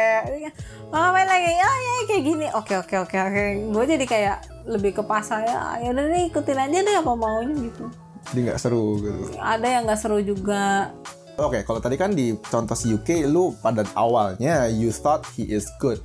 Mau 0.94 1.02
ngapain 1.02 1.26
lagi? 1.26 1.50
Oh 1.58 1.76
ya 1.82 1.92
kayak 2.06 2.22
gini. 2.22 2.46
Oke 2.54 2.78
oke 2.78 2.94
oke 3.02 3.16
oke. 3.26 3.42
Gue 3.74 3.84
jadi 3.90 4.04
kayak 4.06 4.36
lebih 4.70 4.94
ke 4.94 5.02
pas 5.02 5.26
saya. 5.26 5.82
Ya 5.82 5.90
udah 5.90 6.04
deh 6.06 6.30
ikutin 6.30 6.62
aja 6.62 6.78
deh 6.78 6.94
apa 7.02 7.10
maunya 7.10 7.58
gitu. 7.58 7.90
Jadi 8.30 8.38
nggak 8.38 8.60
seru 8.62 9.02
gitu. 9.02 9.34
Ada 9.34 9.66
yang 9.66 9.82
nggak 9.90 9.98
seru 9.98 10.22
juga. 10.22 10.94
Oke, 11.42 11.66
kalau 11.66 11.82
tadi 11.82 11.98
kan 11.98 12.14
di 12.14 12.38
contoh 12.38 12.78
si 12.78 12.94
UK, 12.94 13.26
lu 13.26 13.52
pada 13.58 13.82
awalnya 13.98 14.70
you 14.70 14.94
thought 14.94 15.26
he 15.34 15.42
is 15.50 15.66
good. 15.82 15.98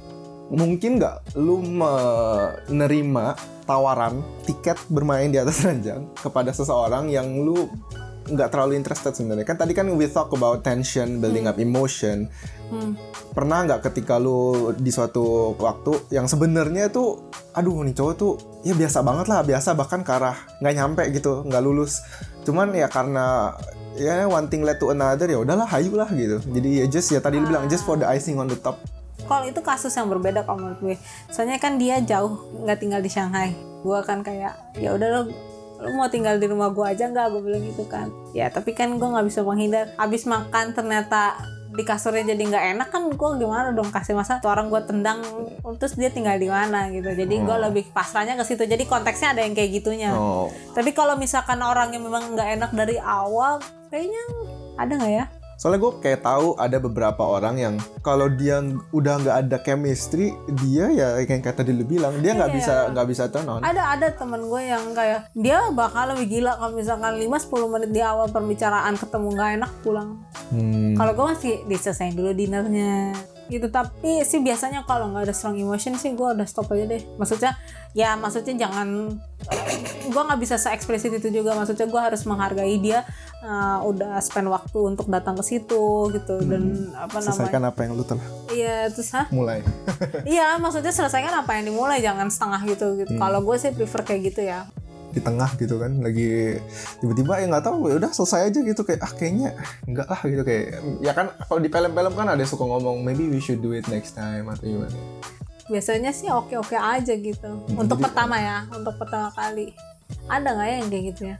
Mungkin 0.52 1.00
nggak? 1.00 1.40
Lu 1.40 1.64
menerima 1.64 3.26
tawaran 3.64 4.20
tiket 4.44 4.76
bermain 4.92 5.32
di 5.32 5.40
atas 5.40 5.64
ranjang 5.64 6.12
kepada 6.20 6.52
seseorang 6.52 7.08
yang 7.08 7.40
lu 7.40 7.72
nggak 8.28 8.50
terlalu 8.52 8.76
interested 8.78 9.16
sebenarnya. 9.16 9.48
Kan 9.48 9.58
tadi 9.58 9.72
kan 9.72 9.88
we 9.96 10.06
talk 10.12 10.30
about 10.36 10.62
tension 10.62 11.24
building 11.24 11.48
up 11.48 11.58
emotion. 11.58 12.28
Hmm. 12.72 12.96
pernah 13.36 13.68
nggak 13.68 13.92
ketika 13.92 14.16
lu 14.16 14.72
di 14.80 14.96
suatu 14.96 15.52
waktu 15.60 16.08
yang 16.08 16.32
sebenarnya 16.32 16.88
tuh 16.88 17.20
aduh 17.52 17.84
nih 17.84 17.92
cowok 17.92 18.14
tuh 18.16 18.40
ya 18.64 18.72
biasa 18.72 19.04
banget 19.04 19.28
lah 19.28 19.44
biasa 19.44 19.76
bahkan 19.76 20.08
ke 20.08 20.12
arah 20.16 20.40
nggak 20.64 20.76
nyampe 20.80 21.04
gitu 21.12 21.44
nggak 21.44 21.64
lulus. 21.64 22.00
Cuman 22.48 22.72
ya 22.72 22.88
karena 22.88 23.60
ya 24.00 24.24
one 24.24 24.48
thing 24.48 24.64
led 24.64 24.80
to 24.80 24.88
another 24.88 25.28
ya 25.28 25.44
udahlah 25.44 25.68
hayu 25.68 26.00
lah 26.00 26.08
gitu. 26.16 26.40
Jadi 26.48 26.70
ya 26.80 26.86
just 26.88 27.12
ya 27.12 27.20
tadi 27.20 27.44
lu 27.44 27.52
bilang 27.52 27.68
just 27.68 27.84
for 27.84 28.00
the 28.00 28.08
icing 28.08 28.40
on 28.40 28.48
the 28.48 28.56
top 28.56 28.80
Kalau 29.32 29.46
itu 29.48 29.62
kasus 29.64 29.96
yang 29.96 30.12
berbeda 30.12 30.44
kalau 30.44 30.60
menurut 30.60 30.80
gue. 30.84 30.96
Soalnya 31.32 31.56
kan 31.56 31.80
dia 31.80 32.04
jauh 32.04 32.52
nggak 32.60 32.84
tinggal 32.84 33.00
di 33.00 33.08
Shanghai. 33.08 33.56
Gue 33.80 33.96
kan 34.04 34.20
kayak 34.22 34.76
ya 34.76 34.92
udah 34.92 35.08
lo 35.08 35.22
lo 35.82 35.90
mau 35.96 36.12
tinggal 36.12 36.36
di 36.36 36.46
rumah 36.46 36.70
gue 36.70 36.84
aja 36.84 37.08
nggak? 37.08 37.32
Gue 37.32 37.42
bilang 37.42 37.64
gitu 37.64 37.88
kan. 37.88 38.12
Ya 38.36 38.52
tapi 38.52 38.76
kan 38.76 39.00
gue 39.00 39.08
nggak 39.08 39.24
bisa 39.24 39.40
menghindar. 39.42 39.96
Habis 39.96 40.28
makan 40.28 40.76
ternyata 40.76 41.40
di 41.72 41.88
kasurnya 41.88 42.36
jadi 42.36 42.44
nggak 42.52 42.66
enak 42.76 42.88
kan 42.92 43.08
gue 43.08 43.30
gimana 43.40 43.72
dong 43.72 43.88
kasih 43.96 44.12
masa 44.12 44.44
tuh 44.44 44.52
orang 44.52 44.68
gue 44.68 44.84
tendang 44.84 45.24
terus 45.80 45.96
dia 45.96 46.12
tinggal 46.12 46.36
di 46.36 46.52
mana 46.52 46.92
gitu. 46.92 47.16
Jadi 47.16 47.32
gue 47.42 47.56
Oh. 47.56 47.64
lebih 47.64 47.88
pasrahnya 47.96 48.36
ke 48.36 48.44
situ. 48.44 48.68
Jadi 48.68 48.84
konteksnya 48.84 49.32
ada 49.32 49.42
yang 49.48 49.56
kayak 49.56 49.80
gitunya. 49.80 50.12
Oh. 50.12 50.52
Tapi 50.76 50.92
kalau 50.92 51.16
misalkan 51.16 51.64
orang 51.64 51.96
yang 51.96 52.04
memang 52.04 52.36
nggak 52.36 52.60
enak 52.60 52.72
dari 52.76 53.00
awal 53.00 53.64
kayaknya 53.88 54.24
ada 54.76 54.92
nggak 55.00 55.14
ya 55.16 55.26
soalnya 55.62 55.78
gue 55.78 55.94
kayak 56.02 56.26
tahu 56.26 56.58
ada 56.58 56.82
beberapa 56.82 57.22
orang 57.22 57.54
yang 57.56 57.76
kalau 58.02 58.26
dia 58.26 58.66
udah 58.90 59.14
nggak 59.22 59.38
ada 59.46 59.58
chemistry 59.62 60.34
dia 60.58 60.90
ya 60.90 61.22
kayak 61.22 61.46
kata 61.46 61.62
dulu 61.62 61.86
bilang 61.86 62.18
dia 62.18 62.34
nggak 62.34 62.50
Iya. 62.50 62.58
bisa 62.58 62.74
nggak 62.90 63.06
bisa 63.06 63.24
turn 63.30 63.46
on. 63.46 63.62
Ada 63.62 63.94
ada 63.94 64.10
temen 64.10 64.42
gue 64.42 64.58
yang 64.58 64.90
kayak 64.92 65.30
dia 65.32 65.70
bakal 65.70 66.18
lebih 66.18 66.42
gila 66.42 66.58
kalau 66.58 66.74
misalkan 66.74 67.14
5-10 67.14 67.30
menit 67.70 67.90
di 67.94 68.02
awal 68.02 68.26
pembicaraan 68.28 68.98
ketemu 68.98 69.28
nggak 69.32 69.50
enak 69.62 69.72
pulang. 69.80 70.10
Hmm. 70.50 70.98
kalau 70.98 71.14
gue 71.14 71.26
masih 71.30 71.54
diselesain 71.64 72.12
dulu 72.12 72.34
dinernya 72.34 73.14
gitu 73.48 73.68
tapi 73.68 74.24
sih 74.24 74.40
biasanya 74.40 74.84
kalau 74.84 75.12
nggak 75.12 75.28
ada 75.28 75.36
strong 75.36 75.56
emotion 75.56 75.94
sih 75.94 76.12
gue 76.12 76.26
udah 76.26 76.48
stop 76.48 76.74
aja 76.74 76.90
deh. 76.90 77.06
Maksudnya 77.16 77.54
ya 77.94 78.18
maksudnya 78.18 78.66
jangan 78.66 79.14
gue 80.08 80.22
nggak 80.24 80.40
bisa 80.40 80.56
se 80.56 80.72
eksplisit 80.72 81.14
itu 81.14 81.30
juga. 81.30 81.54
Maksudnya 81.54 81.86
gue 81.86 82.02
harus 82.02 82.24
menghargai 82.24 82.80
dia 82.80 83.06
uh, 83.42 83.80
udah 83.84 84.22
spend 84.22 84.48
waktu 84.48 84.80
untuk 84.80 85.10
datang 85.10 85.36
ke 85.36 85.44
situ 85.44 86.10
gitu 86.14 86.36
dan 86.46 86.94
apa 86.94 87.18
namanya? 87.18 87.34
selesaikan 87.34 87.64
apa 87.66 87.80
yang 87.84 87.92
lu 87.98 88.04
telah 88.06 88.26
iya 88.54 88.88
terus 88.88 89.10
hah? 89.14 89.26
mulai. 89.34 89.66
Iya 90.34 90.58
maksudnya 90.58 90.94
selesaikan 90.94 91.34
apa 91.34 91.58
yang 91.58 91.74
dimulai 91.74 92.00
jangan 92.00 92.30
setengah 92.30 92.62
gitu 92.70 92.88
gitu. 93.02 93.12
Kalau 93.18 93.42
gue 93.42 93.56
sih 93.58 93.74
prefer 93.74 94.02
kayak 94.06 94.22
gitu 94.32 94.42
ya. 94.46 94.70
Di 95.12 95.20
tengah 95.20 95.52
gitu 95.60 95.76
kan 95.76 96.00
lagi 96.00 96.56
tiba-tiba 97.04 97.44
ya 97.44 97.46
nggak 97.52 97.66
tahu 97.68 97.92
ya 97.92 98.00
udah 98.00 98.12
selesai 98.16 98.48
aja 98.48 98.60
gitu 98.64 98.82
kayak 98.82 99.04
ah 99.04 99.12
kayaknya 99.12 99.50
enggak 99.84 100.08
lah 100.08 100.22
gitu 100.24 100.44
kayak 100.48 100.66
ya 101.04 101.12
kan 101.12 101.28
kalau 101.36 101.60
di 101.60 101.68
film-film 101.68 102.14
kan 102.16 102.28
ada 102.32 102.44
suka 102.48 102.64
ngomong 102.64 103.04
maybe 103.04 103.28
we 103.28 103.44
should 103.44 103.60
do 103.60 103.76
it 103.76 103.84
next 103.92 104.16
time 104.16 104.48
atau 104.48 104.64
gimana. 104.64 104.96
Biasanya 105.68 106.16
sih 106.16 106.32
oke 106.32 106.56
oke 106.56 106.76
aja 106.76 107.12
gitu. 107.12 107.52
Untuk 107.76 108.00
jadi- 108.00 108.06
pertama 108.08 108.40
ya 108.40 108.64
untuk 108.72 108.96
pertama 108.96 109.28
kali. 109.36 109.76
Ada 110.28 110.48
nggak 110.48 110.68
ya 110.68 110.76
yang 110.80 110.90
kayak 110.92 111.04
gitu 111.12 111.22
ya? 111.28 111.38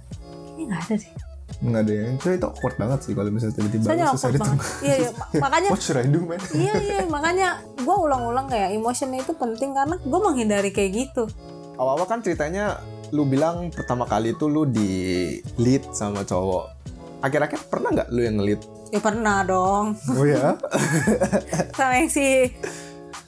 Kayaknya 0.52 0.64
nggak 0.68 0.82
ada 0.84 0.96
sih 1.00 1.12
nggak 1.62 1.82
ada 1.86 1.94
yang 1.94 2.18
itu 2.18 2.42
awkward 2.42 2.74
banget 2.74 3.00
sih 3.06 3.14
kalau 3.14 3.30
misalnya 3.30 3.54
tiba-tiba 3.54 3.84
soalnya 3.86 4.02
lu 4.04 4.10
selesai 4.12 4.26
awkward 4.26 4.34
di 4.34 4.42
banget. 4.42 4.58
Tengah 4.58 4.82
iya, 4.82 4.96
iya. 4.98 5.10
Ma- 5.14 5.30
makanya 5.46 5.70
what 5.70 5.82
should 5.82 6.00
I 6.02 6.08
do 6.10 6.20
man? 6.26 6.42
Iya 6.52 6.74
iya. 6.82 6.98
Makanya 7.06 7.48
gue 7.78 7.96
ulang-ulang 8.02 8.48
kayak 8.50 8.70
emotion 8.74 9.14
itu 9.14 9.34
penting 9.38 9.70
karena 9.72 9.96
gue 9.96 10.20
menghindari 10.20 10.74
kayak 10.74 10.92
gitu. 10.98 11.24
Awal-awal 11.78 12.10
kan 12.10 12.20
ceritanya 12.20 12.82
lu 13.12 13.24
bilang 13.24 13.70
pertama 13.70 14.10
kali 14.10 14.34
itu 14.34 14.50
lu 14.50 14.66
di 14.66 14.90
lead 15.56 15.86
sama 15.94 16.26
cowok. 16.26 16.66
Akhir-akhir 17.22 17.70
pernah 17.70 17.94
nggak 17.94 18.08
lu 18.10 18.22
yang 18.26 18.36
nge-lead? 18.42 18.62
Ya 18.90 19.00
pernah 19.00 19.46
dong. 19.46 19.94
Oh 20.18 20.26
ya 20.26 20.58
sama 21.78 21.94
yang 21.96 22.10
si 22.10 22.50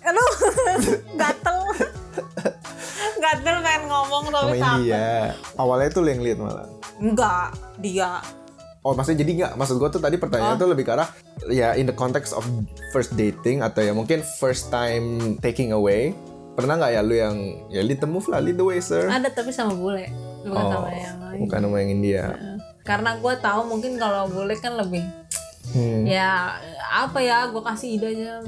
aduh 0.02 0.32
gatel. 1.22 1.60
Gatel 3.14 3.56
pengen 3.62 3.84
ngomong 3.88 4.24
sama 4.28 4.40
tapi 4.44 4.58
takut. 4.58 4.80
India 4.82 5.08
awalnya 5.56 5.88
itu 5.88 6.00
lu 6.02 6.10
yang 6.10 6.22
lead 6.26 6.38
malah 6.42 6.68
enggak 6.98 7.54
dia. 7.78 8.22
Oh 8.82 8.92
maksudnya 8.92 9.24
jadi 9.24 9.32
nggak 9.34 9.54
maksud 9.56 9.76
gue 9.78 9.90
tuh 9.90 10.02
tadi 10.02 10.18
pertanyaan 10.18 10.56
Oh. 10.56 10.62
tuh 10.62 10.70
lebih 10.70 10.84
ke 10.84 10.92
arah 10.92 11.08
ya 11.48 11.72
in 11.74 11.86
the 11.86 11.94
context 11.94 12.32
of 12.32 12.44
first 12.90 13.16
dating 13.16 13.60
atau 13.60 13.80
ya 13.80 13.92
mungkin 13.92 14.20
first 14.38 14.68
time 14.68 15.38
taking 15.40 15.72
away. 15.72 16.12
Pernah 16.54 16.78
nggak 16.78 16.92
ya 16.92 17.02
lu 17.02 17.16
yang 17.16 17.38
ya 17.68 17.82
lead 17.82 17.98
the 17.98 18.06
move 18.06 18.28
lah 18.28 18.38
lead 18.38 18.54
the 18.54 18.62
way 18.62 18.78
sir? 18.78 19.08
Ada 19.08 19.32
tapi 19.32 19.50
sama 19.50 19.74
bule. 19.74 20.06
Bukan 20.44 20.60
oh 20.60 20.70
sama 20.70 20.90
yang 20.92 21.18
lain. 21.24 21.40
bukan 21.40 21.60
sama 21.62 21.76
yang 21.80 21.92
India. 21.92 22.24
Karena 22.84 23.16
gue 23.16 23.34
tahu 23.40 23.62
mungkin 23.66 23.96
kalau 23.96 24.28
bule 24.28 24.54
kan 24.56 24.76
lebih 24.76 25.02
Hmm. 25.64 26.04
ya 26.04 26.60
apa 26.94 27.18
ya 27.18 27.48
gue 27.48 27.64
kasih 27.64 27.96
ide 27.96 28.08
aja 28.12 28.44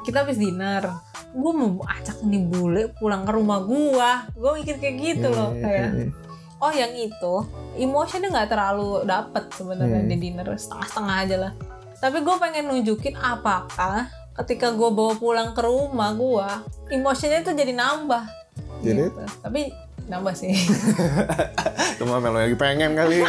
kita 0.00 0.22
habis 0.22 0.38
dinner. 0.38 0.86
Gue 1.30 1.50
mau 1.50 1.82
acak 1.82 2.22
nih 2.22 2.42
bule 2.42 2.94
pulang 2.94 3.22
ke 3.22 3.32
rumah 3.32 3.58
gue 3.60 4.08
gue 4.32 4.50
mikir 4.56 4.76
kayak 4.78 4.96
gitu 4.96 5.28
loh 5.28 5.50
Hmm, 5.50 5.60
kayak 5.60 5.88
hmm, 5.90 6.08
oh 6.62 6.70
yang 6.70 6.94
itu 6.94 7.34
emotionnya 7.74 8.30
nggak 8.30 8.50
terlalu 8.50 9.02
dapet 9.02 9.50
sebenarnya 9.50 10.00
Hmm. 10.00 10.08
di 10.08 10.16
dinner 10.16 10.46
setengah-setengah 10.46 11.16
aja 11.26 11.36
lah 11.36 11.52
tapi 11.98 12.22
gue 12.22 12.34
pengen 12.38 12.70
nunjukin 12.70 13.14
apakah 13.14 14.06
ketika 14.32 14.70
gue 14.70 14.88
bawa 14.88 15.12
pulang 15.14 15.50
ke 15.52 15.60
rumah 15.60 16.14
gue 16.14 16.48
emotionnya 16.90 17.42
itu 17.42 17.52
jadi 17.52 17.72
nambah 17.74 18.24
Jadi? 18.80 19.02
Gitu. 19.10 19.22
tapi 19.42 19.60
nambah 20.02 20.34
sih 20.34 20.50
Cuma 21.98 22.18
Melo 22.18 22.42
lagi 22.42 22.58
pengen 22.58 22.98
kali 22.98 23.22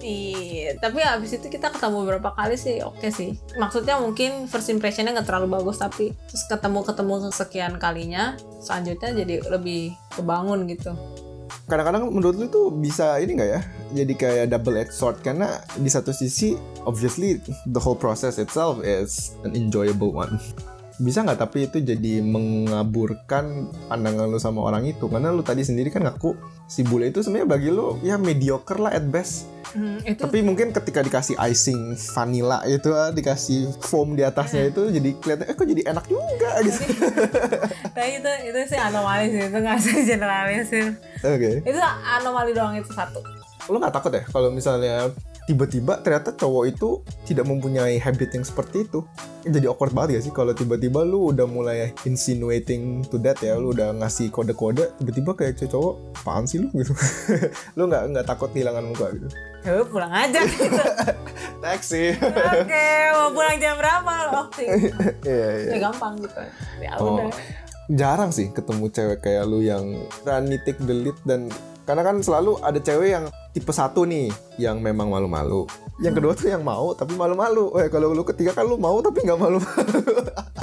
Iya, 0.00 0.80
tapi 0.80 1.04
abis 1.04 1.36
itu 1.36 1.52
kita 1.52 1.68
ketemu 1.68 2.06
beberapa 2.06 2.32
kali 2.32 2.56
sih 2.56 2.80
oke 2.80 3.04
sih. 3.12 3.36
Maksudnya 3.60 4.00
mungkin 4.00 4.48
first 4.48 4.72
impressionnya 4.72 5.12
nggak 5.12 5.28
terlalu 5.28 5.60
bagus 5.60 5.76
tapi 5.76 6.16
terus 6.24 6.48
ketemu 6.48 6.80
ketemu 6.82 7.14
sekian 7.28 7.74
kalinya 7.76 8.32
selanjutnya 8.64 9.12
jadi 9.12 9.34
lebih 9.52 9.92
kebangun 10.16 10.64
gitu. 10.70 10.96
Kadang-kadang 11.68 12.10
menurut 12.10 12.36
lu 12.36 12.46
tuh 12.48 12.70
bisa 12.72 13.18
ini 13.18 13.38
nggak 13.38 13.50
ya? 13.50 13.60
Jadi 13.92 14.12
kayak 14.16 14.46
double 14.50 14.80
edged 14.80 14.94
sword. 14.94 15.20
Karena 15.20 15.60
di 15.78 15.90
satu 15.90 16.10
sisi 16.10 16.54
obviously 16.86 17.38
the 17.68 17.80
whole 17.80 17.98
process 17.98 18.40
itself 18.40 18.80
is 18.82 19.34
an 19.44 19.52
enjoyable 19.54 20.10
one 20.10 20.40
bisa 21.00 21.24
nggak 21.24 21.40
tapi 21.40 21.66
itu 21.66 21.80
jadi 21.80 22.20
mengaburkan 22.20 23.72
pandangan 23.88 24.28
lu 24.28 24.36
sama 24.36 24.60
orang 24.60 24.84
itu? 24.84 25.08
Karena 25.08 25.32
lu 25.32 25.40
tadi 25.40 25.64
sendiri 25.64 25.88
kan 25.88 26.04
ngaku 26.04 26.36
si 26.68 26.84
bule 26.84 27.08
itu 27.08 27.24
sebenarnya 27.24 27.48
bagi 27.48 27.68
lu 27.72 27.96
ya 28.04 28.20
mediocre 28.20 28.76
lah 28.76 28.92
at 28.92 29.08
best. 29.08 29.48
Hmm, 29.70 30.02
itu 30.02 30.18
tapi 30.18 30.42
mungkin 30.42 30.74
ketika 30.74 31.00
dikasih 31.00 31.38
icing 31.38 31.94
vanilla 32.12 32.60
itu 32.66 32.90
ah, 32.90 33.14
dikasih 33.14 33.70
foam 33.78 34.18
di 34.18 34.26
atasnya 34.26 34.66
itu 34.68 34.90
jadi 34.90 35.10
kelihatan 35.16 35.46
eh 35.46 35.54
kok 35.54 35.66
jadi 35.66 35.82
enak 35.88 36.04
juga? 36.10 36.50
Gitu. 36.66 36.82
Nah, 37.96 38.06
itu 38.06 38.30
itu 38.50 38.58
sih 38.68 38.78
anomali 38.78 39.26
sih 39.32 39.42
itu 39.46 39.56
nggak 39.56 39.76
bisa 39.78 39.92
generalisir. 40.04 40.86
oke. 41.24 41.50
Itu 41.64 41.78
anomali 42.18 42.50
doang 42.52 42.76
itu 42.76 42.92
satu. 42.92 43.22
lo 43.70 43.78
nggak 43.78 43.94
takut 43.94 44.10
ya 44.10 44.22
kalau 44.26 44.50
misalnya 44.50 45.14
tiba-tiba 45.50 45.98
ternyata 45.98 46.30
cowok 46.30 46.64
itu 46.68 46.88
tidak 47.24 47.42
mempunyai 47.44 47.98
habit 47.98 48.30
yang 48.32 48.46
seperti 48.46 48.86
itu 48.86 49.02
jadi 49.42 49.66
awkward 49.66 49.90
banget 49.90 50.10
ya 50.14 50.20
sih 50.22 50.30
kalau 50.30 50.54
tiba-tiba 50.54 51.02
lu 51.02 51.26
udah 51.28 51.42
mulai 51.44 51.90
insinuating 52.04 53.02
to 53.04 53.18
that 53.18 53.34
ya 53.40 53.58
lu 53.58 53.74
udah 53.74 53.90
ngasih 53.92 54.30
kode-kode 54.30 54.86
tiba-tiba 54.96 55.34
kayak 55.34 55.58
cowok 55.58 55.70
cowok 55.70 55.94
apaan 56.16 56.44
sih 56.44 56.58
lu 56.58 56.70
gitu 56.78 56.94
lu 57.74 57.82
nggak 57.84 58.02
nggak 58.08 58.26
takut 58.26 58.48
kehilangan 58.48 58.84
muka 58.84 59.10
gitu 59.10 59.28
Ya 59.60 59.76
pulang 59.84 60.08
aja 60.08 60.40
gitu. 60.48 60.72
taksi 61.58 62.16
Oke, 62.16 62.86
mau 63.12 63.28
pulang 63.28 63.60
jam 63.60 63.76
berapa? 63.76 64.48
Sih. 64.56 64.64
iya 65.28 65.48
iya 65.52 65.70
Ya 65.76 65.78
gampang 65.82 66.16
gitu. 66.16 66.40
Ya 66.80 66.96
Oh. 66.96 67.20
udah. 67.20 67.28
jarang 67.90 68.30
sih 68.30 68.48
ketemu 68.48 68.88
cewek 68.88 69.20
kayak 69.20 69.44
lu 69.44 69.60
yang 69.60 69.84
berani 70.22 70.56
take 70.62 70.80
the 70.80 70.96
lead 70.96 71.18
dan 71.24 71.52
karena 71.90 72.06
kan 72.06 72.22
selalu 72.22 72.54
ada 72.62 72.78
cewek 72.78 73.10
yang 73.10 73.24
tipe 73.50 73.74
satu 73.74 74.06
nih 74.06 74.30
yang 74.56 74.78
memang 74.78 75.10
malu-malu 75.10 75.66
yang 75.98 76.14
kedua 76.14 76.38
tuh 76.38 76.46
yang 76.46 76.62
mau 76.62 76.94
tapi 76.94 77.18
malu-malu 77.18 77.74
eh 77.76 77.90
kalau 77.90 78.14
lu 78.14 78.22
ketiga 78.22 78.54
kan 78.54 78.62
lu 78.62 78.78
mau 78.78 79.02
tapi 79.02 79.26
nggak 79.26 79.34
malu-malu 79.34 79.98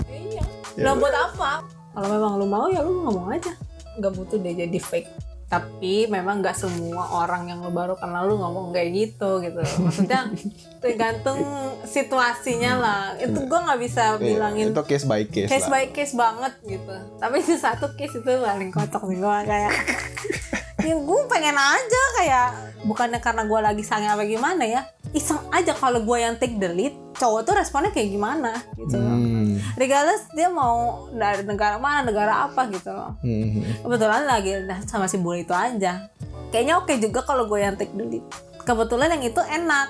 Iya. 0.07 0.43
Ya 0.77 0.83
Lah 0.87 0.93
buat 0.93 1.09
apa? 1.09 1.65
Kalau 1.91 2.07
memang 2.07 2.37
lu 2.37 2.45
mau 2.45 2.69
ya 2.69 2.79
lu 2.79 3.01
ngomong 3.01 3.33
aja. 3.33 3.49
Nggak 3.97 4.13
butuh 4.13 4.37
deh 4.37 4.53
jadi 4.53 4.77
fake. 4.77 5.09
Tapi 5.49 6.05
memang 6.05 6.37
nggak 6.37 6.53
semua 6.53 7.01
orang 7.17 7.49
yang 7.49 7.65
lu 7.65 7.73
baru 7.73 7.97
kenal 7.97 8.29
lu 8.29 8.37
ngomong 8.37 8.69
kayak 8.69 8.93
gitu 8.93 9.41
gitu. 9.41 9.57
Maksudnya 9.57 10.29
tergantung 10.85 11.41
situasinya 11.81 12.77
lah. 12.77 13.01
Itu 13.17 13.49
gua 13.49 13.65
nggak 13.65 13.79
bisa 13.81 14.21
bilangin 14.21 14.69
Iya, 14.69 14.77
itu 14.77 14.83
case 14.85 15.05
by 15.09 15.25
case, 15.25 15.49
case 15.49 15.65
lah 15.65 15.71
by 15.73 15.85
case 15.89 16.13
banget 16.13 16.53
gitu. 16.61 16.93
Tapi 17.17 17.35
itu 17.41 17.55
satu 17.57 17.89
case 17.97 18.21
itu 18.21 18.31
paling 18.37 18.69
kocok 18.69 19.01
sih 19.09 19.17
gua 19.17 19.41
kayak 19.41 19.73
ya 20.87 20.95
gue 20.95 21.19
pengen 21.27 21.53
aja 21.53 22.01
kayak 22.15 22.47
bukannya 22.87 23.19
karena 23.19 23.43
gue 23.43 23.59
lagi 23.59 23.83
sange 23.83 24.07
apa 24.07 24.23
gimana 24.23 24.63
ya 24.63 24.81
iseng 25.11 25.39
aja 25.51 25.75
kalau 25.75 25.99
gue 25.99 26.17
yang 26.17 26.39
take 26.39 26.55
the 26.55 26.71
lead 26.71 26.95
cowok 27.13 27.43
tuh 27.43 27.53
responnya 27.55 27.91
kayak 27.91 28.15
gimana 28.15 28.55
gitu 28.79 28.95
Hmm. 28.95 29.59
regardless 29.75 30.29
dia 30.31 30.47
mau 30.47 31.09
dari 31.11 31.41
negara 31.43 31.75
mana 31.75 32.05
negara 32.05 32.45
apa 32.45 32.69
gitu 32.69 32.93
loh. 32.93 33.17
Hmm. 33.19 33.65
kebetulan 33.81 34.23
lagi 34.23 34.51
sama 34.85 35.09
si 35.09 35.17
bule 35.17 35.41
itu 35.41 35.51
aja. 35.51 36.07
Kayaknya 36.47 36.73
oke 36.77 36.93
juga 37.01 37.25
kalau 37.25 37.49
gue 37.49 37.59
yang 37.59 37.73
take 37.73 37.91
the 37.91 38.05
lead. 38.05 38.23
Kebetulan 38.61 39.17
yang 39.17 39.23
itu 39.25 39.41
enak. 39.41 39.87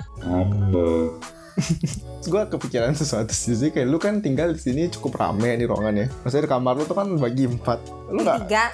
Gue 2.28 2.42
kepikiran 2.46 2.94
sesuatu 2.94 3.34
sih 3.34 3.54
Jadi 3.54 3.74
kayak 3.74 3.88
lu 3.90 3.98
kan 3.98 4.22
tinggal 4.22 4.54
di 4.54 4.60
sini 4.60 4.86
cukup 4.86 5.18
rame 5.18 5.54
nih 5.54 5.66
ruangannya. 5.66 6.06
Maksudnya 6.22 6.46
di 6.46 6.50
kamar 6.50 6.74
lu 6.78 6.84
tuh 6.86 6.94
kan 6.94 7.08
bagi 7.14 7.46
empat. 7.46 7.78
Lu 8.10 8.22
nggak? 8.22 8.38
Tiga 8.46 8.64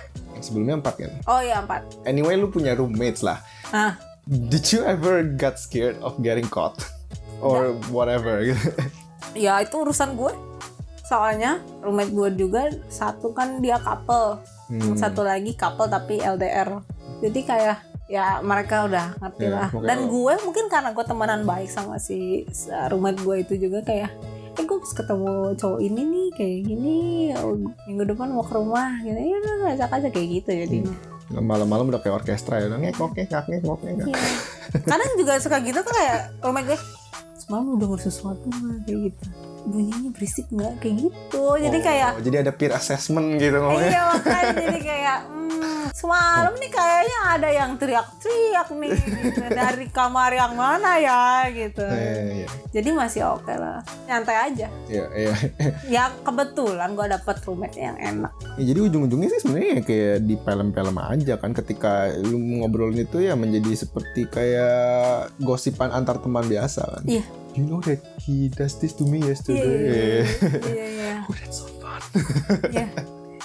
sebelumnya 0.44 0.76
empat 0.78 0.94
kan? 1.00 1.12
Oh 1.24 1.40
iya 1.40 1.59
empat. 1.59 2.04
Anyway 2.04 2.37
lu 2.37 2.46
punya 2.46 2.76
roommates 2.76 3.24
lah. 3.24 3.40
Ah. 3.72 3.96
Did 4.24 4.64
you 4.68 4.85
ever 4.85 5.24
got 5.24 5.57
scared 5.57 5.96
of 6.00 6.20
getting 6.20 6.44
caught? 6.46 6.76
Or 7.40 7.72
whatever. 7.88 8.44
Gitu 8.44 8.61
ya 9.35 9.59
itu 9.59 9.74
urusan 9.74 10.14
gue. 10.14 10.33
Soalnya 11.04 11.59
roommate 11.80 12.12
gue 12.12 12.28
juga 12.38 12.62
satu 12.87 13.33
kan 13.33 13.59
dia 13.59 13.76
couple. 13.76 14.40
Hmm. 14.64 14.96
satu 14.96 15.20
lagi 15.20 15.52
couple 15.52 15.92
tapi 15.92 16.24
LDR 16.24 16.80
jadi 17.20 17.40
kayak 17.44 17.76
ya 18.09 18.40
mereka 18.40 18.88
udah 18.88 19.12
ngerti 19.20 19.44
Ya, 19.44 19.52
lah. 19.52 19.68
dan 19.68 20.09
gue 20.09 20.35
mungkin 20.40 20.72
karena 20.72 20.96
gue 20.96 21.04
temenan 21.04 21.44
baik 21.44 21.68
sama 21.68 22.00
si 22.00 22.48
roommate 22.88 23.20
gue 23.20 23.37
itu 23.44 23.54
juga 23.61 23.85
kayak 23.85 24.09
eh 24.54 24.64
gue 24.64 24.78
bisa 24.78 24.94
ketemu 24.94 25.32
cowok 25.54 25.80
ini 25.80 26.02
nih 26.04 26.26
kayak 26.32 26.58
gini 26.62 26.96
oh, 27.34 27.54
minggu 27.84 28.04
depan 28.06 28.30
mau 28.30 28.42
ke 28.42 28.54
rumah 28.54 28.98
gitu. 29.00 29.14
Ya 29.14 29.36
udah 29.36 29.54
ngajak 29.64 29.90
aja 29.92 30.08
kayak 30.08 30.28
gitu 30.32 30.50
jadinya. 30.54 30.94
Malam-malam 31.34 31.88
udah 31.88 31.98
kayak 31.98 32.22
orkestra 32.22 32.60
ya 32.60 32.68
udah 32.68 32.78
ngek 32.78 32.94
ngek 32.94 33.10
ngek 33.16 33.44
ngek 33.48 33.62
ngek 33.64 33.94
ngek 33.96 34.06
Iya. 34.74 34.80
kadang 34.84 35.12
juga 35.14 35.32
suka 35.38 35.56
gitu 35.60 35.78
kan 35.78 35.94
kayak 35.94 36.18
roommate 36.40 36.66
gue 36.68 36.78
semalam 37.38 37.64
lu 37.64 37.76
denger 37.76 38.00
sesuatu 38.02 38.46
kayak 38.84 38.98
gitu 39.08 39.24
bunyinya 39.64 40.11
berisik 40.12 40.46
nggak 40.48 40.72
kayak 40.79 40.94
gitu 41.09 41.44
jadi 41.57 41.77
Oh, 41.77 41.83
kayak 41.83 42.11
jadi 42.20 42.37
ada 42.44 42.53
peer 42.53 42.72
assessment 42.72 43.37
gitu 43.37 43.57
ngomongnya 43.57 43.90
Iya 43.90 44.03
makanya 44.12 44.53
jadi 44.55 44.81
kayak 44.81 45.18
hmm, 45.24 45.85
semalam 45.92 46.53
nih 46.57 46.70
kayaknya 46.70 47.18
ada 47.24 47.48
yang 47.48 47.70
teriak-teriak 47.74 48.68
nih 48.72 48.92
gitu. 48.98 49.40
dari 49.48 49.87
kamar 49.88 50.31
yang 50.33 50.53
mana 50.53 50.98
ya 50.98 51.48
gitu. 51.48 51.81
Iya, 51.81 52.44
iya, 52.44 52.48
Jadi 52.72 52.88
masih 52.90 53.22
oke 53.24 53.55
lah, 53.55 53.81
nyantai 54.05 54.37
aja. 54.50 54.66
iya, 54.90 55.07
iya. 55.14 55.35
Ya 55.96 56.05
kebetulan 56.20 56.92
gue 56.92 57.07
dapet 57.07 57.37
roommate 57.46 57.79
yang 57.79 57.96
enak. 57.96 58.33
Ya, 58.59 58.74
jadi 58.74 58.79
ujung-ujungnya 58.85 59.29
sih 59.31 59.40
sebenarnya 59.44 59.81
kayak 59.81 60.16
di 60.24 60.35
film-film 60.37 60.96
aja 60.98 61.35
kan 61.38 61.50
ketika 61.55 61.92
lu 62.20 62.37
ngobrolin 62.61 63.07
itu 63.07 63.22
ya 63.22 63.38
menjadi 63.38 63.87
seperti 63.87 64.27
kayak 64.29 65.31
gosipan 65.38 65.88
antar 65.88 66.18
teman 66.18 66.44
biasa 66.44 66.83
kan. 66.85 67.03
Iya. 67.07 67.24
You 67.54 67.64
know 67.64 67.78
that 67.86 68.02
he 68.18 68.50
does 68.50 68.74
this 68.76 68.98
to 68.98 69.06
me 69.06 69.22
yesterday. 69.22 69.62
iya 69.62 70.58
iya. 70.66 70.84
iya. 70.90 71.14
Oh, 71.22 71.34
that's 71.34 71.62
so 71.62 71.70
fun. 71.78 72.02
Iya. 72.74 72.90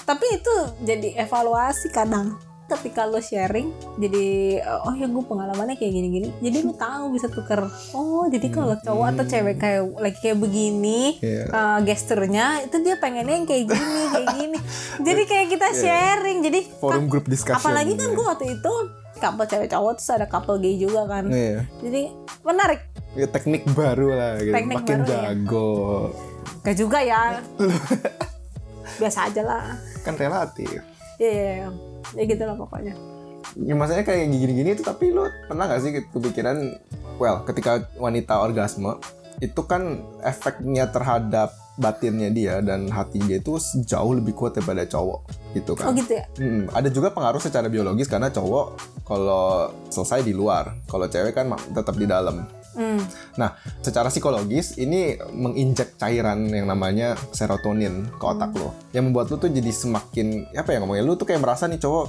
Tapi 0.02 0.26
itu 0.34 0.56
jadi 0.82 1.22
evaluasi 1.22 1.94
kadang 1.94 2.42
ketika 2.68 3.02
lo 3.04 3.18
sharing 3.18 3.74
jadi 3.98 4.62
oh 4.86 4.94
ya 4.94 5.10
gue 5.10 5.24
pengalamannya 5.26 5.74
kayak 5.74 5.90
gini-gini 5.90 6.30
jadi 6.38 6.62
lu 6.62 6.78
tahu 6.78 7.10
bisa 7.10 7.26
tuker 7.26 7.66
oh 7.98 8.30
jadi 8.30 8.46
kalau 8.54 8.78
cowok 8.78 9.06
atau 9.10 9.26
cewek 9.26 9.58
kayak 9.58 9.90
lagi 9.98 10.18
kayak 10.22 10.38
begini 10.38 11.18
Iya. 11.18 11.50
uh, 11.50 11.80
gesturnya 11.82 12.62
itu 12.62 12.78
dia 12.86 13.02
pengennya 13.02 13.42
yang 13.42 13.50
kayak 13.50 13.74
gini 13.74 14.02
kayak 14.14 14.28
gini 14.38 14.58
jadi 15.10 15.22
kayak 15.26 15.48
kita 15.50 15.68
sharing 15.74 16.38
jadi 16.46 16.60
Forum 16.78 17.10
group 17.10 17.26
discussion. 17.26 17.58
apalagi 17.58 17.98
kan 17.98 18.14
gue 18.14 18.26
waktu 18.30 18.46
itu 18.54 18.74
couple 19.18 19.46
cewek 19.50 19.68
cowok 19.68 19.92
terus 19.98 20.10
ada 20.14 20.28
couple 20.30 20.62
gay 20.62 20.78
juga 20.78 21.10
kan 21.10 21.26
Iya. 21.26 21.66
jadi 21.82 22.02
menarik 22.46 22.89
Ya, 23.18 23.26
teknik 23.26 23.66
baru 23.74 24.14
lah 24.14 24.38
gitu. 24.38 24.54
Teknik 24.54 24.78
Makin 24.86 25.00
baru, 25.02 25.10
ya. 25.10 25.22
jago. 25.34 25.72
gak 26.60 26.76
juga 26.76 27.00
ya 27.00 27.40
biasa 29.00 29.32
aja 29.32 29.42
lah 29.44 29.64
Kan 30.02 30.16
relatif. 30.16 30.82
Iya, 31.18 31.30
iya, 31.30 31.52
iya. 31.64 31.70
ya 32.16 32.24
gitu 32.26 32.44
lah 32.44 32.56
pokoknya 32.56 32.94
Ya, 33.58 33.74
maksudnya 33.74 34.06
kayak 34.06 34.30
gini-gini 34.30 34.78
itu 34.78 34.86
tapi 34.86 35.10
lu 35.10 35.26
pernah 35.50 35.66
gak 35.66 35.82
sih 35.82 35.92
kepikiran 36.06 36.70
well 37.18 37.42
ketika 37.44 37.90
wanita 37.98 38.38
orgasme 38.38 38.94
itu 39.40 39.62
kan 39.66 40.04
efeknya 40.22 40.86
terhadap 40.86 41.50
batinnya 41.76 42.28
dia 42.30 42.60
dan 42.60 42.92
hati 42.92 43.24
dia 43.24 43.40
itu 43.40 43.56
jauh 43.88 44.12
lebih 44.12 44.36
kuat 44.36 44.52
daripada 44.54 44.84
cowok 44.84 45.20
gitu 45.56 45.72
oh 45.74 45.80
kan. 45.80 45.96
gitu 45.96 46.14
ya 46.20 46.26
Hmm, 46.36 46.68
ada 46.76 46.92
juga 46.92 47.10
pengaruh 47.10 47.40
secara 47.40 47.72
biologis 47.72 48.06
karena 48.06 48.28
cowok 48.30 48.66
kalau 49.08 49.72
selesai 49.90 50.22
di 50.22 50.36
luar, 50.36 50.76
kalau 50.86 51.10
cewek 51.10 51.34
kan 51.34 51.50
tetap 51.74 51.98
di 51.98 52.06
dalam. 52.06 52.46
Hmm. 52.76 53.02
Nah, 53.40 53.56
secara 53.80 54.12
psikologis 54.12 54.76
ini 54.76 55.16
menginjek 55.32 55.96
cairan 55.96 56.50
yang 56.52 56.68
namanya 56.68 57.16
serotonin 57.32 58.10
ke 58.20 58.24
otak 58.26 58.52
lo, 58.58 58.76
yang 58.92 59.08
membuat 59.08 59.32
lo 59.32 59.40
tuh 59.40 59.48
jadi 59.48 59.72
semakin 59.72 60.52
apa 60.54 60.76
ya 60.76 60.84
ngomongnya, 60.84 61.04
lo 61.08 61.16
tuh 61.16 61.26
kayak 61.30 61.42
merasa 61.42 61.66
nih 61.72 61.80
cowok, 61.80 62.06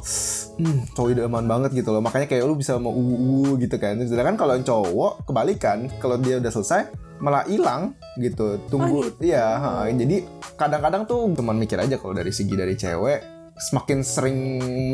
hmm, 0.59 0.79
cowok 0.92 1.09
idaman 1.14 1.46
banget 1.46 1.70
gitu 1.79 1.94
loh, 1.94 2.03
makanya 2.03 2.27
kayak 2.27 2.44
lo 2.44 2.59
bisa 2.59 2.77
mau 2.77 2.90
uu 2.92 3.57
gitu 3.57 3.77
kan. 3.79 3.96
Sedangkan 4.03 4.37
kalau 4.37 4.59
cowok 4.61 5.29
kebalikan, 5.31 5.87
kalau 6.03 6.18
dia 6.18 6.42
udah 6.42 6.51
selesai 6.51 6.90
malah 7.20 7.44
hilang 7.44 7.92
gitu, 8.16 8.57
tunggu, 8.73 8.96
Oh, 8.96 9.05
gitu. 9.12 9.29
iya. 9.29 9.44
ha. 9.61 9.70
Jadi 9.92 10.25
kadang-kadang 10.57 11.05
tuh 11.05 11.29
teman 11.37 11.57
mikir 11.61 11.77
aja 11.77 12.01
kalau 12.01 12.16
dari 12.16 12.33
segi 12.33 12.57
dari 12.57 12.73
cewek 12.77 13.39
semakin 13.61 14.01
sering 14.01 14.38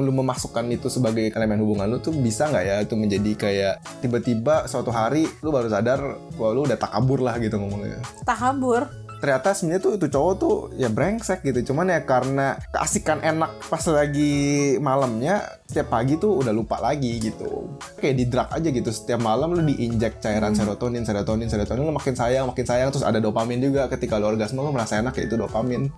lu 0.03 0.11
memasukkan 0.11 0.67
itu 0.75 0.91
sebagai 0.91 1.31
elemen 1.31 1.63
hubungan 1.63 1.87
lu 1.87 1.99
tuh 2.03 2.11
bisa 2.11 2.51
nggak 2.51 2.65
ya? 2.67 2.77
Itu 2.83 2.99
menjadi 2.99 3.33
kayak 3.39 3.75
tiba-tiba 4.03 4.67
suatu 4.67 4.91
hari 4.91 5.31
lu 5.41 5.55
baru 5.55 5.71
sadar 5.71 6.19
bahwa 6.35 6.51
lu 6.53 6.61
udah 6.67 6.79
takabur 6.79 7.23
lah 7.23 7.39
gitu 7.39 7.57
ngomongnya. 7.57 8.03
Takabur 8.27 9.07
ternyata 9.17 9.57
sebenarnya 9.57 9.81
tuh 9.81 9.93
itu 9.97 10.07
cowok 10.13 10.35
tuh 10.37 10.55
ya 10.77 10.89
brengsek 10.93 11.41
gitu. 11.47 11.73
Cuman 11.73 11.89
ya 11.89 12.05
karena 12.05 12.61
keasikan 12.71 13.25
enak 13.25 13.65
pas 13.69 13.81
lagi 13.89 14.77
malamnya 14.79 15.41
setiap 15.67 15.89
pagi 15.97 16.21
tuh 16.21 16.45
udah 16.45 16.53
lupa 16.53 16.79
lagi 16.81 17.17
gitu. 17.21 17.71
Kayak 17.99 18.17
di 18.17 18.25
drug 18.29 18.49
aja 18.53 18.69
gitu. 18.69 18.91
Setiap 18.93 19.21
malam 19.25 19.57
lu 19.57 19.63
diinjek 19.65 20.21
cairan 20.21 20.53
serotonin 20.53 21.03
serotonin 21.03 21.49
serotonin 21.49 21.89
lu 21.89 21.95
makin 21.97 22.15
sayang 22.15 22.45
makin 22.49 22.67
sayang. 22.69 22.89
Terus 22.93 23.07
ada 23.07 23.19
dopamin 23.19 23.63
juga 23.63 23.89
ketika 23.89 24.21
lu 24.21 24.29
orgasme 24.29 24.61
lu 24.61 24.71
merasa 24.75 25.01
enak 25.01 25.17
ya 25.17 25.25
itu 25.25 25.37
dopamin. 25.41 25.89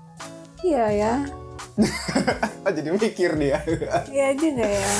Iya 0.62 0.86
ya 0.90 1.14
jadi 2.76 2.88
mikir 2.92 3.30
dia. 3.38 3.58
Iya 4.10 4.28
juga 4.34 4.66
ya. 4.66 4.92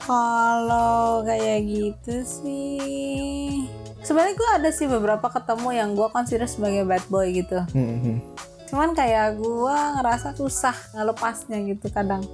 Kalau 0.00 1.22
kayak 1.22 1.60
gitu 1.68 2.14
sih 2.24 3.68
sebenarnya 4.00 4.34
gue 4.34 4.50
ada 4.56 4.70
sih 4.72 4.88
beberapa 4.88 5.28
ketemu 5.28 5.68
yang 5.76 5.90
gue 5.92 6.08
consider 6.10 6.48
sebagai 6.48 6.88
bad 6.88 7.04
boy 7.12 7.30
gitu. 7.30 7.60
Cuman 8.70 8.94
kayak 8.94 9.38
gue 9.38 9.76
ngerasa 10.00 10.34
susah 10.34 10.74
ngelepasnya 10.96 11.58
gitu 11.68 11.90
kadang. 11.92 12.24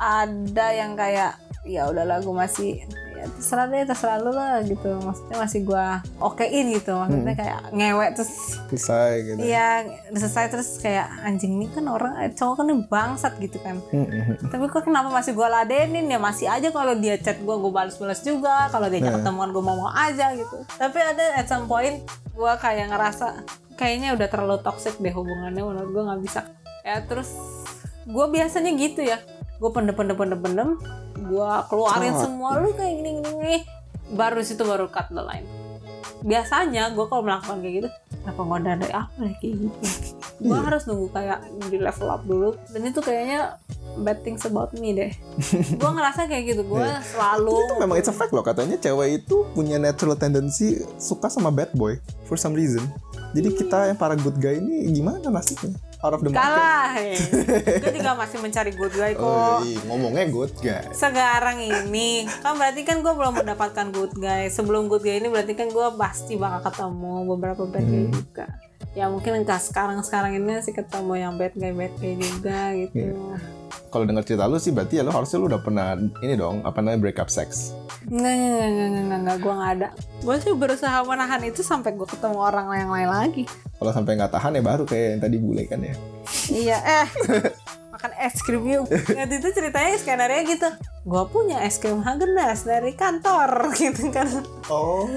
Ada 0.00 0.66
yang 0.74 0.96
kayak 0.96 1.36
ya 1.68 1.92
udahlah 1.92 2.24
gue 2.24 2.34
masih 2.34 2.72
ya 3.20 3.26
terserah 3.28 3.66
deh 3.68 3.84
terserah 3.84 4.16
lu 4.16 4.32
lah 4.32 4.64
gitu. 4.64 4.90
Maksudnya 5.04 5.36
masih 5.36 5.60
gue 5.68 5.86
okein 6.16 6.66
gitu. 6.72 6.92
Maksudnya 6.96 7.34
kayak 7.36 7.60
ngewek 7.76 8.10
terus 8.16 8.32
selesai 8.72 9.10
gitu. 9.28 9.38
Iya 9.44 9.68
selesai 10.16 10.44
terus 10.48 10.68
kayak 10.80 11.06
anjing 11.20 11.60
ini 11.60 11.68
kan 11.68 11.84
orang 11.84 12.16
eh, 12.24 12.32
cowok 12.32 12.54
kan 12.64 12.66
bangsat 12.88 13.36
gitu 13.42 13.60
kan 13.60 13.82
tapi 14.50 14.64
kok 14.72 14.88
kenapa 14.88 15.12
masih 15.12 15.36
gue 15.36 15.48
ladenin 15.48 16.08
ya? 16.08 16.16
Masih 16.16 16.48
aja 16.48 16.72
kalau 16.72 16.96
dia 16.96 17.20
chat 17.20 17.36
gue 17.36 17.56
gue 17.56 17.72
balas-balas 17.72 18.24
juga. 18.24 18.70
Kalau 18.72 18.88
dia 18.88 19.04
ketemuan 19.04 19.52
gue 19.52 19.62
mau 19.62 19.76
mau 19.76 19.90
aja 19.92 20.32
gitu. 20.34 20.64
Tapi 20.80 20.98
ada 20.98 21.36
at 21.36 21.46
some 21.46 21.68
point 21.68 22.00
gue 22.32 22.52
kayak 22.62 22.88
ngerasa 22.88 23.44
kayaknya 23.76 24.16
udah 24.16 24.28
terlalu 24.28 24.56
toxic 24.64 24.96
deh 25.00 25.12
hubungannya 25.12 25.60
menurut 25.60 25.90
gue 25.92 26.02
nggak 26.08 26.20
bisa. 26.24 26.40
Ya 26.80 27.04
terus 27.04 27.36
gue 28.08 28.26
biasanya 28.32 28.72
gitu 28.74 29.04
ya 29.04 29.20
gue 29.60 29.70
pendem 29.70 29.92
pendem 29.92 30.16
pendem 30.16 30.40
pendem 30.40 30.68
gue 31.20 31.50
keluarin 31.68 32.10
Cut. 32.10 32.22
semua. 32.24 32.50
Lu 32.58 32.72
kayak 32.72 32.94
gini 32.96 33.10
gini, 33.14 33.28
gini. 33.30 33.56
baru 34.10 34.40
situ 34.40 34.64
baru 34.64 34.88
cut 34.88 35.06
the 35.08 35.20
line. 35.20 35.46
Biasanya 36.20 36.90
gue 36.90 37.04
kalau 37.06 37.22
melakukan 37.22 37.60
kayak 37.60 37.74
gitu 37.78 37.88
kenapa 38.20 38.40
nggak 38.42 38.60
dari 38.76 38.88
apa 38.90 39.20
ya 39.20 39.34
kayak 39.36 39.54
gitu? 39.56 39.76
Gue 40.40 40.50
Iya. 40.50 40.64
harus 40.64 40.82
nunggu 40.84 41.08
kayak 41.12 41.38
di 41.68 41.76
level 41.76 42.08
up 42.08 42.22
dulu. 42.24 42.50
Dan 42.68 42.80
itu 42.82 43.00
kayaknya 43.00 43.40
bad 43.98 44.18
things 44.20 44.42
about 44.42 44.72
me 44.74 44.92
deh. 44.92 45.12
Gue 45.80 45.90
ngerasa 45.90 46.24
kayak 46.24 46.44
gitu. 46.48 46.62
Gue 46.64 46.80
Iya. 46.80 47.04
selalu 47.04 47.52
itu 47.60 47.74
memang 47.76 47.96
it's 47.96 48.08
a 48.08 48.16
fact 48.16 48.32
loh. 48.32 48.40
Katanya 48.40 48.76
cewek 48.76 49.20
itu 49.20 49.44
punya 49.52 49.76
natural 49.76 50.16
tendency 50.16 50.80
suka 50.96 51.28
sama 51.28 51.48
bad 51.48 51.68
boy 51.72 52.00
for 52.24 52.36
some 52.36 52.52
reason. 52.52 52.80
Jadi 53.30 53.52
kita 53.54 53.86
yang 53.86 53.96
para 53.96 54.16
good 54.16 54.36
guy 54.36 54.56
ini 54.56 54.88
gimana 54.90 55.28
nasibnya 55.28 55.76
out 56.00 56.12
of 56.12 56.20
the 56.20 56.28
market. 56.28 56.40
Kalah. 56.40 56.88
Gue 57.82 57.92
juga 57.92 58.12
masih 58.14 58.38
mencari 58.38 58.70
good 58.72 58.92
guy 58.92 59.12
kok. 59.12 59.22
Oh, 59.22 59.60
iya, 59.60 59.78
ngomongnya 59.84 60.24
good 60.26 60.52
guy. 60.58 60.80
Sekarang 60.90 61.60
ini 61.60 62.24
kan 62.40 62.56
berarti 62.56 62.80
kan 62.82 63.00
gue 63.00 63.12
belum 63.12 63.34
mendapatkan 63.36 63.86
good 63.90 64.16
guy. 64.16 64.48
Sebelum 64.48 64.86
good 64.86 65.00
guy 65.00 65.18
ini 65.18 65.28
berarti 65.28 65.52
kan 65.52 65.68
gue 65.68 65.86
pasti 65.94 66.34
bakal 66.34 66.66
ketemu 66.66 67.14
beberapa 67.26 67.62
bad 67.64 67.84
guy 67.84 68.00
Hmm. 68.02 68.12
juga. 68.12 68.46
Ya 68.90 69.06
mungkin 69.06 69.38
entah 69.38 69.60
sekarang 69.60 70.00
sekarang 70.00 70.34
ini 70.34 70.58
sih 70.60 70.72
ketemu 70.72 71.12
yang 71.14 71.32
bad 71.36 71.52
guy 71.52 71.70
bad 71.70 71.94
guy 71.94 72.14
juga 72.16 72.60
gitu. 72.74 73.12
Iya. 73.12 73.59
Kalau 73.90 74.06
dengar 74.06 74.22
cerita 74.22 74.46
lu 74.46 74.56
sih 74.56 74.70
berarti 74.70 74.98
ya 74.98 75.02
lu 75.02 75.10
harusnya 75.10 75.42
lu 75.42 75.50
udah 75.50 75.60
pernah 75.60 75.98
ini 76.22 76.34
dong 76.34 76.62
apa 76.62 76.78
namanya 76.78 77.02
break 77.02 77.18
up 77.18 77.26
sex 77.26 77.74
enggak, 78.06 78.32
enggak, 78.32 78.66
enggak, 78.70 78.86
enggak, 78.88 79.18
enggak, 79.20 79.36
gue 79.36 79.52
nggak 79.52 79.72
ada. 79.76 79.88
Gue 80.20 80.34
sih 80.38 80.52
berusaha 80.56 80.96
menahan 81.04 81.42
itu 81.44 81.60
sampai 81.60 81.92
gue 81.92 82.08
ketemu 82.08 82.38
orang 82.38 82.66
yang 82.72 82.88
lain 82.88 83.10
lagi. 83.10 83.44
kalau 83.76 83.92
sampai 83.92 84.12
nggak 84.14 84.32
tahan 84.32 84.56
ya 84.56 84.62
baru 84.62 84.84
kayak 84.84 85.06
yang 85.16 85.20
tadi 85.20 85.36
bule 85.36 85.62
kan 85.64 85.80
ya 85.80 85.94
iya, 86.48 86.78
eh, 86.80 87.06
makan 87.92 88.12
es 88.16 88.36
krim 88.40 88.62
yuk. 88.62 88.84
Waktu 88.88 89.34
itu 89.36 89.48
ceritanya 89.50 89.96
skenario 89.96 90.40
gitu. 90.46 90.68
gue 91.00 91.22
punya 91.28 91.64
es 91.64 91.76
krim 91.76 92.00
Haagen-Dazs 92.00 92.64
dari 92.64 92.92
kantor 92.92 93.50
gitu 93.80 94.12
kan 94.12 94.28
Oh. 94.68 95.08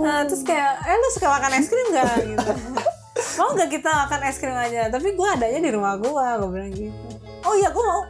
nah, 0.00 0.22
terus 0.22 0.40
kayak 0.42 0.80
eh 0.82 0.94
lu 0.94 1.08
suka 1.12 1.28
makan 1.28 1.52
es 1.58 1.66
krim 1.66 1.88
gak 1.90 2.14
gitu 2.24 2.52
mau 3.38 3.50
nggak 3.52 3.70
kita 3.70 3.90
makan 4.06 4.20
es 4.24 4.38
krim 4.38 4.54
aja 4.54 4.88
tapi 4.88 5.12
gue 5.12 5.28
adanya 5.28 5.58
di 5.60 5.70
rumah 5.74 5.98
gue 5.98 6.08
gue 6.10 6.48
bilang 6.48 6.72
gitu 6.72 7.06
oh 7.42 7.54
iya 7.54 7.68
gue 7.68 7.84
mau 7.84 8.02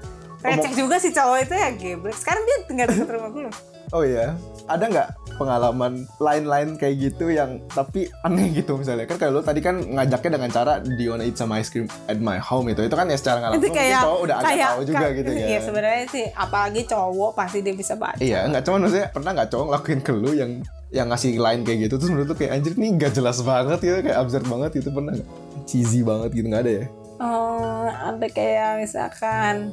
receh 0.44 0.72
juga 0.72 0.96
si 0.96 1.08
cowok 1.08 1.38
itu 1.40 1.54
ya 1.54 1.68
geblek 1.72 2.14
sekarang 2.14 2.42
dia 2.42 2.56
tinggal 2.64 2.86
di 2.86 2.98
rumah 3.00 3.30
gue 3.30 3.44
loh 3.44 3.56
Oh 3.90 4.00
iya. 4.00 4.32
Ada 4.64 4.88
nggak 4.88 5.08
pengalaman 5.36 5.92
lain-lain 6.16 6.76
kayak 6.76 6.96
gitu 6.98 7.28
yang 7.28 7.60
tapi 7.68 8.08
aneh 8.22 8.48
gitu 8.50 8.72
misalnya 8.74 9.04
kan 9.04 9.16
kayak 9.16 9.28
lo 9.30 9.40
tadi 9.40 9.60
kan 9.60 9.76
ngajaknya 9.76 10.30
dengan 10.32 10.48
cara 10.50 10.72
do 10.80 10.96
you 10.96 11.12
wanna 11.12 11.22
eat 11.22 11.36
some 11.36 11.52
ice 11.52 11.68
cream 11.68 11.84
at 12.06 12.16
my 12.16 12.40
home 12.40 12.64
itu 12.66 12.80
itu 12.80 12.88
kan 12.90 13.04
ya 13.04 13.14
secara 13.14 13.36
nggak 13.42 13.52
itu 13.52 13.60
langsung 13.60 13.74
kayak 13.74 13.84
mungkin 13.92 14.00
cowok 14.02 14.20
udah 14.22 14.34
agak 14.34 14.48
kayak 14.48 14.64
tahu 14.66 14.82
juga 14.82 14.96
ka- 14.98 15.12
gitu 15.12 15.30
ya. 15.30 15.44
iya 15.46 15.58
sebenarnya 15.60 16.04
sih 16.08 16.24
apalagi 16.30 16.80
cowok 16.86 17.30
pasti 17.34 17.58
dia 17.60 17.74
bisa 17.74 17.92
baca 17.94 18.16
Iya, 18.16 18.38
nggak 18.48 18.62
cuman 18.62 18.78
maksudnya 18.80 19.06
pernah 19.10 19.30
nggak 19.34 19.48
cowok 19.50 19.64
ngelakuin 19.66 20.00
ke 20.00 20.12
lu 20.14 20.30
yang 20.32 20.52
yang 20.90 21.06
ngasih 21.08 21.32
line 21.36 21.62
kayak 21.62 21.78
gitu 21.82 21.94
terus 21.94 22.10
menurut 22.10 22.28
lu 22.28 22.36
kayak 22.38 22.52
anjir 22.54 22.72
nih 22.74 22.90
nggak 22.94 23.12
jelas 23.12 23.36
banget 23.42 23.78
gitu 23.78 23.96
kayak 24.00 24.18
absurd 24.18 24.46
banget 24.46 24.70
gitu 24.74 24.88
pernah 24.88 25.12
nggak? 25.12 25.28
Cheesy 25.62 26.00
banget 26.00 26.30
gitu 26.32 26.46
nggak 26.48 26.62
ada 26.62 26.72
ya? 26.72 26.84
Oh, 27.18 27.84
ada 27.84 28.26
kayak 28.26 28.80
misalkan 28.80 29.68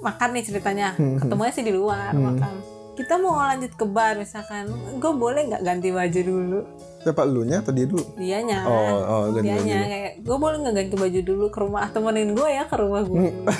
makan 0.00 0.28
nih 0.32 0.44
ceritanya, 0.44 0.88
Hmm. 0.92 1.16
ketemunya 1.16 1.52
sih 1.52 1.62
di 1.62 1.70
luar 1.70 2.12
makan. 2.12 2.54
Kita 2.90 3.16
mau 3.16 3.32
lanjut 3.34 3.72
ke 3.72 3.86
bar 3.86 4.12
misalkan, 4.14 4.68
gue 4.94 5.12
boleh 5.14 5.46
nggak 5.46 5.62
ganti 5.62 5.88
baju 5.88 6.20
dulu? 6.20 6.60
Siapa 7.00 7.24
lu 7.24 7.42
nya 7.42 7.60
atau 7.60 7.72
dia 7.72 7.84
dulu? 7.84 8.04
Dianya, 8.14 8.60
Oh, 8.62 8.98
oh 9.00 9.24
ganti 9.30 9.48
dianya 9.48 9.78
kayak 9.86 10.12
gue 10.20 10.36
boleh 10.36 10.56
nggak 10.58 10.74
ganti 10.74 10.94
baju 10.98 11.20
dulu 11.22 11.44
ke 11.48 11.58
rumah 11.58 11.88
temenin 11.88 12.32
gue 12.32 12.48
ya 12.50 12.64
ke 12.64 12.76
rumah 12.76 13.00
gue. 13.02 13.16
Hmm. 13.18 13.44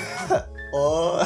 Oh, 0.71 1.19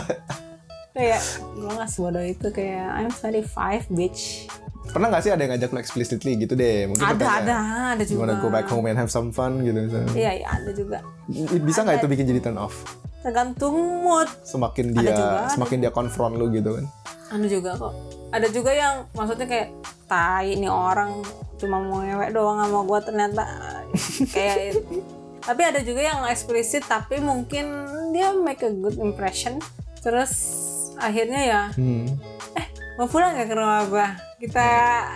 kayak 0.91 1.22
gue 1.53 1.70
nggak 1.70 1.86
sebodoh 1.86 2.18
itu 2.20 2.47
kayak 2.49 2.88
I'm 2.97 3.11
25 3.11 3.45
bitch. 3.91 4.49
pernah 4.86 5.11
nggak 5.11 5.22
sih 5.22 5.30
ada 5.30 5.38
yang 5.39 5.53
ngajak 5.53 5.70
lu 5.70 5.78
explicitly 5.78 6.34
gitu 6.36 6.53
deh? 6.53 6.88
Mungkin 6.88 7.03
Ada 7.03 7.20
katanya, 7.20 7.36
ada 7.38 7.57
ada 7.93 8.03
You 8.05 8.18
wanna 8.18 8.38
juga. 8.38 8.41
go 8.41 8.49
back 8.49 8.66
home 8.66 8.86
and 8.86 8.95
have 8.95 9.09
some 9.09 9.30
fun 9.30 9.59
gitu 9.61 9.76
misalnya. 9.76 10.09
Iya 10.13 10.32
iya 10.36 10.47
ada 10.47 10.72
juga. 10.72 10.97
Bisa 11.59 11.84
nggak 11.84 11.99
itu 11.99 12.07
bikin 12.07 12.26
jadi 12.28 12.39
turn 12.41 12.55
off? 12.55 12.74
Tergantung 13.26 13.74
mood. 14.06 14.30
Semakin 14.46 14.94
dia 14.94 15.10
juga, 15.10 15.50
ada 15.50 15.50
semakin 15.50 15.78
dia 15.82 15.90
confront 15.90 16.38
lu 16.38 16.54
gitu 16.54 16.78
kan? 16.78 16.86
Ada 17.34 17.46
juga 17.50 17.72
kok. 17.74 17.94
Ada 18.30 18.48
juga 18.54 18.70
yang 18.70 19.10
maksudnya 19.18 19.50
kayak 19.50 19.70
tai 20.06 20.54
nih 20.54 20.70
orang 20.70 21.26
cuma 21.58 21.82
mau 21.82 21.98
ngewek 21.98 22.30
doang 22.30 22.62
sama 22.62 22.80
gua 22.84 23.00
ternyata 23.02 23.44
kayak 24.36 24.78
tapi 25.42 25.62
ada 25.64 25.80
juga 25.82 26.02
yang 26.04 26.20
eksplisit 26.28 26.86
tapi 26.86 27.18
mungkin 27.18 27.66
dia 28.12 28.30
make 28.36 28.62
a 28.62 28.70
good 28.70 29.00
impression 29.00 29.58
terus 30.04 30.34
akhirnya 30.96 31.42
ya 31.42 31.62
Hmm. 31.74 32.06
mau 32.96 33.08
pulang 33.08 33.34
gak 33.34 33.50
ke 33.50 33.56
rumah 33.56 33.88
gua 33.88 34.08
kita 34.38 34.68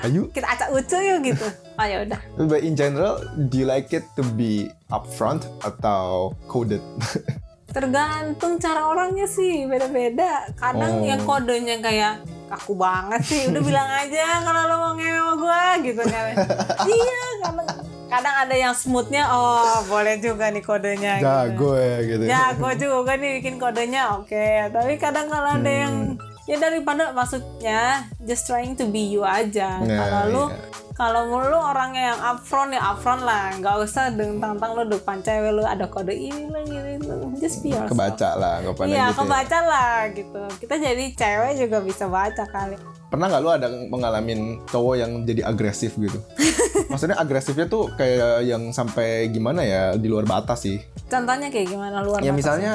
Ayo. 0.07 0.31
kita 0.31 0.47
acak 0.47 0.69
ucu 0.73 0.97
yuk 0.97 1.19
gitu 1.27 1.47
oh 1.75 1.85
ya 1.85 2.07
udah 2.07 2.19
But 2.39 2.63
in 2.63 2.73
general, 2.73 3.19
do 3.37 3.61
you 3.61 3.67
like 3.67 3.91
it 3.91 4.07
to 4.15 4.23
be 4.33 4.71
upfront 4.89 5.43
atau 5.61 6.33
coded? 6.47 6.81
tergantung 7.69 8.57
cara 8.57 8.85
orangnya 8.85 9.25
sih 9.25 9.63
beda-beda 9.63 10.49
kadang 10.55 10.99
Oh. 10.99 11.05
yang 11.05 11.21
kodenya 11.21 11.77
kayak 11.79 12.13
kaku 12.45 12.73
banget 12.73 13.21
sih 13.21 13.41
udah 13.47 13.61
bilang 13.61 13.85
aja 13.87 14.41
kalau 14.41 14.61
lo 14.63 14.75
mau 14.79 14.91
ngewe 14.93 15.13
sama 15.15 15.33
gua 15.35 15.61
gitu 15.79 16.01
kan 16.01 16.33
iya 16.89 17.19
kadang 17.39 17.67
kadang 18.09 18.35
ada 18.39 18.55
yang 18.55 18.73
smoothnya 18.73 19.29
oh 19.29 19.85
boleh 19.85 20.17
juga 20.17 20.49
nih 20.49 20.61
kodenya 20.61 21.13
gitu. 21.15 21.29
Jago 21.29 21.71
ya 21.77 21.97
gitu. 22.01 22.23
jago 22.25 22.69
juga 22.75 23.11
nih 23.13 23.31
bikin 23.37 23.55
kodenya 23.55 24.01
oke 24.15 24.45
tapi 24.67 24.93
kadang 24.97 25.27
kalau 25.27 25.49
ada 25.55 25.71
yang 25.71 25.95
Hmm. 26.11 26.28
Ya 26.49 26.57
daripada 26.57 27.13
maksudnya 27.13 27.81
just 28.25 28.43
trying 28.43 28.73
to 28.73 28.89
be 28.89 29.05
you 29.05 29.21
aja 29.21 29.77
Nah, 29.79 29.93
kalau 29.95 30.21
lu 30.25 30.43
iya. 30.49 30.57
kalau 30.91 31.21
lu 31.29 31.55
orangnya 31.55 32.11
yang 32.11 32.19
upfront 32.25 32.73
ya 32.73 32.81
upfront 32.83 33.21
lah 33.21 33.53
nggak 33.53 33.75
usah 33.79 34.09
tentang 34.09 34.57
lu 34.73 34.83
depan 34.83 35.21
cewek 35.21 35.53
lu 35.53 35.61
ada 35.61 35.85
kode 35.85 36.11
ini 36.11 36.49
lah 36.49 36.65
gitu 36.65 37.13
just 37.37 37.61
be 37.61 37.69
yourself 37.69 37.93
Kebaca 37.93 38.29
lah, 38.33 38.53
pandang 38.73 38.89
Iya, 38.89 39.05
gitu 39.05 39.13
ya. 39.13 39.17
kebaca 39.21 39.59
lah 39.63 39.95
gitu. 40.11 40.41
Kita 40.57 40.75
jadi 40.75 41.05
cewek 41.13 41.51
juga 41.59 41.77
bisa 41.79 42.05
baca 42.05 42.43
kali. 42.43 42.75
Pernah 43.09 43.25
nggak 43.25 43.41
lu 43.41 43.49
ada 43.49 43.67
pengalamin 43.89 44.39
cowok 44.69 44.95
yang 44.95 45.11
jadi 45.25 45.41
agresif 45.43 45.97
gitu? 45.97 46.21
Maksudnya 46.93 47.17
agresifnya 47.17 47.65
tuh 47.65 47.89
kayak 47.93 48.45
yang 48.45 48.69
sampai 48.69 49.29
gimana 49.29 49.65
ya 49.65 49.97
di 49.97 50.05
luar 50.05 50.29
batas 50.29 50.61
sih. 50.61 50.77
Contohnya 51.09 51.49
kayak 51.49 51.73
gimana 51.73 52.05
luar 52.05 52.21
Ya 52.21 52.29
batas? 52.29 52.37
misalnya 52.37 52.73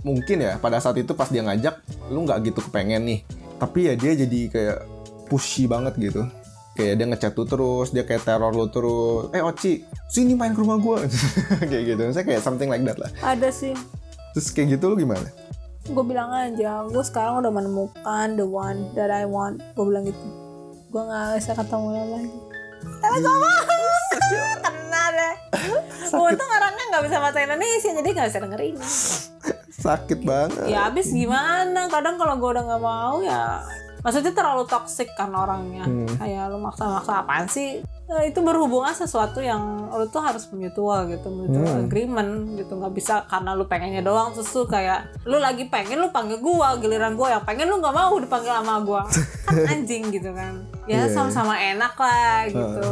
mungkin 0.00 0.40
ya 0.40 0.56
pada 0.56 0.80
saat 0.80 0.96
itu 0.96 1.12
pas 1.12 1.28
dia 1.28 1.44
ngajak 1.44 1.84
lu 2.08 2.24
nggak 2.24 2.48
gitu 2.48 2.60
kepengen 2.64 3.04
nih. 3.04 3.20
Tapi 3.60 3.88
ya 3.88 3.94
dia 3.94 4.12
jadi 4.16 4.40
kayak 4.48 4.78
pushy 5.28 5.68
banget 5.68 5.96
gitu. 6.00 6.24
Kayak 6.74 6.94
dia 6.98 7.06
ngechat 7.06 7.32
lu 7.36 7.44
terus, 7.46 7.88
dia 7.92 8.02
kayak 8.02 8.24
teror 8.24 8.50
lu 8.50 8.66
terus. 8.66 9.30
Eh 9.30 9.38
Oci, 9.38 9.84
sini 10.10 10.34
main 10.34 10.56
ke 10.56 10.64
rumah 10.64 10.80
gua. 10.80 11.04
kayak 11.70 11.84
gitu. 11.86 12.00
Misalnya 12.02 12.26
kayak 12.26 12.42
something 12.42 12.66
like 12.66 12.82
that 12.82 12.98
lah. 12.98 13.10
Ada 13.22 13.52
sih. 13.52 13.76
Terus 14.34 14.48
kayak 14.50 14.74
gitu 14.74 14.90
lu 14.90 14.98
gimana? 14.98 15.28
Gue 15.84 16.04
bilang 16.04 16.32
aja, 16.32 16.80
gue 16.88 17.04
sekarang 17.04 17.44
udah 17.44 17.52
menemukan 17.52 18.40
the 18.40 18.46
one 18.46 18.88
that 18.96 19.12
I 19.12 19.28
want. 19.28 19.60
Gue 19.76 19.84
bilang 19.84 20.08
gitu. 20.08 20.24
Gue 20.88 21.02
nggak 21.04 21.36
bisa 21.36 21.52
ketemu 21.52 21.88
lagi. 21.92 22.30
Tapi 23.00 23.16
gue 23.20 23.36
mau. 23.36 23.60
Kena 24.64 25.02
deh. 25.12 25.34
Untung 26.14 26.50
orangnya 26.50 26.84
nggak 26.88 27.04
bisa 27.04 27.16
bahasa 27.20 27.38
Indonesia, 27.44 27.90
jadi 27.92 28.08
nggak 28.08 28.28
bisa 28.32 28.40
dengerin. 28.40 28.76
Sakit 29.74 30.18
banget. 30.24 30.72
Ya 30.72 30.88
abis 30.88 31.12
gimana? 31.12 31.92
Kadang 31.92 32.16
kalau 32.16 32.40
gue 32.40 32.50
udah 32.56 32.64
nggak 32.64 32.82
mau 32.82 33.20
ya 33.20 33.60
maksudnya 34.04 34.36
terlalu 34.36 34.68
toxic 34.68 35.08
kan 35.16 35.32
orangnya 35.32 35.88
Hmm. 35.88 36.04
kayak 36.20 36.52
lu 36.52 36.60
maksa-maksa 36.60 37.24
apaan 37.24 37.48
sih 37.48 37.80
Nah, 38.04 38.20
itu 38.20 38.36
berhubungan 38.38 38.92
sesuatu 38.92 39.40
yang 39.40 39.60
lu 39.88 40.04
tuh 40.06 40.20
harus 40.20 40.44
mutual 40.50 41.08
gitu 41.08 41.24
mutual 41.26 41.64
Hmm. 41.64 41.84
agreement 41.84 42.30
gitu. 42.54 42.76
Nggak 42.76 42.92
bisa 42.92 43.24
karena 43.24 43.52
lu 43.52 43.64
pengennya 43.64 44.00
doang 44.00 44.28
terus 44.30 44.46
tuh 44.46 44.64
kayak 44.64 45.24
lu 45.24 45.36
lagi 45.36 45.64
pengen 45.66 45.98
lu 45.98 46.10
panggil 46.10 46.36
gua 46.36 46.76
giliran 46.76 47.14
gua 47.14 47.32
yang 47.32 47.44
pengen 47.44 47.64
lu 47.64 47.80
nggak 47.80 47.92
mau 47.92 48.12
dipanggil 48.14 48.52
sama 48.52 48.74
gua. 48.80 49.08
Kan 49.42 49.56
anjing 49.72 50.04
gitu 50.10 50.30
kan. 50.30 50.52
Ya 50.84 51.00
Iya, 51.00 51.00
iya. 51.00 51.14
sama-sama 51.16 51.56
enak 51.56 51.94
lah 51.96 52.44
gitu. 52.46 52.88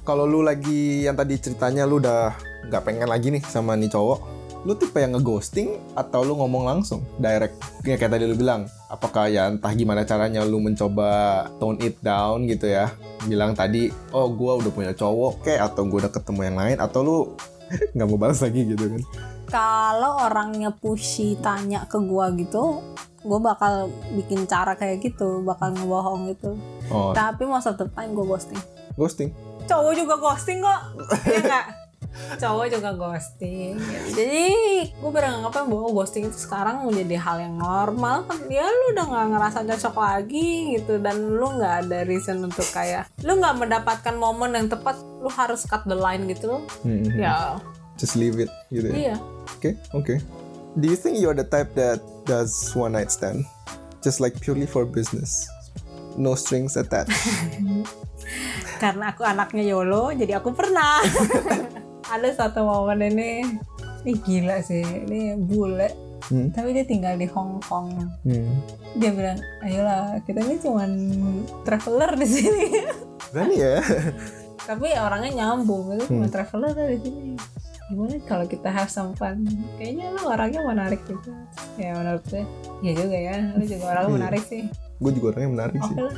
Kalau 0.00 0.22
lu 0.22 0.40
lagi 0.40 1.02
yang 1.02 1.14
tadi 1.14 1.34
ceritanya 1.36 1.82
lu 1.82 1.98
udah 1.98 2.30
nggak 2.64 2.82
pengen 2.82 3.06
lagi 3.06 3.30
nih 3.30 3.42
sama 3.42 3.74
nih 3.74 3.90
cowok, 3.90 4.18
lu 4.66 4.74
tipe 4.74 4.98
yang 4.98 5.14
ngeghosting 5.14 5.78
atau 5.94 6.20
lu 6.20 6.34
ngomong 6.34 6.66
langsung 6.66 7.06
direct? 7.16 7.54
Ya, 7.80 7.94
kayak 7.94 8.10
tadi 8.12 8.26
lu 8.26 8.34
bilang, 8.34 8.66
apakah 8.86 9.30
ya 9.30 9.46
entah 9.46 9.70
gimana 9.70 10.02
caranya 10.02 10.42
lu 10.42 10.58
mencoba 10.58 11.08
tone 11.56 11.78
it 11.80 11.96
down 12.00 12.44
gitu 12.44 12.66
ya? 12.66 12.90
Bilang 13.22 13.54
tadi, 13.54 13.86
oh 14.10 14.26
gua 14.28 14.58
udah 14.58 14.68
punya 14.68 14.90
cowok 14.90 15.40
kayak 15.40 15.70
atau 15.70 15.86
gua 15.86 15.98
udah 16.00 16.12
ketemu 16.12 16.40
yang 16.42 16.56
lain 16.56 16.76
atau 16.76 17.00
lu 17.00 17.18
nggak 17.94 18.06
mau 18.06 18.18
balas 18.18 18.40
lagi 18.40 18.66
gitu 18.66 18.86
kan? 18.88 19.02
kalau 19.46 20.18
orangnya 20.20 20.74
pushy 20.74 21.38
tanya 21.38 21.86
ke 21.86 21.98
gua 22.00 22.34
gitu 22.34 22.82
gua 23.22 23.38
bakal 23.40 23.86
bikin 24.12 24.42
cara 24.42 24.74
kayak 24.74 24.98
gitu 25.00 25.38
bakal 25.40 25.70
ngebohong 25.70 26.26
gitu 26.28 26.58
Oh, 26.86 27.10
tapi 27.10 27.42
most 27.42 27.66
of 27.66 27.74
the 27.74 27.86
time 27.88 28.10
gua 28.10 28.26
ghosting 28.28 28.58
ghosting. 28.94 29.30
cowok 29.62 29.94
juga 29.94 30.14
ghosting 30.16 30.58
kok 30.58 30.80
ya 31.24 31.38
nggak 31.40 31.64
cowok 32.36 32.66
juga 32.68 32.90
ghosting 32.92 33.76
gitu. 33.76 34.08
jadi 34.14 34.44
gue 34.88 35.10
beranggapan 35.10 35.64
bahwa 35.64 35.88
ghosting 35.92 36.26
itu 36.26 36.38
sekarang 36.38 36.82
menjadi 36.82 37.16
hal 37.16 37.36
yang 37.38 37.54
normal 37.54 38.24
kan 38.24 38.38
ya 38.46 38.64
lu 38.64 38.86
udah 38.92 39.04
nggak 39.04 39.26
ngerasa 39.30 39.58
cocok 39.64 39.96
lagi 39.96 40.48
gitu 40.74 40.98
dan 40.98 41.16
lu 41.18 41.46
nggak 41.52 41.86
ada 41.86 41.98
reason 42.04 42.40
untuk 42.40 42.66
kayak 42.70 43.06
lu 43.20 43.36
nggak 43.36 43.56
mendapatkan 43.56 44.14
momen 44.14 44.52
yang 44.52 44.66
tepat 44.66 44.94
lu 45.16 45.28
harus 45.28 45.64
cut 45.64 45.84
the 45.84 45.94
line 45.94 46.24
gitu 46.26 46.50
loh 46.50 46.62
Hmm, 46.82 47.06
ya 47.12 47.56
Just 47.96 48.12
leave 48.12 48.36
it 48.36 48.52
gitu 48.68 48.92
ya. 48.92 48.94
iya 48.94 49.16
Oke, 49.56 49.72
oke. 49.92 50.14
Do 50.76 50.84
you 50.84 50.96
think 50.96 51.16
you're 51.16 51.32
the 51.32 51.46
type 51.46 51.72
that 51.74 51.96
does 52.24 52.52
one 52.76 52.92
night 52.92 53.08
stand 53.08 53.48
just 54.00 54.20
like 54.20 54.36
purely 54.36 54.68
for 54.68 54.84
business? 54.84 55.48
No 56.16 56.36
strings 56.36 56.76
attached. 56.76 57.16
karena 58.76 59.16
aku 59.16 59.24
anaknya 59.24 59.64
YOLO 59.64 60.12
jadi 60.12 60.36
aku 60.36 60.52
pernah 60.52 61.00
ada 62.06 62.28
satu 62.30 62.62
momen 62.62 63.02
ini 63.04 63.30
ini 64.02 64.12
gila 64.16 64.58
sih 64.60 64.82
ini 64.82 65.34
bule 65.36 65.90
Hmm. 66.26 66.50
tapi 66.50 66.74
dia 66.74 66.82
tinggal 66.82 67.14
di 67.14 67.28
Hong 67.28 67.62
Kong 67.62 67.94
Hmm. 68.20 68.50
dia 68.96 69.14
bilang 69.14 69.38
ayolah 69.62 70.18
kita 70.20 70.42
ini 70.42 70.58
cuman 70.58 70.90
traveler 71.62 72.18
di 72.18 72.26
sini 72.26 72.66
Berani 73.30 73.54
ya? 73.54 73.78
tapi 74.68 74.90
orangnya 74.92 75.30
nyambung 75.36 75.94
itu 75.94 76.10
cuma 76.10 76.26
Hmm. 76.26 76.32
traveler 76.32 76.74
di 76.74 76.98
sini 77.00 77.30
gimana 77.86 78.18
kalau 78.20 78.42
kita 78.44 78.66
have 78.66 78.90
some 78.90 79.14
fun 79.14 79.46
kayaknya 79.78 80.10
lu 80.10 80.26
orangnya 80.26 80.66
menarik 80.66 80.98
gitu 81.06 81.30
ya 81.78 81.94
menurut 81.94 82.26
gue 82.26 82.42
ya 82.82 82.92
juga 82.92 83.14
ya 83.16 83.36
lu 83.54 83.62
juga 83.62 83.84
orangnya 83.86 84.08
Iya. 84.08 84.18
menarik 84.18 84.42
sih 84.44 84.62
Gue 84.96 85.10
juga 85.12 85.26
orangnya 85.30 85.50
menarik 85.52 85.78
sih. 85.78 85.94
oke 85.94 86.02
lah 86.02 86.14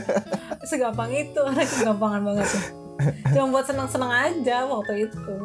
segampang 0.70 1.10
itu 1.12 1.38
orang 1.38 1.68
kegampangan 1.68 2.20
banget 2.24 2.46
sih 2.48 2.64
cuma 3.32 3.46
buat 3.50 3.64
seneng-seneng 3.64 4.10
aja 4.10 4.64
waktu 4.64 5.06
itu 5.06 5.36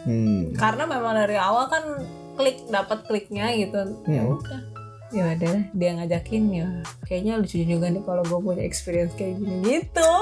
Hmm. 0.00 0.56
karena 0.56 0.84
memang 0.84 1.12
dari 1.14 1.36
awal 1.36 1.68
kan 1.68 1.84
klik 2.32 2.64
dapat 2.66 3.04
kliknya 3.04 3.52
gitu 3.52 3.84
ya 4.06 4.22
Hmm. 4.22 4.32
udah 4.34 4.60
ya 5.10 5.24
udah 5.28 5.56
dia 5.68 5.90
ngajakin 5.92 6.44
ya 6.54 6.68
kayaknya 7.02 7.36
lucu 7.36 7.60
juga 7.60 7.90
nih 7.90 8.00
kalau 8.00 8.22
gue 8.22 8.38
punya 8.38 8.62
experience 8.62 9.10
kayak 9.12 9.36
gini 9.36 9.56
gitu 9.60 10.12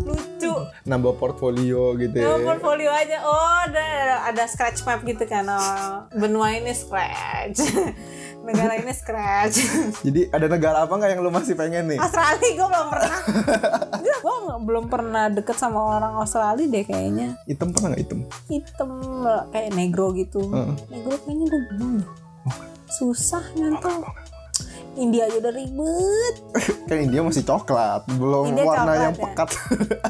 lucu 0.00 0.52
nambah 0.82 1.14
portfolio 1.14 1.92
gitu 1.94 2.16
ya 2.16 2.26
Ya 2.26 2.42
portfolio 2.42 2.88
aja. 2.88 3.20
Oh, 3.22 3.38
ada 3.62 3.86
ada 4.24 4.42
scratch 4.44 4.82
map 4.82 5.00
gitu 5.02 5.22
kan. 5.24 5.44
Oh, 5.46 6.08
benua 6.10 6.54
ini 6.54 6.72
scratch. 6.72 7.60
Negara 8.44 8.76
ini 8.76 8.92
scratch. 8.92 9.56
jadi 10.06 10.28
ada 10.28 10.46
negara 10.46 10.84
apa 10.84 10.92
nggak 10.92 11.10
yang 11.16 11.20
lu 11.24 11.32
masih 11.32 11.56
pengen 11.56 11.88
nih 11.88 11.96
Australia 11.96 12.36
gue 12.52 12.68
belum 12.68 12.88
pernah. 12.92 13.20
gue 14.04 14.36
belum 14.64 14.84
pernah 14.92 15.24
deket 15.32 15.56
sama 15.56 15.80
orang 15.80 16.20
Australia 16.20 16.68
deh 16.68 16.84
kayaknya. 16.84 17.40
hitam 17.48 17.72
pernah 17.72 17.96
nggak 17.96 18.02
hitam 18.04 18.18
Hitam 18.46 18.90
kayak 19.48 19.70
negro 19.72 20.12
gitu. 20.12 20.44
Heeh. 20.52 20.74
Negro 20.92 21.14
kayaknya 21.24 21.46
gue 21.48 21.62
belum. 21.72 21.90
deh. 22.00 22.08
Susah 22.92 23.42
nyantol. 23.56 24.04
India 24.96 25.24
aja 25.24 25.36
udah 25.38 25.52
ribet. 25.52 26.34
kan 26.88 26.98
India 26.98 27.20
masih 27.20 27.42
coklat 27.42 28.04
belum 28.12 28.52
India 28.52 28.62
warna 28.62 28.82
coklat 28.84 28.98
yang 29.00 29.14
ya. 29.14 29.22
pekat 29.24 29.48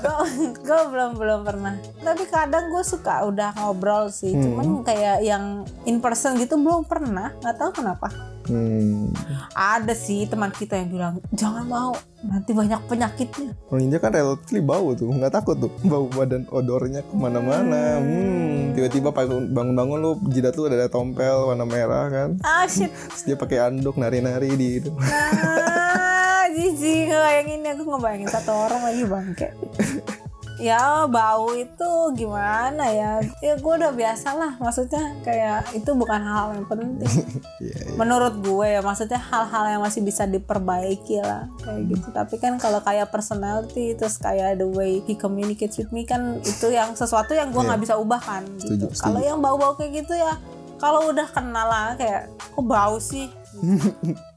gue 0.67 0.81
belum 0.91 1.11
belum 1.15 1.41
pernah 1.43 1.75
tapi 2.01 2.23
kadang 2.27 2.65
gue 2.69 2.83
suka 2.83 3.25
udah 3.25 3.55
ngobrol 3.55 4.11
sih 4.11 4.31
Hmm. 4.31 4.43
cuman 4.43 4.67
kayak 4.83 5.23
yang 5.23 5.45
in 5.85 5.99
person 5.99 6.35
gitu 6.35 6.59
belum 6.59 6.83
pernah 6.83 7.31
nggak 7.39 7.55
tahu 7.55 7.71
kenapa 7.73 8.11
hmm. 8.47 9.13
ada 9.53 9.93
sih 9.93 10.25
teman 10.25 10.49
kita 10.49 10.77
yang 10.77 10.89
bilang 10.89 11.15
jangan 11.31 11.65
mau 11.65 11.93
nanti 12.21 12.51
banyak 12.51 12.81
penyakitnya 12.85 13.53
Orang 13.69 13.85
India 13.85 13.99
kan 13.99 14.11
relatively 14.11 14.59
bau 14.59 14.93
tuh, 14.93 15.13
nggak 15.13 15.29
takut 15.31 15.57
tuh 15.57 15.69
bau 15.93 16.09
badan 16.09 16.49
odornya 16.49 17.05
ke 17.05 17.13
mana-mana. 17.13 18.01
Hmm, 18.01 18.73
tiba-tiba 18.73 19.13
bangun- 19.13 19.53
bangun-bangun 19.53 19.99
lu 19.99 20.11
jidat 20.29 20.55
lu 20.55 20.65
ada 20.65 20.89
tompel 20.89 21.53
warna 21.53 21.65
merah 21.65 22.09
kan. 22.09 22.31
ah 22.41 22.65
shit 22.65 22.89
Terus 23.13 23.23
dia 23.25 23.37
pakai 23.37 23.61
anduk 23.61 23.97
nari-nari 23.97 24.57
di 24.57 24.69
itu. 24.81 24.91
ah 25.05 26.49
jijik 26.49 27.11
ngebayangin 27.11 27.67
aku 27.67 27.83
ngebayangin 27.85 28.29
satu 28.31 28.53
orang 28.55 28.81
lagi 28.85 29.03
bangke 29.05 29.49
ya 30.57 31.05
bau 31.05 31.51
itu 31.53 31.91
gimana 32.13 32.87
ya? 32.87 33.19
Ya 33.39 33.55
gue 33.55 33.73
udah 33.75 33.91
biasa 33.91 34.29
lah. 34.33 34.53
Maksudnya 34.57 35.19
kayak 35.21 35.75
itu 35.75 35.91
bukan 35.93 36.21
hal 36.21 36.55
yang 36.55 36.67
penting. 36.67 37.11
Iya, 37.65 37.71
iya. 37.81 37.95
menurut 37.97 38.43
gue 38.43 38.67
ya 38.67 38.81
maksudnya 38.81 39.17
hal-hal 39.17 39.65
yang 39.71 39.81
masih 39.81 40.03
bisa 40.03 40.27
diperbaiki 40.27 41.23
lah. 41.23 41.47
Kayak 41.63 41.83
gitu. 41.97 42.09
Tapi 42.11 42.35
kan 42.37 42.59
kalau 42.59 42.83
kayak 42.83 43.09
personality 43.09 43.95
terus 43.95 44.19
kayak 44.19 44.59
the 44.59 44.67
way 44.67 45.01
he 45.01 45.15
communicates 45.15 45.77
with 45.77 45.89
me 45.91 46.05
kan 46.05 46.39
itu 46.41 46.69
yang 46.69 46.93
sesuatu 46.93 47.33
yang 47.33 47.49
gue 47.49 47.59
Iya. 47.59 47.69
nggak 47.73 47.83
bisa 47.83 47.95
ubah 47.97 48.21
kan 48.21 48.43
gitu. 48.59 48.91
Kalau 48.93 49.19
yang 49.19 49.41
bau-bau 49.41 49.75
kayak 49.75 50.05
gitu 50.05 50.13
ya 50.13 50.37
kalau 50.77 51.09
udah 51.09 51.25
kenal 51.31 51.65
lah 51.65 51.95
kayak 51.95 52.29
kok 52.29 52.61
bau 52.61 52.99
sih? 52.99 53.31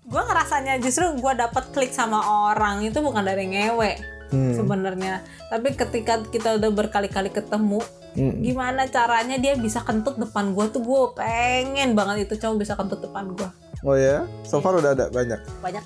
Gue 0.07 0.22
ngerasanya 0.24 0.80
justru 0.80 1.03
gue 1.11 1.34
dapet 1.36 1.68
klik 1.76 1.91
sama 1.91 2.24
orang 2.47 2.80
itu 2.80 2.95
bukan 3.03 3.28
dari 3.28 3.43
ngewe 3.43 3.99
Hmm. 4.28 4.51
sebenarnya 4.51 5.23
tapi 5.47 5.71
ketika 5.71 6.19
kita 6.28 6.59
udah 6.59 6.69
berkali-kali 6.71 7.32
ketemu 7.32 7.80
Hmm. 8.16 8.41
gimana 8.41 8.88
caranya 8.89 9.38
dia 9.38 9.53
bisa 9.60 9.84
kentut 9.84 10.18
depan 10.18 10.55
gue 10.55 10.66
tuh? 10.72 10.82
Gue 10.82 11.14
pengen 11.14 11.93
banget 11.93 12.30
itu 12.30 12.39
cowok 12.39 12.58
bisa 12.62 12.74
kentut 12.74 13.01
depan 13.03 13.34
gue 13.34 13.49
Oh 13.86 13.93
ya, 13.93 14.26
so 14.41 14.58
far 14.58 14.74
udah 14.74 14.97
ada? 14.97 15.05
Banyak. 15.14 15.38
banyak. 15.62 15.84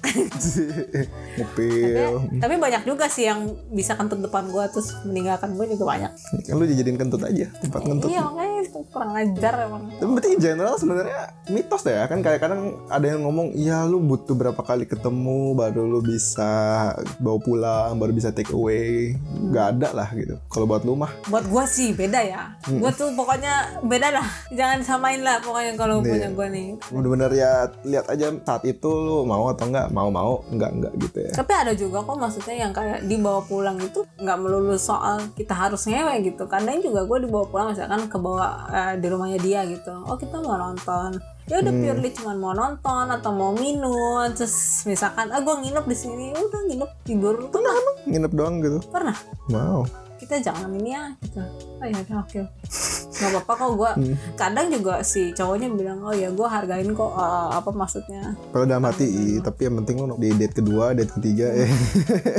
Ngepil. 1.36 2.24
tapi, 2.40 2.40
tapi 2.40 2.56
banyak 2.56 2.88
juga 2.88 3.12
sih 3.12 3.28
yang 3.28 3.52
bisa 3.68 4.00
kentut 4.00 4.24
depan 4.24 4.48
gue 4.48 4.64
terus 4.72 4.96
meninggalkan 5.04 5.60
gue 5.60 5.76
juga 5.76 5.84
banyak. 5.92 6.12
Kan 6.48 6.56
lu 6.56 6.64
dijadiin 6.72 6.96
kentut 6.96 7.20
aja, 7.28 7.52
tempat 7.60 7.84
kentut. 7.84 8.08
iya 8.08 8.24
makanya 8.24 8.64
itu 8.64 8.80
kurang 8.96 9.12
ajar 9.20 9.54
emang. 9.68 9.92
Tapi 10.00 10.08
berarti 10.08 10.30
in 10.32 10.40
general 10.40 10.76
sebenarnya 10.80 11.36
mitos 11.52 11.84
deh 11.84 11.96
ya 12.00 12.08
kan 12.08 12.24
kayak 12.24 12.40
kadang 12.40 12.80
ada 12.88 13.06
yang 13.12 13.28
ngomong 13.28 13.52
iya 13.60 13.84
lu 13.84 14.00
butuh 14.00 14.40
berapa 14.40 14.62
kali 14.64 14.88
ketemu 14.88 15.52
baru 15.60 15.84
lu 15.84 16.00
bisa 16.00 16.96
bawa 17.20 17.40
pulang 17.44 18.00
baru 18.00 18.16
bisa 18.16 18.32
take 18.32 18.56
away. 18.56 19.20
Nggak 19.52 19.66
ada 19.76 19.90
lah 19.92 20.10
gitu. 20.16 20.40
Kalau 20.48 20.64
buat 20.64 20.88
lu 20.88 20.96
mah. 20.96 21.12
Buat 21.28 21.44
gue 21.44 21.64
sih 21.68 21.92
beda 21.92 22.21
ya. 22.24 22.44
Hmm. 22.64 22.80
gue 22.80 22.92
tuh 22.94 23.10
pokoknya 23.14 23.54
beda 23.82 24.08
lah. 24.14 24.28
Jangan 24.58 24.80
samain 24.82 25.22
lah 25.22 25.42
pokoknya 25.42 25.74
kalau 25.76 26.00
punya 26.02 26.30
gue 26.30 26.48
nih. 26.50 26.68
bener-bener 26.92 27.32
ya 27.34 27.52
lihat 27.84 28.06
aja 28.08 28.32
saat 28.44 28.64
itu 28.64 28.90
lu 28.90 29.24
mau 29.24 29.50
atau 29.50 29.68
enggak 29.68 29.88
mau 29.90 30.10
mau 30.10 30.42
enggak 30.50 30.72
enggak 30.72 30.94
gitu 31.00 31.18
ya. 31.26 31.32
Tapi 31.34 31.52
ada 31.54 31.74
juga 31.74 32.04
kok 32.04 32.18
maksudnya 32.18 32.56
yang 32.68 32.72
kayak 32.72 33.06
dibawa 33.06 33.42
pulang 33.46 33.78
itu 33.80 34.04
nggak 34.20 34.38
melulu 34.38 34.76
soal 34.78 35.22
kita 35.34 35.54
harus 35.54 35.86
ngewe 35.88 36.22
gitu. 36.24 36.44
Kadang 36.46 36.80
juga 36.80 37.06
gue 37.06 37.18
dibawa 37.26 37.46
pulang 37.48 37.68
misalkan 37.74 38.06
ke 38.06 38.18
bawah 38.18 38.52
eh, 38.70 38.94
di 39.00 39.08
rumahnya 39.10 39.40
dia 39.42 39.62
gitu. 39.66 39.92
Oh 40.06 40.16
kita 40.16 40.38
mau 40.42 40.58
nonton. 40.58 41.18
Ya 41.50 41.58
udah 41.60 41.74
Hmm. 41.74 41.84
purely 41.84 42.10
cuman 42.14 42.38
mau 42.38 42.54
nonton 42.54 43.06
atau 43.10 43.32
mau 43.34 43.52
minum. 43.52 44.24
Terus 44.32 44.86
misalkan 44.86 45.34
ah 45.34 45.42
gue 45.42 45.56
nginep 45.58 45.86
di 45.88 45.98
sini. 45.98 46.26
Udah 46.32 46.62
nginep 46.70 46.92
tidur. 47.04 47.36
Pernah 47.50 47.74
nginep 48.08 48.32
doang 48.32 48.56
gitu? 48.62 48.80
Pernah. 48.88 49.18
Wow 49.50 50.11
kita 50.32 50.48
jangan 50.48 50.72
ini 50.72 50.90
ya 50.90 51.04
gitu 51.20 51.44
oh 51.76 51.84
ya 51.84 51.98
udah 52.00 52.18
oke 52.22 52.40
nggak 53.22 53.32
apa-apa 53.36 53.54
kok 53.54 53.72
gue 53.74 53.92
Hmm. 53.92 54.16
kadang 54.34 54.72
juga 54.72 55.04
si 55.04 55.30
cowoknya 55.30 55.68
bilang 55.70 56.00
oh 56.00 56.16
ya 56.16 56.32
gue 56.32 56.48
hargain 56.48 56.88
kok 56.90 57.12
eh, 57.12 57.50
apa 57.52 57.70
maksudnya 57.70 58.24
kalau 58.50 58.64
udah 58.64 58.80
mati 58.80 59.04
i, 59.04 59.26
tapi 59.38 59.68
yang 59.68 59.76
penting 59.78 60.00
lu 60.00 60.16
di 60.16 60.32
date 60.32 60.56
kedua 60.56 60.96
date 60.96 61.12
ketiga 61.12 61.52
eh 61.52 61.68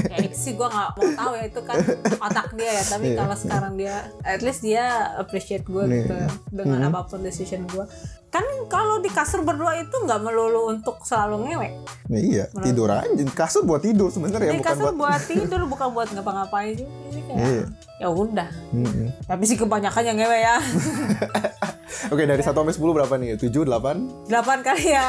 ya 0.09 0.16
itu 0.22 0.32
sih 0.34 0.53
gue 0.53 0.64
nggak 0.64 0.88
mau 0.90 1.05
tahu 1.12 1.32
ya 1.34 1.45
itu 1.45 1.61
kan 1.61 1.76
otak 2.18 2.49
dia 2.53 2.70
ya 2.72 2.84
tapi 2.88 3.07
Iya. 3.07 3.16
kalau 3.20 3.36
sekarang 3.36 3.72
dia 3.76 3.95
at 4.22 4.40
least 4.40 4.61
dia 4.61 4.84
appreciate 5.14 5.62
gue 5.62 5.84
Nih. 5.84 6.03
gitu 6.03 6.16
dengan 6.51 6.80
Mhm. 6.80 6.88
apa 6.88 7.01
pun 7.05 7.20
decision 7.20 7.68
gue 7.68 7.84
kan 8.33 8.41
kalau 8.64 8.97
di 8.99 9.12
kasur 9.12 9.45
berdua 9.45 9.76
itu 9.76 9.93
nggak 9.93 10.18
melulu 10.18 10.72
untuk 10.72 11.05
selalu 11.05 11.47
ngewek 11.47 11.72
nah, 12.09 12.16
iya 12.16 12.49
tidur 12.59 12.89
aja. 12.89 13.05
Kasur 13.30 13.62
buat 13.62 13.85
tidur 13.85 14.09
sebenarnya 14.09 14.51
di 14.51 14.59
bukan 14.59 14.72
kasur 14.72 14.89
buat 14.89 14.97
buat 14.97 15.22
tidur 15.30 15.61
bukan 15.68 15.89
buat 15.93 16.09
ngapa-ngapain 16.11 16.80
ini 16.80 17.20
kayak 17.22 17.37
Iya. 17.39 17.64
ya 18.01 18.09
udah. 18.09 18.49
Mm-mm. 18.72 19.12
tapi 19.28 19.45
sih 19.45 19.55
kebanyakan 19.55 20.03
yang 20.03 20.16
ngewe 20.16 20.39
ya 20.39 20.57
oke 22.09 22.22
dari 22.22 22.40
1 22.40 22.51
sampai 22.53 22.72
10 22.72 22.97
berapa 22.97 23.14
nih 23.14 23.30
7 23.36 23.53
8 23.53 24.26
delapan 24.26 24.59
kali 24.61 24.86
ya 24.88 25.07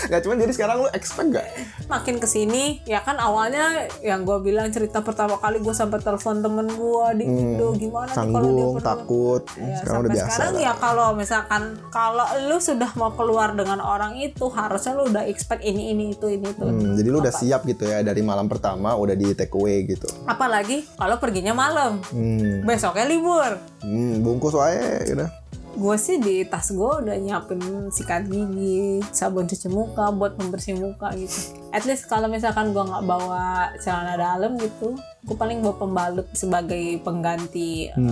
nggak 0.00 0.20
cuman 0.22 0.36
jadi 0.38 0.52
sekarang 0.52 0.76
lu 0.78 0.88
expect 0.90 1.28
gak 1.30 1.46
makin 1.86 2.16
ke 2.16 2.26
sini 2.26 2.80
ya 2.84 3.00
kan 3.00 3.18
awalnya 3.18 3.84
yang 4.00 4.22
gue 4.22 4.38
bilang 4.40 4.66
cerita 4.68 5.00
pertama 5.00 5.36
kali 5.36 5.58
gue 5.58 5.70
sampai 5.70 5.98
telepon 5.98 6.40
temen 6.40 6.66
gue 6.66 7.06
di 7.14 7.24
Hmm, 7.26 7.38
Indo 7.52 7.68
gimana 7.74 8.08
kalau 8.10 8.48
dia 8.48 8.82
takut 8.82 9.42
Ya, 9.52 9.76
sekarang 9.76 10.00
udah 10.00 10.10
biasa 10.10 10.24
sekarang 10.26 10.52
lah. 10.52 10.62
ya 10.62 10.72
kalau 10.74 11.06
misalkan 11.12 11.62
kalau 11.90 12.26
lu 12.42 12.58
sudah 12.58 12.90
mau 12.94 13.12
keluar 13.12 13.52
dengan 13.52 13.78
orang 13.78 14.16
itu 14.16 14.48
harusnya 14.48 14.92
lu 14.94 15.04
udah 15.06 15.24
expect 15.24 15.62
ini 15.62 15.90
ini 15.90 16.10
itu 16.10 16.26
ini 16.28 16.48
itu. 16.48 16.64
Hmm, 16.64 16.94
jadi 16.94 17.08
lu 17.08 17.18
udah 17.18 17.30
siap 17.32 17.62
gitu 17.64 17.84
ya 17.84 18.00
dari 18.00 18.20
malam 18.20 18.46
pertama 18.46 18.94
udah 18.94 19.12
di 19.12 19.30
take 19.32 19.52
away 19.52 19.84
gitu. 19.84 20.08
Apalagi 20.24 20.86
kalau 20.92 21.16
perginya 21.16 21.52
malam, 21.52 22.00
Hmm, 22.08 22.64
besoknya 22.64 23.04
libur. 23.04 23.58
hmm 23.80 24.20
bungkus 24.20 24.54
wae 24.54 24.80
gitu. 25.04 25.26
Gue 25.70 25.96
sih 25.96 26.18
di 26.18 26.42
tas 26.44 26.74
gue 26.74 26.90
udah 27.06 27.14
nyiapin 27.14 27.88
sikat 27.94 28.26
gigi, 28.26 29.00
sabun 29.14 29.46
cuci 29.46 29.70
muka 29.70 30.10
buat 30.10 30.34
pembersih 30.34 30.74
muka 30.76 31.14
gitu. 31.14 31.56
At 31.70 31.86
least 31.86 32.10
kalau 32.10 32.26
misalkan 32.26 32.74
gue 32.74 32.82
nggak 32.82 33.06
bawa 33.06 33.70
celana 33.78 34.18
dalam 34.18 34.58
gitu, 34.58 34.98
gue 34.98 35.36
paling 35.38 35.62
bawa 35.62 35.78
pembalut 35.78 36.26
sebagai 36.34 36.98
pengganti 37.00 37.94
Hmm. 37.94 38.10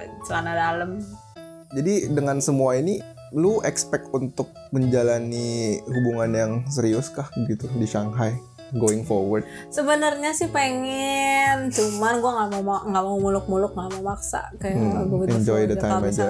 eh, 0.00 0.08
celana 0.24 0.56
dalam. 0.56 1.00
Jadi 1.76 2.08
dengan 2.08 2.40
semua 2.40 2.80
ini 2.80 2.98
lu 3.36 3.60
expect 3.60 4.08
untuk 4.16 4.48
menjalani 4.72 5.76
hubungan 5.84 6.30
yang 6.32 6.52
serius 6.72 7.12
kah 7.12 7.28
gitu 7.44 7.68
di 7.76 7.84
Shanghai 7.84 8.32
going 8.76 9.02
forward? 9.06 9.48
Sebenarnya 9.72 10.36
sih 10.36 10.48
pengen, 10.52 11.72
cuman 11.72 12.20
gue 12.20 12.30
nggak 12.30 12.48
mau 12.60 12.84
nggak 12.84 13.04
mau 13.04 13.16
muluk-muluk, 13.16 13.72
nggak 13.72 13.88
mau 13.96 14.02
maksa 14.14 14.52
kayak 14.60 14.76
Hmm, 14.76 15.08
gue 15.08 15.26
enjoy 15.32 15.64
the 15.64 15.76
time 15.76 16.04
aja. 16.04 16.26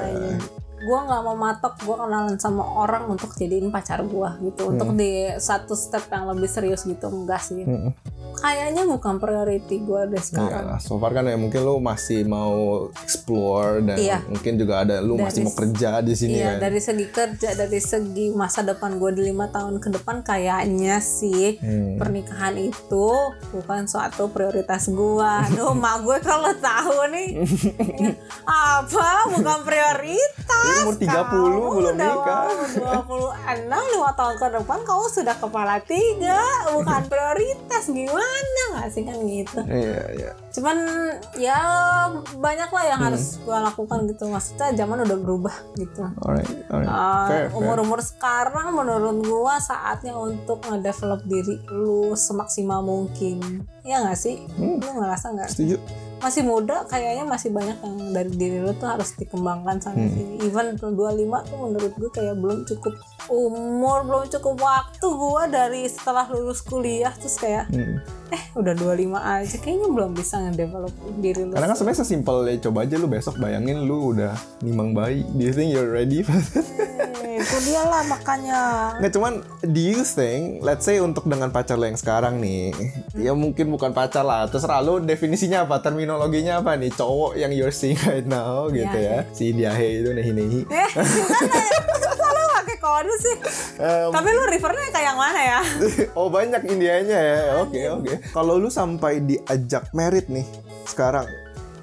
Gue 0.78 0.98
nggak 0.98 1.22
mau 1.26 1.34
matok, 1.34 1.74
gue 1.82 1.96
kenalan 1.98 2.38
sama 2.38 2.62
orang 2.62 3.10
untuk 3.10 3.34
jadiin 3.34 3.74
pacar 3.74 4.06
gue 4.06 4.30
gitu, 4.46 4.70
untuk 4.70 4.94
di 4.94 5.26
satu 5.36 5.74
step 5.74 6.06
yang 6.14 6.30
lebih 6.30 6.46
serius 6.46 6.86
gitu 6.86 7.10
enggak 7.10 7.42
sih. 7.42 7.66
Hmm. 7.66 7.90
Kayaknya 8.38 8.82
bukan 8.84 9.14
priority 9.16 9.76
gue 9.78 10.00
deh 10.06 10.14
Iya 10.14 10.24
sekarang. 10.24 10.64
lah, 10.66 10.78
so 10.78 10.96
far 10.96 11.10
kan 11.10 11.24
ya 11.24 11.34
mungkin 11.34 11.60
lu 11.60 11.78
masih 11.78 12.22
mau 12.24 12.54
explore 12.98 13.82
dan 13.82 13.96
Iya. 13.96 14.18
mungkin 14.24 14.54
juga 14.54 14.74
ada 14.80 14.98
lu 14.98 15.14
Dari 15.14 15.24
masih 15.24 15.40
mau 15.42 15.54
kerja 15.54 15.90
di 15.98 16.14
sini 16.14 16.34
Iya, 16.36 16.48
kan. 16.48 16.58
dari 16.60 16.78
segi 16.78 17.06
kerja, 17.08 17.48
dari 17.54 17.80
segi 17.80 18.26
masa 18.30 18.60
depan 18.62 18.96
gue 18.96 19.10
di 19.12 19.22
lima 19.24 19.48
tahun 19.48 19.76
ke 19.76 19.88
depan 19.92 20.22
kayaknya 20.22 20.98
sih 20.98 21.58
Hmm. 21.58 21.96
pernikahan 21.96 22.54
itu 22.56 23.08
bukan 23.50 23.84
suatu 23.84 24.28
prioritas 24.28 24.86
gua. 24.88 25.42
Aduh, 25.44 25.74
mak 25.78 26.00
gue 26.00 26.18
kalau 26.20 26.52
tahu 26.54 26.98
nih 27.10 27.28
apa 28.44 29.06
bukan 29.30 29.58
prioritas. 29.62 30.46
Jadi 30.48 30.80
umur 30.80 30.96
30 30.96 31.08
Kamu 31.08 31.36
belum 31.70 31.94
udah 31.94 32.08
nikah. 32.08 32.42
mau 32.98 33.18
26 33.36 33.68
lima 33.88 34.10
tahun 34.12 34.34
ke 34.36 34.46
depan 34.54 34.78
kamu 34.82 35.04
sudah 35.08 35.36
kepala 35.36 35.76
tiga, 35.82 36.40
bukan 36.70 37.02
prioritas 37.06 37.84
gimana? 37.86 38.27
Gimana 38.28 38.62
nggak 38.70 38.88
sih 38.90 39.02
kan 39.02 39.18
gitu 39.20 39.58
Iya, 39.64 40.00
iya. 40.14 40.30
cuman 40.50 40.76
ya 41.34 41.58
banyak 42.34 42.68
lah 42.68 42.78
Hmm. 42.78 42.90
yang 42.90 43.00
harus 43.02 43.24
gue 43.38 43.52
lakukan 43.54 43.98
gitu 44.06 44.24
maksudnya 44.26 44.68
zaman 44.74 45.02
udah 45.02 45.18
berubah 45.18 45.56
gitu 45.74 46.04
Alright, 46.20 46.48
alright. 46.68 46.88
Uh, 46.88 47.26
Fair, 47.26 47.44
fair. 47.44 47.54
umur-umur 47.54 48.00
sekarang 48.00 48.72
menurut 48.72 49.16
gua 49.22 49.56
saatnya 49.58 50.14
untuk 50.14 50.60
ngedevelop 50.62 51.20
diri 51.24 51.56
lu 51.68 52.12
semaksimal 52.14 52.80
mungkin 52.80 53.64
ya 53.88 54.04
nggak 54.04 54.18
sih 54.18 54.36
Hmm. 54.54 54.76
lu 54.76 54.90
ngerasa 54.94 55.26
nggak 55.30 55.48
Setuju. 55.48 55.76
masih 56.18 56.42
muda 56.42 56.82
kayaknya 56.84 57.24
masih 57.24 57.48
banyak 57.48 57.78
yang 57.78 57.96
dari 58.10 58.28
diri 58.30 58.58
lu 58.58 58.74
tuh 58.74 58.84
harus 58.86 59.14
dikembangkan 59.14 59.78
sana 59.78 59.96
Hmm. 59.96 60.10
sini 60.10 60.34
even 60.42 60.76
25 60.76 60.92
tuh 61.42 61.56
menurut 61.56 61.92
gue 61.94 62.10
kayak 62.10 62.36
belum 62.36 62.62
cukup 62.64 62.92
umur 63.28 64.02
belum 64.02 64.24
cukup 64.28 64.56
waktu 64.58 65.06
gua 65.06 65.46
dari 65.46 65.86
setelah 65.86 66.26
lulus 66.26 66.60
kuliah 66.60 67.14
terus 67.14 67.36
kayak 67.36 67.64
Hmm. 67.68 67.96
eh 68.28 68.42
udah 68.52 68.74
25 68.74 69.16
aja 69.16 69.56
kayaknya 69.56 69.88
belum 69.88 70.12
bisa 70.12 70.36
ngedevelop 70.38 70.92
diri 71.16 71.42
lu 71.42 71.52
Karena 71.52 71.66
kan 71.66 71.76
sebenarnya 71.76 72.00
sesimpel 72.02 72.36
ya 72.44 72.56
coba 72.60 72.78
aja 72.82 72.94
lu 72.94 73.06
besok 73.06 73.38
bayangin 73.38 73.84
lu 73.84 74.12
udah 74.12 74.34
nimang 74.60 74.92
bayi. 74.92 75.24
Do 75.30 75.40
you 75.40 75.50
think 75.50 75.70
you're 75.70 75.88
ready 75.88 76.20
for 76.20 76.36
that? 76.36 76.66
Itu 77.48 77.64
dia 77.64 77.80
lah 77.80 78.04
makanya. 78.04 78.60
Nggak 79.00 79.12
cuman 79.16 79.32
do 79.64 79.80
you 79.80 80.04
think 80.04 80.60
let's 80.60 80.84
say 80.84 81.00
untuk 81.00 81.24
dengan 81.24 81.48
pacar 81.48 81.80
lo 81.80 81.88
yang 81.88 81.96
sekarang 81.96 82.36
nih 82.38 82.76
ya 83.16 83.32
mungkin 83.32 83.72
bukan 83.72 83.96
pacar 83.96 84.20
lah 84.20 84.44
terserah 84.44 84.84
lo 84.84 85.00
definisinya 85.00 85.64
apa 85.64 85.80
terminologinya 85.80 86.60
apa 86.60 86.76
nih 86.76 86.92
cowok 86.92 87.40
yang 87.40 87.48
you're 87.56 87.72
seeing 87.72 87.96
right 88.04 88.28
now 88.28 88.68
gitu 88.68 88.84
Iya, 88.92 89.24
ya 89.24 89.32
si 89.32 89.56
diahe 89.56 90.04
itu 90.04 90.12
nehi 90.12 90.32
nehi 90.36 90.60
eh 90.68 90.76
ya? 90.76 90.86
Selalu 92.12 92.42
pakai 92.52 92.76
kode 92.76 93.14
sih? 93.16 93.36
Em, 93.80 94.12
Tapi 94.12 94.28
lu 94.28 94.42
refernya 94.44 94.88
kayak 94.92 95.06
yang 95.08 95.18
mana 95.18 95.40
ya? 95.40 95.60
oh 96.20 96.28
banyak 96.28 96.60
Indianya 96.68 97.16
ya. 97.18 97.40
Oke 97.64 97.80
oke. 97.88 98.12
Kalau 98.28 98.60
lu 98.60 98.68
sampai 98.68 99.24
diajak 99.24 99.88
merit 99.96 100.28
nih 100.28 100.44
sekarang 100.84 101.24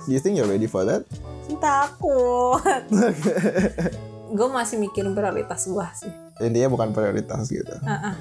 do 0.05 0.13
you 0.13 0.21
think 0.21 0.37
you're 0.37 0.45
ready 0.45 0.69
for 0.69 0.85
that? 0.85 1.01
Takut. 1.57 2.61
gue 4.35 4.47
masih 4.51 4.77
mikirin 4.77 5.15
prioritas 5.15 5.65
gue 5.65 5.87
sih. 5.95 6.11
intinya 6.43 6.69
bukan 6.75 6.91
prioritas 6.91 7.47
gitu 7.47 7.71
ah. 7.87 8.15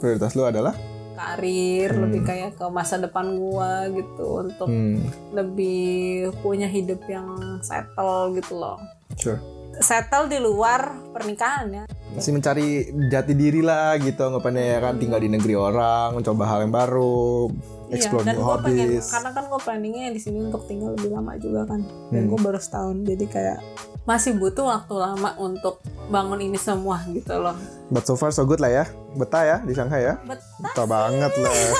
prioritas 0.00 0.32
lu 0.34 0.48
adalah 0.48 0.72
Karir 1.20 1.92
lebih 2.00 2.24
kayak 2.24 2.56
ke 2.56 2.64
masa 2.72 2.96
depan 2.96 3.36
gue 3.36 3.72
gitu 4.00 4.40
untuk 4.40 4.72
hmm, 4.72 5.36
lebih 5.36 6.32
punya 6.40 6.64
hidup 6.64 7.04
yang 7.12 7.60
settle 7.60 8.32
gitu 8.32 8.56
loh. 8.56 8.80
sure 9.20 9.59
Settle 9.72 10.26
di 10.26 10.36
luar 10.36 10.80
pernikahan 11.08 11.66
ya. 11.70 11.84
masih 12.10 12.34
mencari 12.34 12.66
jati 13.06 13.32
diri 13.32 13.62
lah 13.62 13.94
gitu 13.96 14.18
anggapannya 14.20 14.64
ya 14.68 14.78
kan 14.80 14.98
tinggal 14.98 15.16
di 15.16 15.30
negeri 15.30 15.54
orang 15.54 16.10
mencoba 16.12 16.42
hal 16.44 16.58
yang 16.60 16.74
baru 16.74 17.46
explore 17.88 18.22
Iya, 18.22 18.26
dan 18.26 18.34
new 18.34 18.42
gue 18.42 18.56
pengen 18.58 18.66
hobbies 18.90 19.06
karena 19.08 19.30
kan 19.30 19.44
gue 19.46 19.60
planningnya 19.62 20.08
di 20.10 20.18
sini 20.18 20.38
untuk 20.42 20.62
tinggal 20.64 20.90
lebih 20.92 21.10
lama 21.12 21.32
juga 21.36 21.60
kan. 21.64 21.80
Dan 22.10 22.20
Hmm. 22.20 22.30
gue 22.30 22.38
baru 22.40 22.58
setahun 22.58 22.96
jadi 23.04 23.24
kayak 23.24 23.58
masih 24.02 24.34
butuh 24.34 24.66
waktu 24.66 24.90
lama 24.92 25.30
untuk 25.38 25.78
bangun 26.08 26.42
ini 26.42 26.58
semua 26.58 26.98
gitu 27.06 27.30
loh. 27.32 27.54
but 27.88 28.02
so 28.02 28.14
far 28.14 28.30
so 28.30 28.42
good 28.42 28.58
lah 28.58 28.70
ya 28.72 28.84
betah 29.12 29.42
ya 29.44 29.56
di 29.60 29.70
Shanghai 29.70 30.02
ya 30.04 30.14
Betah 30.20 30.42
betah 30.60 30.86
banget 30.88 31.32
lah 31.36 31.54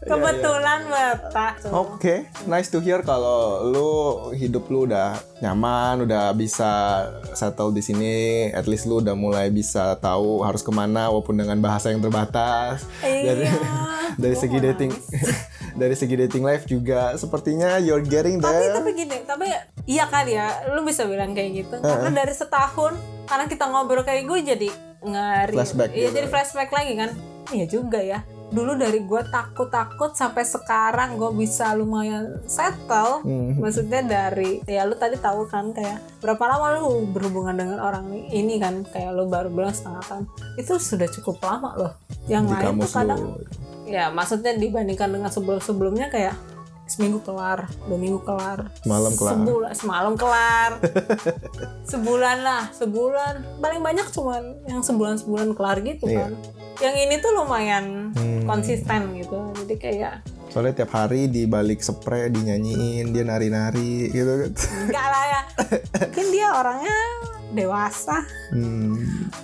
Kebetulan 0.00 0.80
betah. 0.84 1.52
tuh. 1.58 1.70
Oke, 1.70 2.14
nice 2.44 2.66
to 2.66 2.78
hear 2.78 3.00
kalau 3.00 3.38
lu 3.64 3.90
hidup 4.32 4.66
lu 4.66 4.84
udah 4.84 5.12
nyaman, 5.38 6.02
udah 6.02 6.32
bisa 6.32 7.04
settle 7.30 7.70
di 7.70 7.80
sini. 7.80 8.14
At 8.50 8.64
least 8.64 8.84
lu 8.84 8.98
udah 8.98 9.12
mulai 9.12 9.48
bisa 9.48 9.94
tahu 9.96 10.40
harus 10.40 10.60
ke 10.60 10.70
mana, 10.70 11.06
walaupun 11.06 11.36
dengan 11.36 11.58
bahasa 11.58 11.88
yang 11.88 12.00
terbatas. 12.00 12.86
Dari, 13.00 13.44
Iya. 13.44 13.52
dari 14.14 14.34
Gua 14.34 14.42
segi 14.42 14.58
dating, 14.60 14.92
dari 15.80 15.94
segi 15.94 16.14
dating 16.18 16.42
life 16.42 16.64
juga, 16.64 17.14
sepertinya 17.14 17.76
you're 17.76 18.02
getting 18.02 18.36
Tapi 18.36 18.48
there. 18.48 18.74
tapi 18.74 18.90
gini, 18.94 19.16
tapi 19.22 19.46
iya 19.84 20.04
kali 20.04 20.32
ya, 20.32 20.48
lu 20.70 20.82
bisa 20.82 21.04
bilang 21.04 21.32
kayak 21.32 21.50
gitu. 21.58 21.76
Karena 21.78 22.10
dari 22.12 22.32
setahun, 22.32 22.92
karena 23.24 23.44
kita 23.46 23.64
ngobrol 23.66 24.02
kayak 24.02 24.24
gue 24.24 24.38
jadi 24.46 24.68
ngari. 25.00 25.54
Flashback 25.54 25.90
Iya 25.90 26.08
gitu. 26.08 26.16
jadi 26.16 26.26
flashback 26.28 26.70
lagi 26.70 26.92
kan. 26.94 27.10
Iya 27.50 27.66
juga 27.66 27.98
ya. 27.98 28.20
Dulu 28.52 28.76
dari 28.76 29.00
gue 29.00 29.22
takut-takut 29.26 30.12
sampai 30.12 30.44
sekarang 30.44 31.16
gue 31.16 31.32
bisa 31.32 31.72
lumayan 31.72 32.36
settle. 32.44 33.20
Hmm. 33.20 33.56
Maksudnya 33.56 34.00
dari 34.02 34.60
ya 34.64 34.84
lu 34.84 34.94
tadi 34.94 35.16
tahu 35.16 35.44
kan 35.46 35.72
kayak 35.72 36.20
berapa 36.20 36.44
lama 36.46 36.76
lu 36.76 37.08
berhubungan 37.08 37.56
dengan 37.56 37.78
orang 37.80 38.04
ini 38.28 38.56
kan 38.56 38.84
kayak 38.86 39.10
lu 39.10 39.24
baru 39.26 39.48
bilang 39.48 39.72
setengah 39.72 40.02
tahun. 40.02 40.24
Itu 40.54 40.76
sudah 40.76 41.08
cukup 41.10 41.40
lama 41.40 41.70
loh. 41.74 41.92
Yang 42.24 42.44
Di 42.44 42.52
lain 42.54 42.76
tuh 42.78 42.90
kadang 42.92 43.20
lu. 43.22 43.40
ya 43.82 44.08
maksudnya 44.08 44.52
dibandingkan 44.54 45.08
dengan 45.10 45.28
sebelum-sebelumnya 45.28 46.06
kayak 46.06 46.36
seminggu 46.84 47.20
kelar, 47.20 47.72
dua 47.82 47.96
minggu 47.96 48.20
kelar, 48.20 48.68
Semalam 48.78 49.12
kelar. 49.14 49.32
sebulan 49.34 49.72
semalam 49.72 50.12
kelar, 50.12 50.70
sebulan 51.84 52.36
lah, 52.38 52.62
sebulan 52.70 53.34
paling 53.58 53.80
banyak 53.80 54.06
cuman 54.08 54.42
yang 54.66 54.80
sebulan 54.80 55.16
sebulan 55.16 55.48
kelar 55.52 55.80
gitu 55.80 56.04
Iya. 56.04 56.28
kan. 56.28 56.32
Yang 56.78 56.96
ini 57.00 57.14
tuh 57.18 57.32
lumayan 57.34 57.84
Hmm. 58.12 58.44
konsisten 58.44 59.14
gitu, 59.14 59.38
jadi 59.54 59.74
kayak 59.76 60.14
Soalnya 60.48 60.84
tiap 60.84 60.92
hari 60.92 61.26
di 61.26 61.44
balik 61.44 61.80
spray 61.80 62.28
dinyanyiin, 62.28 63.08
dia 63.08 63.24
nari-nari 63.24 64.08
gitu 64.08 64.32
kan. 64.38 64.50
enggak 64.84 65.06
lah 65.06 65.24
ya, 65.24 65.40
mungkin 66.02 66.26
dia 66.28 66.48
orangnya 66.50 66.98
dewasa, 67.52 68.24
Hmm. 68.48 68.96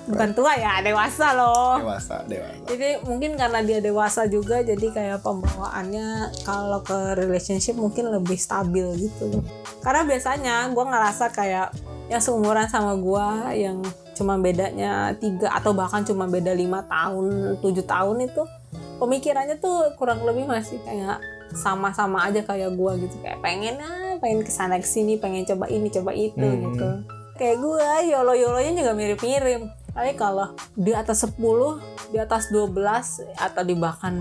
bukan 0.05 0.33
tua 0.33 0.53
ya, 0.53 0.81
dewasa 0.81 1.33
loh. 1.33 1.77
Dewasa, 1.79 2.25
dewasa. 2.25 2.65
Jadi 2.67 3.05
mungkin 3.05 3.37
karena 3.37 3.61
dia 3.61 3.79
dewasa 3.79 4.25
juga 4.25 4.61
jadi 4.61 4.87
kayak 4.89 5.21
pembawaannya 5.21 6.09
kalau 6.43 6.81
ke 6.81 6.97
relationship 7.15 7.75
mungkin 7.75 8.09
lebih 8.09 8.35
stabil 8.35 8.85
gitu. 8.99 9.45
Karena 9.79 10.03
biasanya 10.03 10.55
gue 10.69 10.85
ngerasa 10.85 11.29
kayak 11.31 11.69
yang 12.09 12.19
seumuran 12.19 12.67
sama 12.67 12.97
gue 12.97 13.27
yang 13.61 13.85
cuma 14.13 14.35
bedanya 14.35 15.13
tiga 15.15 15.53
atau 15.53 15.71
bahkan 15.71 16.03
cuma 16.03 16.25
beda 16.25 16.51
lima 16.51 16.83
tahun, 16.83 17.57
tujuh 17.61 17.85
tahun 17.85 18.25
itu 18.25 18.43
pemikirannya 18.99 19.57
tuh 19.57 19.95
kurang 19.95 20.25
lebih 20.25 20.49
masih 20.49 20.81
kayak 20.83 21.21
sama-sama 21.49 22.29
aja 22.29 22.43
kayak 22.43 22.75
gue 22.75 22.93
gitu 23.05 23.17
kayak 23.21 23.41
pengen 23.41 23.79
ah 23.79 24.21
pengen 24.21 24.45
ke 24.45 24.51
sana 24.51 24.77
ke 24.77 24.85
sini 24.85 25.17
pengen 25.17 25.47
coba 25.47 25.65
ini 25.65 25.89
coba 25.89 26.13
itu 26.13 26.37
Hmm. 26.37 26.61
gitu 26.67 26.89
kayak 27.39 27.57
gue 27.63 27.89
yolo 28.11 28.35
yolonya 28.35 28.85
juga 28.85 28.93
mirip-mirip. 28.93 29.63
Tapi 29.95 30.13
kalau 30.15 30.55
di 30.75 30.93
atas 30.95 31.27
10 31.27 31.39
di 32.13 32.19
atas 32.19 32.51
12 32.51 32.75
atau 33.35 33.63
di 33.63 33.75
bahkan 33.75 34.15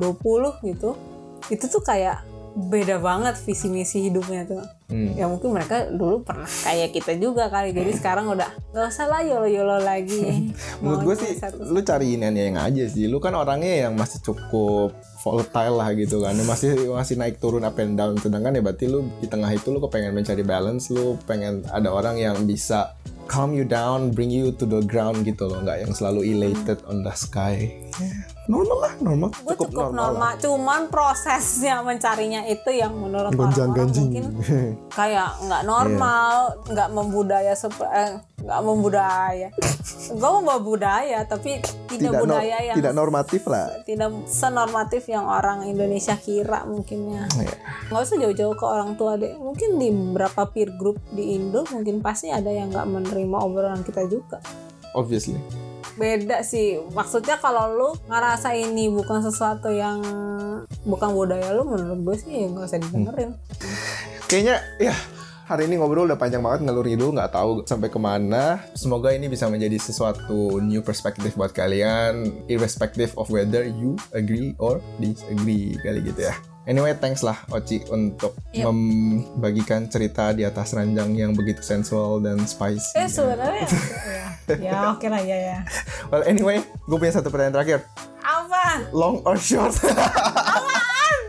20 0.00 0.64
gitu 0.64 0.96
itu 1.52 1.64
tuh 1.68 1.82
kayak 1.84 2.33
beda 2.54 2.96
banget 2.96 3.34
visi 3.40 3.66
misi 3.66 4.06
hidupnya 4.06 4.46
tuh 4.46 4.62
Hmm. 4.84 5.10
ya 5.10 5.24
mungkin 5.24 5.50
mereka 5.50 5.88
dulu 5.88 6.22
pernah 6.22 6.44
kayak 6.44 6.92
kita 6.92 7.16
juga 7.16 7.48
kali 7.48 7.72
jadi 7.72 7.88
sekarang 7.90 8.28
udah 8.28 8.46
gak 8.70 8.84
usah 8.86 9.08
lah 9.08 9.24
yolo 9.24 9.48
yolo 9.48 9.80
lagi 9.80 10.52
Menurut 10.78 11.00
gue 11.02 11.16
sih, 11.18 11.30
satu- 11.34 11.64
lu 11.64 11.80
cari 11.80 12.14
ini 12.14 12.28
yang 12.28 12.60
aja 12.60 12.84
sih. 12.84 13.08
Lu 13.08 13.16
kan 13.16 13.32
orangnya 13.32 13.88
yang 13.88 13.96
masih 13.96 14.20
cukup 14.20 14.92
volatile 15.18 15.74
lah 15.74 15.88
gitu 15.94 16.20
kan. 16.20 16.36
Masih 16.36 16.92
masih 16.92 17.16
naik 17.16 17.40
turun 17.40 17.64
up 17.64 17.74
and 17.74 17.96
down. 17.96 18.12
Sedangkan 18.14 18.52
ya 18.52 18.60
berarti 18.60 18.84
lu 18.84 19.08
di 19.18 19.26
tengah 19.26 19.48
itu 19.48 19.72
lu 19.72 19.80
kepengen 19.80 20.12
mencari 20.12 20.44
balance. 20.44 20.92
Lu 20.92 21.16
pengen 21.24 21.64
ada 21.66 21.88
orang 21.88 22.14
yang 22.14 22.36
bisa 22.44 22.92
calm 23.24 23.56
you 23.56 23.64
down, 23.64 24.12
bring 24.12 24.28
you 24.28 24.52
to 24.52 24.62
the 24.62 24.84
ground 24.84 25.24
gitu 25.24 25.48
loh. 25.48 25.58
Nggak 25.58 25.80
yang 25.80 25.92
selalu 25.92 26.28
elated 26.28 26.84
on 26.84 27.00
the 27.00 27.14
sky. 27.16 27.72
Ya, 27.96 28.12
normal 28.44 28.78
lah, 28.78 28.92
normal. 29.00 29.28
gue 29.32 29.56
cukup, 29.56 29.88
normal, 29.90 30.32
cuman 30.36 30.80
prosesnya 30.92 31.80
mencarinya 31.80 32.44
itu 32.44 32.76
yang 32.76 32.92
menurut 32.92 33.32
Gonjang 33.32 33.72
orang-orang 33.72 33.88
ganjing. 33.88 34.04
mungkin 34.12 34.26
kayak 34.98 35.30
nggak 35.40 35.62
normal, 35.64 36.32
nggak 36.68 36.88
membudaya 36.92 37.52
sep- 37.56 37.88
eh, 37.88 38.20
nggak 38.44 38.60
membudaya. 38.60 39.48
gue 40.04 40.30
mau 40.44 40.60
budaya 40.60 41.24
tapi 41.24 41.64
tidak, 41.88 41.88
tidak 41.88 42.12
no- 42.12 42.22
budaya 42.28 42.56
yang 42.60 42.76
tidak 42.76 42.92
normatif 42.92 43.42
lah. 43.48 43.66
tidak 43.88 44.10
senormatif 44.28 45.02
yang 45.08 45.24
orang 45.24 45.64
Indonesia 45.64 46.12
kira 46.20 46.68
mungkinnya. 46.68 47.24
Iya. 47.40 47.56
Nggak 47.88 48.02
usah 48.04 48.16
jauh-jauh 48.20 48.56
ke 48.56 48.66
orang 48.68 49.00
tua 49.00 49.16
deh. 49.16 49.32
Mungkin 49.40 49.80
di 49.80 49.88
beberapa 49.88 50.44
peer 50.52 50.68
group 50.76 51.00
di 51.12 51.36
Indo 51.40 51.64
mungkin 51.72 52.04
pasti 52.04 52.28
ada 52.28 52.52
yang 52.52 52.68
nggak 52.68 52.88
menerima 52.92 53.36
obrolan 53.40 53.80
kita 53.80 54.04
juga. 54.04 54.44
Obviously. 54.92 55.40
Beda 55.94 56.42
sih. 56.42 56.82
Maksudnya 56.90 57.38
kalau 57.38 57.70
lu 57.70 57.90
ngerasa 58.10 58.54
ini 58.58 58.90
bukan 58.90 59.22
sesuatu 59.22 59.70
yang 59.70 60.02
bukan 60.82 61.10
budaya 61.14 61.54
lu 61.54 61.62
menurut 61.64 62.00
gue 62.02 62.16
sih 62.18 62.32
ya 62.34 62.46
nggak 62.50 62.66
usah 62.66 62.80
didengerin. 62.82 63.30
Kayaknya 64.26 64.56
ya 64.80 64.94
hari 65.44 65.68
ini 65.68 65.76
ngobrol 65.76 66.08
udah 66.08 66.16
panjang 66.16 66.40
banget 66.40 66.64
ngelur 66.64 66.88
ngidul 66.88 67.12
nggak 67.14 67.32
tahu 67.36 67.62
sampai 67.62 67.88
ke 67.92 68.00
mana. 68.00 68.64
Semoga 68.74 69.12
ini 69.14 69.30
bisa 69.30 69.46
menjadi 69.46 69.76
sesuatu 69.78 70.58
new 70.58 70.82
perspektif 70.82 71.36
buat 71.38 71.52
kalian, 71.52 72.46
irrespective 72.50 73.14
of 73.14 73.30
whether 73.30 73.62
you 73.62 73.94
agree 74.16 74.56
or 74.58 74.80
disagree 74.98 75.76
kali 75.84 76.00
gitu 76.02 76.26
ya. 76.32 76.53
Anyway, 76.64 76.96
thanks 76.96 77.20
lah 77.20 77.36
Oci 77.52 77.84
untuk 77.92 78.32
Yep. 78.56 78.64
membagikan 78.64 79.84
cerita 79.92 80.32
di 80.32 80.48
atas 80.48 80.72
ranjang 80.72 81.12
yang 81.12 81.36
begitu 81.36 81.60
sensual 81.60 82.24
dan 82.24 82.40
spicy. 82.48 82.96
Eh 82.96 83.08
sebenarnya 83.10 83.68
ya, 84.48 84.56
ya 84.72 84.78
oke 84.96 85.04
lah 85.04 85.20
ya 85.20 85.36
ya. 85.36 85.58
Well, 86.08 86.24
anyway, 86.24 86.64
gue 86.88 86.96
punya 86.96 87.12
satu 87.12 87.28
pertanyaan 87.28 87.60
terakhir. 87.60 87.78
Apa? 88.24 88.54
apaan? 88.64 88.78
Long 88.96 89.16
or 89.28 89.36
short? 89.36 89.76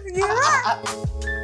Gila. 0.07 0.53